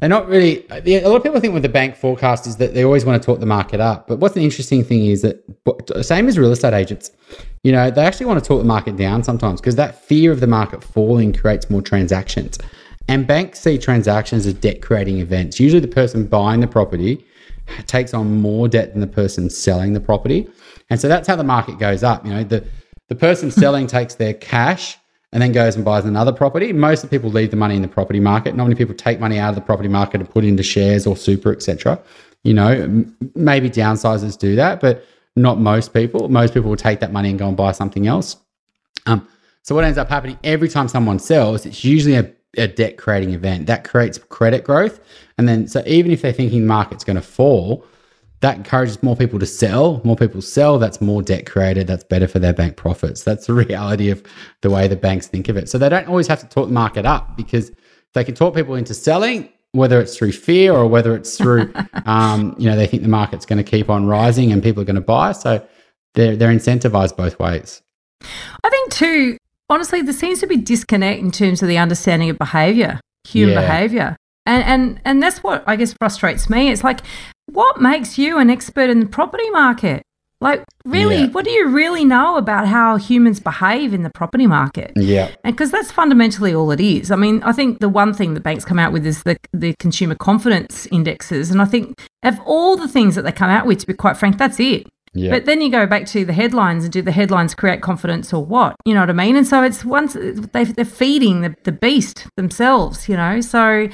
they're 0.00 0.08
not 0.08 0.28
really, 0.28 0.66
a 0.70 1.08
lot 1.08 1.16
of 1.16 1.22
people 1.22 1.40
think 1.40 1.54
with 1.54 1.62
the 1.62 1.68
bank 1.68 1.96
forecast 1.96 2.46
is 2.46 2.56
that 2.58 2.74
they 2.74 2.84
always 2.84 3.04
want 3.04 3.20
to 3.20 3.24
talk 3.24 3.40
the 3.40 3.46
market 3.46 3.80
up. 3.80 4.06
But 4.06 4.18
what's 4.18 4.36
an 4.36 4.42
interesting 4.42 4.84
thing 4.84 5.06
is 5.06 5.22
that, 5.22 5.42
same 6.04 6.28
as 6.28 6.38
real 6.38 6.52
estate 6.52 6.74
agents, 6.74 7.10
you 7.62 7.72
know, 7.72 7.90
they 7.90 8.04
actually 8.04 8.26
want 8.26 8.42
to 8.42 8.46
talk 8.46 8.58
the 8.58 8.66
market 8.66 8.96
down 8.96 9.22
sometimes 9.22 9.60
because 9.60 9.76
that 9.76 10.04
fear 10.04 10.30
of 10.30 10.40
the 10.40 10.46
market 10.46 10.84
falling 10.84 11.32
creates 11.32 11.70
more 11.70 11.80
transactions. 11.80 12.58
And 13.08 13.26
banks 13.26 13.60
see 13.60 13.78
transactions 13.78 14.46
as 14.46 14.54
debt 14.54 14.82
creating 14.82 15.18
events. 15.18 15.60
Usually, 15.60 15.80
the 15.80 15.88
person 15.88 16.26
buying 16.26 16.60
the 16.60 16.66
property 16.66 17.24
takes 17.86 18.14
on 18.14 18.40
more 18.40 18.68
debt 18.68 18.92
than 18.92 19.00
the 19.00 19.06
person 19.06 19.50
selling 19.50 19.92
the 19.92 20.00
property. 20.00 20.48
And 20.90 21.00
so 21.00 21.08
that's 21.08 21.26
how 21.26 21.36
the 21.36 21.44
market 21.44 21.78
goes 21.78 22.02
up. 22.02 22.24
You 22.24 22.32
know, 22.32 22.44
the, 22.44 22.66
the 23.08 23.14
person 23.14 23.50
selling 23.62 23.86
takes 23.86 24.14
their 24.14 24.34
cash 24.34 24.98
and 25.32 25.42
then 25.42 25.52
goes 25.52 25.76
and 25.76 25.84
buys 25.84 26.04
another 26.04 26.32
property. 26.32 26.72
Most 26.72 27.02
of 27.02 27.10
the 27.10 27.16
people 27.16 27.30
leave 27.30 27.50
the 27.50 27.56
money 27.56 27.76
in 27.76 27.82
the 27.82 27.88
property 27.88 28.20
market. 28.20 28.54
Not 28.54 28.64
many 28.64 28.76
people 28.76 28.94
take 28.94 29.18
money 29.18 29.38
out 29.38 29.50
of 29.50 29.54
the 29.54 29.60
property 29.60 29.88
market 29.88 30.20
and 30.20 30.30
put 30.30 30.44
it 30.44 30.48
into 30.48 30.62
shares 30.62 31.06
or 31.06 31.16
super, 31.16 31.52
etc. 31.52 32.00
You 32.44 32.54
know, 32.54 32.68
m- 32.68 33.16
maybe 33.34 33.68
downsizers 33.68 34.38
do 34.38 34.54
that, 34.56 34.80
but 34.80 35.04
not 35.34 35.58
most 35.58 35.92
people. 35.92 36.28
Most 36.28 36.54
people 36.54 36.70
will 36.70 36.76
take 36.76 37.00
that 37.00 37.12
money 37.12 37.30
and 37.30 37.38
go 37.38 37.48
and 37.48 37.56
buy 37.56 37.72
something 37.72 38.06
else. 38.06 38.36
Um, 39.06 39.26
so 39.62 39.74
what 39.74 39.84
ends 39.84 39.98
up 39.98 40.08
happening 40.08 40.38
every 40.44 40.68
time 40.68 40.88
someone 40.88 41.18
sells, 41.18 41.66
it's 41.66 41.84
usually 41.84 42.14
a 42.14 42.30
a 42.56 42.68
debt 42.68 42.96
creating 42.96 43.30
event 43.30 43.66
that 43.66 43.84
creates 43.84 44.18
credit 44.18 44.64
growth. 44.64 45.00
And 45.38 45.48
then, 45.48 45.66
so 45.68 45.82
even 45.86 46.12
if 46.12 46.22
they're 46.22 46.32
thinking 46.32 46.60
the 46.60 46.66
market's 46.66 47.04
going 47.04 47.16
to 47.16 47.22
fall, 47.22 47.84
that 48.44 48.58
encourages 48.58 49.02
more 49.02 49.16
people 49.16 49.38
to 49.38 49.46
sell. 49.46 50.02
More 50.04 50.16
people 50.16 50.42
sell, 50.42 50.78
that's 50.78 51.00
more 51.00 51.22
debt 51.22 51.46
created. 51.46 51.86
That's 51.86 52.04
better 52.04 52.28
for 52.28 52.38
their 52.38 52.52
bank 52.52 52.76
profits. 52.76 53.24
That's 53.24 53.46
the 53.46 53.54
reality 53.64 54.10
of 54.10 54.22
the 54.60 54.68
way 54.68 54.86
the 54.86 54.96
banks 54.96 55.26
think 55.26 55.48
of 55.48 55.56
it. 55.56 55.70
So 55.70 55.78
they 55.78 55.88
don't 55.88 56.06
always 56.08 56.26
have 56.26 56.40
to 56.40 56.46
talk 56.46 56.66
the 56.66 56.74
market 56.74 57.06
up 57.06 57.38
because 57.38 57.72
they 58.12 58.22
can 58.22 58.34
talk 58.34 58.54
people 58.54 58.74
into 58.74 58.92
selling, 58.92 59.48
whether 59.72 59.98
it's 59.98 60.14
through 60.14 60.32
fear 60.32 60.74
or 60.74 60.86
whether 60.86 61.16
it's 61.16 61.38
through, 61.38 61.72
um, 62.04 62.54
you 62.58 62.68
know, 62.68 62.76
they 62.76 62.86
think 62.86 63.02
the 63.02 63.08
market's 63.08 63.46
going 63.46 63.56
to 63.56 63.70
keep 63.70 63.88
on 63.88 64.04
rising 64.04 64.52
and 64.52 64.62
people 64.62 64.82
are 64.82 64.86
going 64.86 64.94
to 64.96 65.00
buy. 65.00 65.32
So 65.32 65.66
they're, 66.12 66.36
they're 66.36 66.52
incentivized 66.52 67.16
both 67.16 67.38
ways. 67.38 67.80
I 68.62 68.68
think 68.68 68.92
too, 68.92 69.38
honestly, 69.70 70.02
there 70.02 70.12
seems 70.12 70.40
to 70.40 70.46
be 70.46 70.58
disconnect 70.58 71.18
in 71.18 71.30
terms 71.30 71.62
of 71.62 71.68
the 71.68 71.78
understanding 71.78 72.28
of 72.28 72.36
behavior, 72.36 73.00
human 73.26 73.54
Yeah. 73.54 73.60
behavior. 73.62 74.16
And, 74.46 74.62
and 74.64 75.00
and 75.06 75.22
that's 75.22 75.42
what 75.42 75.64
I 75.66 75.74
guess 75.76 75.94
frustrates 75.94 76.50
me. 76.50 76.68
It's 76.68 76.84
like, 76.84 77.00
what 77.54 77.80
makes 77.80 78.18
you 78.18 78.38
an 78.38 78.50
expert 78.50 78.90
in 78.90 79.00
the 79.00 79.06
property 79.06 79.48
market? 79.50 80.02
Like, 80.40 80.62
really, 80.84 81.20
Yeah. 81.22 81.28
what 81.28 81.44
do 81.46 81.50
you 81.50 81.68
really 81.68 82.04
know 82.04 82.36
about 82.36 82.66
how 82.68 82.96
humans 82.96 83.40
behave 83.40 83.94
in 83.94 84.02
the 84.02 84.10
property 84.10 84.46
market? 84.46 84.92
Yeah. 84.94 85.30
And 85.42 85.56
because 85.56 85.70
that's 85.70 85.90
fundamentally 85.90 86.52
all 86.54 86.70
it 86.70 86.80
is. 86.80 87.10
I 87.10 87.16
mean, 87.16 87.42
I 87.44 87.52
think 87.52 87.78
the 87.80 87.88
one 87.88 88.12
thing 88.12 88.34
that 88.34 88.42
banks 88.42 88.64
come 88.64 88.78
out 88.78 88.92
with 88.92 89.06
is 89.06 89.22
the 89.22 89.36
the 89.54 89.74
consumer 89.78 90.14
confidence 90.16 90.86
indexes, 90.92 91.50
and 91.50 91.62
I 91.62 91.64
think 91.64 91.94
of 92.22 92.38
all 92.44 92.76
the 92.76 92.88
things 92.88 93.14
that 93.14 93.22
they 93.22 93.32
come 93.32 93.48
out 93.48 93.64
with, 93.66 93.78
to 93.78 93.86
be 93.86 93.94
quite 93.94 94.16
frank, 94.18 94.36
that's 94.36 94.60
it. 94.60 94.86
Yeah. 95.14 95.30
But 95.30 95.44
then 95.46 95.62
you 95.62 95.70
go 95.70 95.86
back 95.86 96.06
to 96.06 96.24
the 96.24 96.32
headlines 96.32 96.82
and 96.84 96.92
do 96.92 97.00
the 97.00 97.12
headlines 97.12 97.54
create 97.54 97.80
confidence 97.80 98.32
or 98.34 98.44
what? 98.44 98.74
You 98.84 98.94
know 98.94 99.00
what 99.00 99.10
I 99.10 99.12
mean? 99.14 99.36
And 99.36 99.46
so 99.46 99.62
it's 99.62 99.84
once 99.84 100.14
they, 100.52 100.64
they're 100.64 100.84
feeding 100.84 101.40
the, 101.42 101.54
the 101.62 101.70
beast 101.72 102.26
themselves, 102.36 103.08
you 103.08 103.16
know? 103.16 103.40
So 103.40 103.88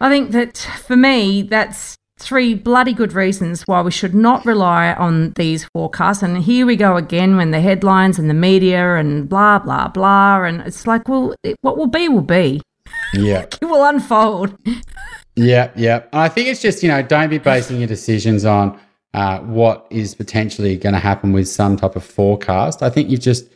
I 0.00 0.08
think 0.08 0.30
that 0.30 0.56
for 0.86 0.96
me, 0.96 1.42
that's 1.42 1.94
three 2.20 2.54
bloody 2.54 2.92
good 2.92 3.12
reasons 3.12 3.62
why 3.62 3.80
we 3.80 3.90
should 3.90 4.14
not 4.14 4.44
rely 4.44 4.92
on 4.92 5.32
these 5.32 5.64
forecasts. 5.72 6.22
And 6.22 6.38
here 6.38 6.66
we 6.66 6.76
go 6.76 6.96
again 6.96 7.36
when 7.36 7.50
the 7.50 7.60
headlines 7.60 8.18
and 8.18 8.28
the 8.28 8.34
media 8.34 8.96
and 8.96 9.28
blah, 9.28 9.58
blah, 9.58 9.88
blah. 9.88 10.42
And 10.44 10.60
it's 10.60 10.86
like, 10.86 11.08
well, 11.08 11.34
it, 11.42 11.56
what 11.62 11.76
will 11.76 11.86
be, 11.86 12.08
will 12.08 12.20
be. 12.20 12.60
yeah. 13.14 13.46
It 13.60 13.64
will 13.64 13.84
unfold. 13.84 14.56
Yeah, 15.36 15.70
yeah. 15.76 16.02
And 16.12 16.20
I 16.20 16.28
think 16.28 16.48
it's 16.48 16.60
just, 16.60 16.82
you 16.82 16.88
know, 16.88 17.02
don't 17.02 17.30
be 17.30 17.38
basing 17.38 17.78
your 17.78 17.88
decisions 17.88 18.44
on 18.44 18.78
uh, 19.14 19.38
what 19.40 19.86
is 19.90 20.14
potentially 20.14 20.76
going 20.76 20.92
to 20.92 20.98
happen 21.00 21.32
with 21.32 21.48
some 21.48 21.76
type 21.76 21.96
of 21.96 22.04
forecast. 22.04 22.82
I 22.82 22.90
think 22.90 23.08
you've 23.10 23.20
just 23.20 23.46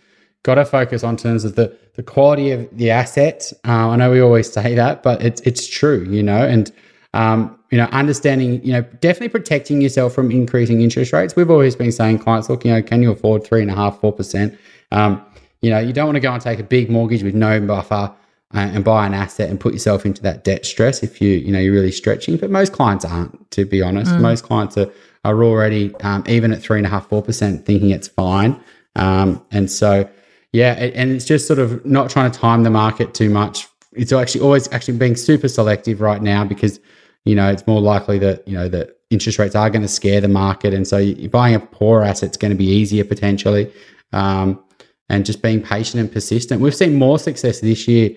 got 0.42 0.54
to 0.54 0.64
focus 0.64 1.04
on 1.04 1.16
terms 1.16 1.44
of 1.44 1.54
the, 1.56 1.76
the 1.94 2.02
quality 2.02 2.50
of 2.50 2.68
the 2.76 2.90
asset. 2.90 3.52
Uh, 3.66 3.90
I 3.90 3.96
know 3.96 4.10
we 4.10 4.20
always 4.20 4.50
say 4.58 4.74
that, 4.74 5.02
but 5.02 5.22
it's, 5.22 5.40
it's 5.42 5.66
true, 5.66 6.04
you 6.08 6.22
know, 6.22 6.44
and, 6.44 6.72
um, 7.12 7.58
you 7.74 7.80
know, 7.80 7.86
understanding, 7.86 8.64
you 8.64 8.72
know, 8.72 8.82
definitely 9.00 9.30
protecting 9.30 9.80
yourself 9.80 10.14
from 10.14 10.30
increasing 10.30 10.80
interest 10.80 11.12
rates. 11.12 11.34
We've 11.34 11.50
always 11.50 11.74
been 11.74 11.90
saying 11.90 12.20
clients, 12.20 12.48
look, 12.48 12.64
you 12.64 12.70
know, 12.70 12.80
can 12.80 13.02
you 13.02 13.10
afford 13.10 13.42
three 13.42 13.62
and 13.62 13.68
a 13.68 13.74
half, 13.74 13.98
four 13.98 14.12
percent? 14.12 14.56
Um, 14.92 15.20
you 15.60 15.70
know, 15.70 15.80
you 15.80 15.92
don't 15.92 16.06
want 16.06 16.14
to 16.14 16.20
go 16.20 16.32
and 16.32 16.40
take 16.40 16.60
a 16.60 16.62
big 16.62 16.88
mortgage 16.88 17.24
with 17.24 17.34
no 17.34 17.60
buffer 17.60 18.14
uh, 18.54 18.58
and 18.58 18.84
buy 18.84 19.04
an 19.04 19.12
asset 19.12 19.50
and 19.50 19.58
put 19.58 19.72
yourself 19.72 20.06
into 20.06 20.22
that 20.22 20.44
debt 20.44 20.64
stress 20.64 21.02
if 21.02 21.20
you 21.20 21.30
you 21.30 21.50
know 21.50 21.58
you're 21.58 21.74
really 21.74 21.90
stretching. 21.90 22.36
But 22.36 22.50
most 22.50 22.72
clients 22.72 23.04
aren't, 23.04 23.50
to 23.50 23.64
be 23.64 23.82
honest. 23.82 24.14
Most 24.20 24.44
clients 24.44 24.78
are 24.78 24.88
are 25.24 25.42
already 25.42 25.92
um, 26.02 26.22
even 26.28 26.52
at 26.52 26.62
three 26.62 26.78
and 26.78 26.86
a 26.86 26.90
half 26.90 27.08
four 27.08 27.24
percent 27.24 27.66
thinking 27.66 27.90
it's 27.90 28.06
fine. 28.06 28.62
Um, 28.94 29.44
and 29.50 29.68
so 29.68 30.08
yeah, 30.52 30.74
it, 30.74 30.94
and 30.94 31.10
it's 31.10 31.24
just 31.24 31.48
sort 31.48 31.58
of 31.58 31.84
not 31.84 32.08
trying 32.08 32.30
to 32.30 32.38
time 32.38 32.62
the 32.62 32.70
market 32.70 33.14
too 33.14 33.30
much. 33.30 33.66
It's 33.94 34.12
actually 34.12 34.42
always 34.42 34.70
actually 34.72 34.96
being 34.96 35.16
super 35.16 35.48
selective 35.48 36.00
right 36.00 36.22
now 36.22 36.44
because 36.44 36.78
you 37.24 37.34
know 37.34 37.50
it's 37.50 37.66
more 37.66 37.80
likely 37.80 38.18
that 38.18 38.46
you 38.46 38.54
know 38.54 38.68
that 38.68 38.98
interest 39.10 39.38
rates 39.38 39.54
are 39.54 39.70
going 39.70 39.82
to 39.82 39.88
scare 39.88 40.20
the 40.20 40.28
market, 40.28 40.74
and 40.74 40.86
so 40.86 41.14
buying 41.28 41.54
a 41.54 41.60
poor 41.60 42.02
asset's 42.02 42.36
going 42.36 42.52
to 42.52 42.58
be 42.58 42.66
easier 42.66 43.04
potentially. 43.04 43.72
Um, 44.12 44.62
and 45.10 45.26
just 45.26 45.42
being 45.42 45.62
patient 45.62 46.00
and 46.00 46.10
persistent. 46.10 46.62
We've 46.62 46.74
seen 46.74 46.94
more 46.94 47.18
success 47.18 47.60
this 47.60 47.86
year 47.86 48.10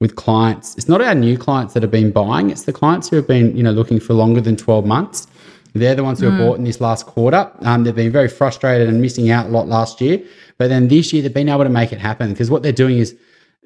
with 0.00 0.16
clients. 0.16 0.76
It's 0.76 0.88
not 0.88 1.00
our 1.00 1.14
new 1.14 1.38
clients 1.38 1.72
that 1.74 1.82
have 1.82 1.90
been 1.90 2.10
buying; 2.10 2.50
it's 2.50 2.64
the 2.64 2.72
clients 2.72 3.08
who 3.08 3.16
have 3.16 3.26
been, 3.26 3.56
you 3.56 3.62
know, 3.62 3.72
looking 3.72 4.00
for 4.00 4.12
longer 4.14 4.40
than 4.40 4.56
twelve 4.56 4.86
months. 4.86 5.26
They're 5.72 5.94
the 5.94 6.04
ones 6.04 6.20
who 6.20 6.30
have 6.30 6.38
bought 6.38 6.58
in 6.58 6.64
this 6.64 6.80
last 6.80 7.06
quarter. 7.06 7.50
Um, 7.60 7.84
they've 7.84 7.94
been 7.94 8.12
very 8.12 8.28
frustrated 8.28 8.88
and 8.88 9.00
missing 9.02 9.30
out 9.30 9.46
a 9.46 9.48
lot 9.50 9.68
last 9.68 10.00
year, 10.00 10.22
but 10.58 10.68
then 10.68 10.88
this 10.88 11.12
year 11.12 11.22
they've 11.22 11.34
been 11.34 11.48
able 11.48 11.64
to 11.64 11.70
make 11.70 11.92
it 11.92 11.98
happen 11.98 12.30
because 12.30 12.50
what 12.50 12.62
they're 12.62 12.72
doing 12.72 12.98
is 12.98 13.14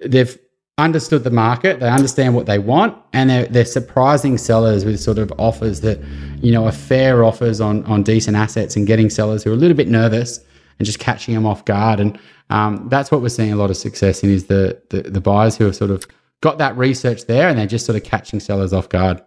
they've 0.04 0.36
understood 0.80 1.24
the 1.24 1.30
market, 1.30 1.80
they 1.80 1.88
understand 1.88 2.34
what 2.34 2.46
they 2.46 2.58
want, 2.58 2.96
and 3.12 3.30
they're, 3.30 3.46
they're 3.46 3.64
surprising 3.64 4.38
sellers 4.38 4.84
with 4.84 5.00
sort 5.00 5.18
of 5.18 5.32
offers 5.38 5.80
that, 5.82 6.00
you 6.42 6.52
know, 6.52 6.66
are 6.66 6.72
fair 6.72 7.24
offers 7.24 7.60
on 7.60 7.84
on 7.84 8.02
decent 8.02 8.36
assets 8.36 8.76
and 8.76 8.86
getting 8.86 9.10
sellers 9.10 9.44
who 9.44 9.50
are 9.50 9.54
a 9.54 9.56
little 9.56 9.76
bit 9.76 9.88
nervous 9.88 10.40
and 10.78 10.86
just 10.86 10.98
catching 10.98 11.34
them 11.34 11.46
off 11.46 11.64
guard. 11.64 12.00
And 12.00 12.18
um, 12.48 12.88
that's 12.90 13.10
what 13.10 13.22
we're 13.22 13.28
seeing 13.28 13.52
a 13.52 13.56
lot 13.56 13.70
of 13.70 13.76
success 13.76 14.22
in 14.24 14.30
is 14.30 14.46
the, 14.46 14.80
the 14.90 15.02
the 15.02 15.20
buyers 15.20 15.56
who 15.56 15.64
have 15.64 15.76
sort 15.76 15.90
of 15.90 16.06
got 16.42 16.58
that 16.58 16.76
research 16.76 17.26
there 17.26 17.48
and 17.48 17.58
they're 17.58 17.66
just 17.66 17.86
sort 17.86 17.96
of 17.96 18.02
catching 18.02 18.40
sellers 18.40 18.72
off 18.72 18.88
guard. 18.88 19.22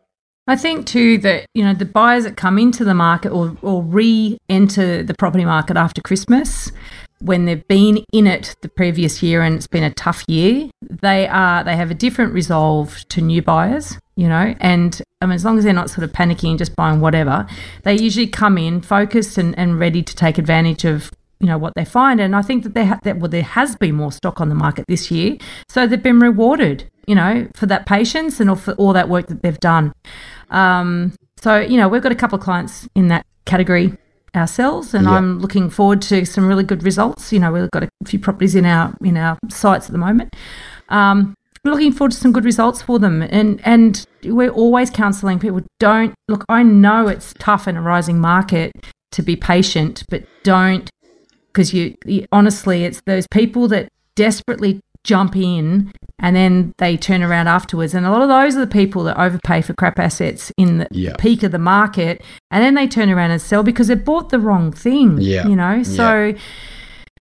I 0.48 0.58
think 0.58 0.86
too 0.86 1.20
that 1.20 1.46
you 1.54 1.64
know 1.64 1.74
the 1.74 1.86
buyers 1.86 2.26
that 2.26 2.36
come 2.36 2.60
into 2.60 2.84
the 2.84 2.94
market 2.94 3.32
or 3.32 3.56
or 3.62 3.82
re-enter 3.82 5.04
the 5.04 5.14
property 5.14 5.46
market 5.46 5.78
after 5.78 6.02
Christmas, 6.02 6.72
when 7.24 7.46
they've 7.46 7.68
been 7.68 8.04
in 8.12 8.28
it 8.28 8.56
the 8.62 8.70
previous 8.70 9.24
year 9.24 9.42
and 9.42 9.56
it's 9.56 9.68
been 9.68 9.84
a 9.84 9.94
tough 9.94 10.24
year, 10.28 10.70
they 10.82 11.28
are 11.28 11.64
they 11.64 11.76
have 11.76 11.92
a 11.92 11.96
different 11.96 12.34
resolve 12.34 13.08
to 13.10 13.22
new 13.22 13.42
buyers. 13.42 13.98
You 14.16 14.28
know, 14.28 14.54
and 14.60 15.02
I 15.22 15.26
mean, 15.26 15.34
as 15.34 15.44
long 15.44 15.58
as 15.58 15.64
they're 15.64 15.74
not 15.74 15.90
sort 15.90 16.04
of 16.04 16.12
panicking 16.12 16.52
and 16.52 16.60
just 16.60 16.76
buying 16.76 17.00
whatever, 17.02 17.48
they 17.82 17.98
usually 17.98 18.28
come 18.28 18.60
in 18.60 18.82
focused 18.82 19.40
and, 19.40 19.58
and 19.58 19.80
ready 19.80 20.04
to 20.04 20.16
take 20.16 20.38
advantage 20.38 20.86
of 20.86 21.12
you 21.40 21.48
know 21.48 21.58
what 21.58 21.74
they 21.76 21.86
find. 21.86 22.22
And 22.22 22.36
I 22.36 22.44
think 22.44 22.64
that 22.64 22.76
there 22.76 22.86
ha- 22.86 23.00
that 23.04 23.18
well 23.18 23.30
there 23.30 23.42
has 23.42 23.76
been 23.76 23.96
more 23.96 24.12
stock 24.12 24.40
on 24.40 24.50
the 24.50 24.56
market 24.56 24.86
this 24.88 25.10
year, 25.10 25.38
so 25.68 25.88
they've 25.88 26.02
been 26.02 26.20
rewarded. 26.20 26.90
You 27.08 27.16
know, 27.16 27.48
for 27.54 27.66
that 27.66 27.86
patience 27.86 28.40
and 28.40 28.50
all 28.50 28.56
for 28.56 28.74
all 28.76 28.94
that 28.94 29.10
work 29.10 29.28
that 29.28 29.42
they've 29.42 29.60
done. 29.60 29.92
Um, 30.52 31.14
so, 31.44 31.60
you 31.60 31.76
know, 31.76 31.90
we've 31.90 32.02
got 32.02 32.14
a 32.14 32.16
couple 32.16 32.38
of 32.38 32.44
clients 32.44 32.88
in 32.96 33.10
that 33.10 33.26
category 33.46 33.98
ourselves, 34.36 34.94
and 34.94 35.06
Yeah. 35.06 35.14
I'm 35.14 35.40
looking 35.40 35.70
forward 35.70 36.02
to 36.04 36.26
some 36.26 36.48
really 36.48 36.64
good 36.64 36.84
results. 36.84 37.32
You 37.32 37.40
know, 37.40 37.52
we've 37.52 37.72
got 37.72 37.84
a 37.84 37.90
few 38.06 38.20
properties 38.20 38.56
in 38.56 38.66
our 38.66 38.94
in 39.02 39.18
our 39.18 39.38
sites 39.50 39.88
at 39.88 39.92
the 39.92 39.98
moment. 39.98 40.34
Um, 40.90 41.34
we're 41.64 41.72
looking 41.72 41.94
forward 41.94 42.12
to 42.12 42.18
some 42.18 42.34
good 42.34 42.46
results 42.46 42.82
for 42.82 43.00
them, 43.00 43.22
and 43.22 43.62
and 43.64 44.06
we're 44.26 44.50
always 44.50 44.90
counselling 44.90 45.40
people. 45.40 45.62
Don't 45.80 46.14
look. 46.28 46.44
I 46.50 46.64
know 46.64 47.08
it's 47.08 47.34
tough 47.40 47.68
in 47.68 47.78
a 47.78 47.82
rising 47.82 48.20
market 48.20 48.72
to 49.12 49.22
be 49.22 49.36
patient, 49.36 50.04
but 50.10 50.24
don't 50.44 50.90
because 51.48 51.74
you, 51.74 51.96
you 52.06 52.26
honestly, 52.32 52.84
it's 52.84 53.02
those 53.06 53.28
people 53.28 53.68
that 53.68 53.88
desperately 54.16 54.82
jump 55.04 55.36
in 55.36 55.92
and 56.20 56.36
then 56.36 56.74
they 56.78 56.96
turn 56.98 57.22
around 57.24 57.48
afterwards. 57.48 57.94
And 57.94 58.06
a 58.06 58.12
lot 58.12 58.22
of 58.22 58.30
those 58.30 58.56
are 58.56 58.60
the 58.60 58.68
people 58.68 59.04
that 59.06 59.20
overpay 59.20 59.62
for 59.62 59.74
crap 59.74 60.00
assets 60.00 60.52
in 60.58 60.78
the 60.80 60.88
Yeah. 60.92 61.16
peak 61.18 61.44
of 61.44 61.52
the 61.52 61.60
market, 61.60 62.22
and 62.52 62.64
then 62.64 62.76
they 62.76 62.88
turn 62.88 63.10
around 63.10 63.32
and 63.32 63.42
sell 63.42 63.64
because 63.64 63.88
they 63.88 63.96
bought 63.96 64.30
the 64.30 64.40
wrong 64.40 64.72
thing. 64.72 65.18
Yeah. 65.20 65.48
you 65.48 65.56
know. 65.56 65.84
So 65.84 66.34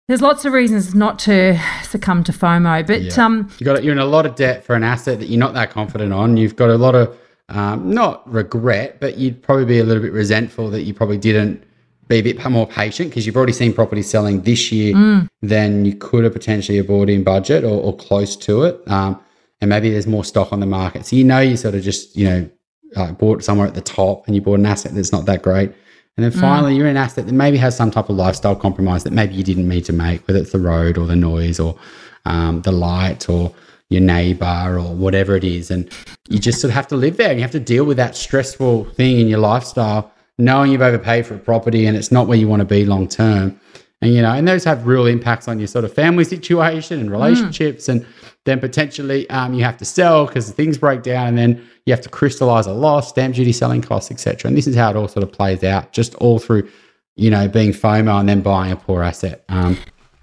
there's 0.09 0.23
lots 0.23 0.45
of 0.47 0.53
reasons 0.55 0.95
not 0.95 1.19
to 1.21 1.59
succumb 1.83 2.25
to 2.25 2.33
FOMO, 2.33 2.87
but 2.87 3.03
Yeah. 3.03 3.25
um, 3.25 3.49
You 3.59 3.65
got 3.67 3.85
you're 3.85 3.93
in 3.93 3.99
a 3.99 4.07
lot 4.07 4.25
of 4.27 4.35
debt 4.37 4.65
for 4.65 4.75
an 4.75 4.83
asset 4.85 5.19
that 5.21 5.29
you're 5.29 5.39
not 5.39 5.55
that 5.55 5.71
confident 5.71 6.13
on. 6.13 6.37
You've 6.37 6.57
got 6.57 6.71
a 6.71 6.77
lot 6.79 6.95
of 6.95 7.15
um, 7.51 7.91
not 7.95 8.31
regret, 8.31 8.99
but 9.01 9.17
you'd 9.17 9.43
probably 9.43 9.65
be 9.65 9.79
a 9.79 9.85
little 9.85 10.03
bit 10.03 10.13
resentful 10.13 10.69
that 10.71 10.83
you 10.83 10.93
probably 10.93 11.17
didn't 11.17 11.63
be 12.09 12.17
a 12.17 12.23
bit 12.23 12.45
more 12.51 12.67
patient 12.67 13.11
because 13.11 13.27
you've 13.27 13.37
already 13.37 13.53
seen 13.53 13.73
property 13.73 14.03
selling 14.03 14.41
this 14.43 14.73
year 14.73 14.95
than 15.43 15.85
you 15.85 15.95
could 15.95 16.25
have 16.25 16.33
potentially 16.33 16.81
bought 16.83 17.09
in 17.09 17.23
budget 17.23 17.65
or, 17.65 17.81
or 17.83 17.97
close 17.97 18.37
to 18.37 18.65
it. 18.65 18.81
Um, 18.91 19.21
and 19.61 19.69
maybe 19.69 19.91
there's 19.91 20.07
more 20.07 20.25
stock 20.25 20.53
on 20.53 20.61
the 20.61 20.67
market, 20.67 21.05
so 21.05 21.17
you 21.17 21.25
know 21.25 21.41
you 21.41 21.57
sort 21.57 21.75
of 21.75 21.83
just 21.83 22.17
you 22.17 22.25
know 22.29 22.51
uh, 22.97 23.13
bought 23.13 23.43
somewhere 23.43 23.67
at 23.67 23.75
the 23.75 23.81
top 23.81 24.27
and 24.27 24.35
you 24.35 24.41
bought 24.41 24.59
an 24.59 24.67
asset 24.67 24.95
that's 24.95 25.13
not 25.13 25.27
that 25.27 25.43
great. 25.43 25.73
And 26.17 26.25
then 26.25 26.33
finally, 26.33 26.75
you're 26.75 26.87
in 26.87 26.97
an 26.97 27.03
asset 27.03 27.27
that 27.27 27.33
maybe 27.33 27.59
has 27.59 27.77
some 27.77 27.93
type 27.93 28.09
of 28.09 28.17
lifestyle 28.17 28.57
compromise 28.57 29.05
that 29.05 29.13
maybe 29.13 29.35
you 29.35 29.45
didn't 29.45 29.69
mean 29.69 29.85
to 29.85 29.93
make, 29.93 30.27
whether 30.27 30.41
it's 30.41 30.51
the 30.51 30.59
road 30.59 30.99
or 30.99 31.07
the 31.07 31.15
noise 31.15 31.61
or 31.61 31.79
um, 32.25 32.63
the 32.63 32.73
light 32.73 33.29
or 33.29 33.55
your 33.89 34.01
neighbor 34.01 34.81
or 34.81 34.95
whatever 34.97 35.37
it 35.37 35.45
is. 35.45 35.71
And 35.71 35.89
you 36.29 36.41
just 36.41 36.61
sort 36.61 36.71
of 36.71 36.75
have 36.75 36.89
to 36.89 36.97
live 36.97 37.19
there 37.19 37.31
and 37.31 37.39
you 37.39 37.43
have 37.43 37.53
to 37.53 37.61
deal 37.61 37.85
with 37.85 37.97
that 37.99 38.17
stressful 38.17 38.87
thing 38.95 39.21
in 39.21 39.29
your 39.29 39.39
lifestyle, 39.39 40.11
knowing 40.39 40.71
you've 40.73 40.83
overpaid 40.83 41.27
for 41.27 41.35
a 41.35 41.39
property 41.39 41.87
and 41.87 41.97
it's 41.97 42.13
not 42.13 42.27
where 42.27 42.39
you 42.39 42.49
want 42.49 42.61
to 42.61 42.67
be 42.67 42.85
long 42.85 43.09
term. 43.09 43.59
And, 44.01 44.15
you 44.15 44.23
know, 44.23 44.33
and 44.33 44.47
those 44.47 44.63
have 44.63 44.87
real 44.87 45.07
impacts 45.07 45.49
on 45.49 45.59
your 45.59 45.67
sort 45.67 45.85
of 45.85 45.93
family 45.93 46.23
situation 46.23 47.01
and 47.01 47.11
relationships. 47.11 47.89
And 47.89 48.07
then 48.45 48.61
potentially 48.61 49.29
um, 49.31 49.55
you 49.55 49.65
have 49.65 49.77
to 49.79 49.85
sell 49.85 50.27
because 50.27 50.51
things 50.53 50.79
break 50.79 51.03
down 51.03 51.27
and 51.27 51.37
then 51.39 51.69
you 51.85 51.93
have 51.93 52.01
to 52.03 52.09
crystallize 52.09 52.67
a 52.67 52.73
loss, 52.73 53.09
stamp 53.09 53.35
duty, 53.35 53.53
selling 53.53 53.83
costs, 53.83 54.11
etc. 54.13 54.49
And 54.49 54.57
this 54.57 54.69
is 54.69 54.77
how 54.77 54.91
it 54.91 54.97
all 54.97 55.09
sort 55.09 55.25
of 55.25 55.33
plays 55.33 55.65
out, 55.65 55.93
just 55.93 56.15
all 56.17 56.39
through, 56.39 56.69
you 57.17 57.31
know, 57.31 57.49
being 57.49 57.73
FOMO 57.73 58.21
and 58.21 58.29
then 58.29 58.41
buying 58.41 58.71
a 58.71 58.77
poor 58.77 59.03
asset. 59.03 59.45
Um, 59.49 59.77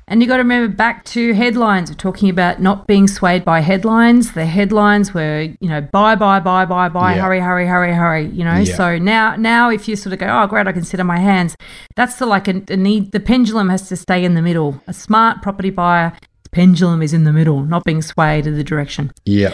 And 0.08 0.22
you 0.22 0.28
got 0.28 0.38
to 0.38 0.43
remember 0.43 0.74
back 0.76 1.03
to 1.06 1.34
headlines. 1.34 1.89
We're 1.89 1.95
talking 1.95 2.30
about 2.30 2.62
not 2.62 2.86
being 2.86 3.08
swayed 3.08 3.43
by 3.43 3.62
headlines. 3.62 4.34
The 4.34 4.45
headlines 4.45 5.14
were, 5.16 5.47
you 5.60 5.68
know, 5.68 5.82
buy, 5.82 6.14
buy, 6.16 6.39
buy, 6.39 6.66
buy, 6.66 6.89
buy, 6.89 7.16
Yeah. 7.16 7.22
hurry, 7.24 7.39
hurry, 7.39 7.66
hurry, 7.66 7.91
hurry. 7.91 8.26
You 8.28 8.43
know, 8.43 8.58
Yeah. 8.58 8.76
so 8.76 8.97
now, 8.99 9.36
now 9.36 9.70
if 9.72 9.88
you 9.88 9.95
sort 9.95 10.14
of 10.14 10.20
go, 10.20 10.28
oh, 10.28 10.45
great, 10.45 10.68
I 10.68 10.74
can 10.74 10.84
sit 10.84 10.99
on 10.99 11.08
my 11.08 11.18
hands. 11.18 11.56
That's 11.95 12.18
the 12.18 12.28
like 12.28 12.47
a, 12.47 12.62
a 12.70 12.78
need. 12.78 13.14
The 13.14 13.20
pendulum 13.20 13.70
has 13.70 13.88
to 13.89 13.95
stay 13.95 14.24
in 14.24 14.36
the 14.36 14.43
middle. 14.43 14.80
A 14.88 14.93
smart 14.93 15.41
property 15.41 15.72
buyer, 15.72 16.14
pendulum 16.51 17.01
is 17.01 17.12
in 17.12 17.24
the 17.24 17.34
middle, 17.34 17.64
not 17.64 17.84
being 17.84 18.03
swayed 18.03 18.45
in 18.45 18.56
the 18.56 18.64
direction. 18.64 19.12
yeah. 19.26 19.53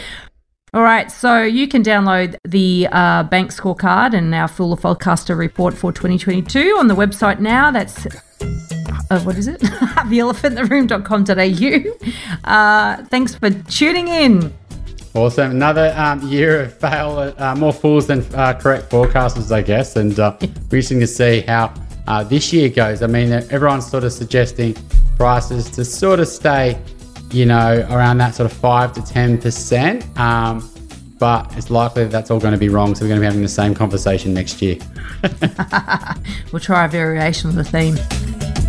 All 0.73 0.83
right, 0.83 1.11
so 1.11 1.43
you 1.43 1.67
can 1.67 1.83
download 1.83 2.37
the 2.45 2.87
uh, 2.93 3.23
bank 3.23 3.51
scorecard 3.51 4.13
and 4.13 4.33
our 4.33 4.47
Fool 4.47 4.77
forecaster 4.77 5.35
report 5.35 5.73
for 5.73 5.91
2022 5.91 6.77
on 6.79 6.87
the 6.87 6.95
website 6.95 7.39
now. 7.41 7.71
That's 7.71 8.07
uh, 9.11 9.19
what 9.21 9.37
is 9.37 9.47
it? 9.47 9.59
theelephantintheroom.com.au. 9.61 12.49
Uh, 12.49 13.03
thanks 13.05 13.35
for 13.35 13.49
tuning 13.49 14.07
in. 14.07 14.53
Awesome. 15.13 15.51
Another 15.51 15.93
um, 15.97 16.25
year 16.29 16.61
of 16.61 16.73
fail, 16.73 17.33
uh, 17.37 17.53
more 17.55 17.73
fools 17.73 18.07
than 18.07 18.21
uh, 18.33 18.53
correct 18.53 18.89
forecasters, 18.89 19.51
I 19.51 19.61
guess. 19.61 19.97
And 19.97 20.17
uh, 20.17 20.37
interesting 20.41 21.01
to 21.01 21.07
see 21.07 21.41
how 21.41 21.73
uh, 22.07 22.23
this 22.23 22.53
year 22.53 22.69
goes. 22.69 23.01
I 23.01 23.07
mean, 23.07 23.33
everyone's 23.33 23.85
sort 23.85 24.05
of 24.05 24.13
suggesting 24.13 24.77
prices 25.17 25.69
to 25.71 25.83
sort 25.83 26.21
of 26.21 26.29
stay, 26.29 26.79
you 27.31 27.45
know, 27.45 27.85
around 27.89 28.19
that 28.19 28.35
sort 28.35 28.49
of 28.49 28.57
5 28.57 28.93
to 28.93 29.01
10%. 29.01 30.17
Um, 30.17 30.65
but 31.19 31.53
it's 31.57 31.69
likely 31.69 32.05
that 32.05 32.11
that's 32.11 32.31
all 32.31 32.39
going 32.39 32.53
to 32.53 32.57
be 32.57 32.69
wrong. 32.69 32.95
So 32.95 33.03
we're 33.03 33.09
going 33.09 33.19
to 33.19 33.21
be 33.21 33.27
having 33.27 33.41
the 33.41 33.49
same 33.49 33.75
conversation 33.75 34.33
next 34.33 34.61
year. 34.61 34.77
we'll 36.53 36.61
try 36.61 36.85
a 36.85 36.87
variation 36.87 37.49
of 37.49 37.55
the 37.55 37.65
theme. 37.65 37.97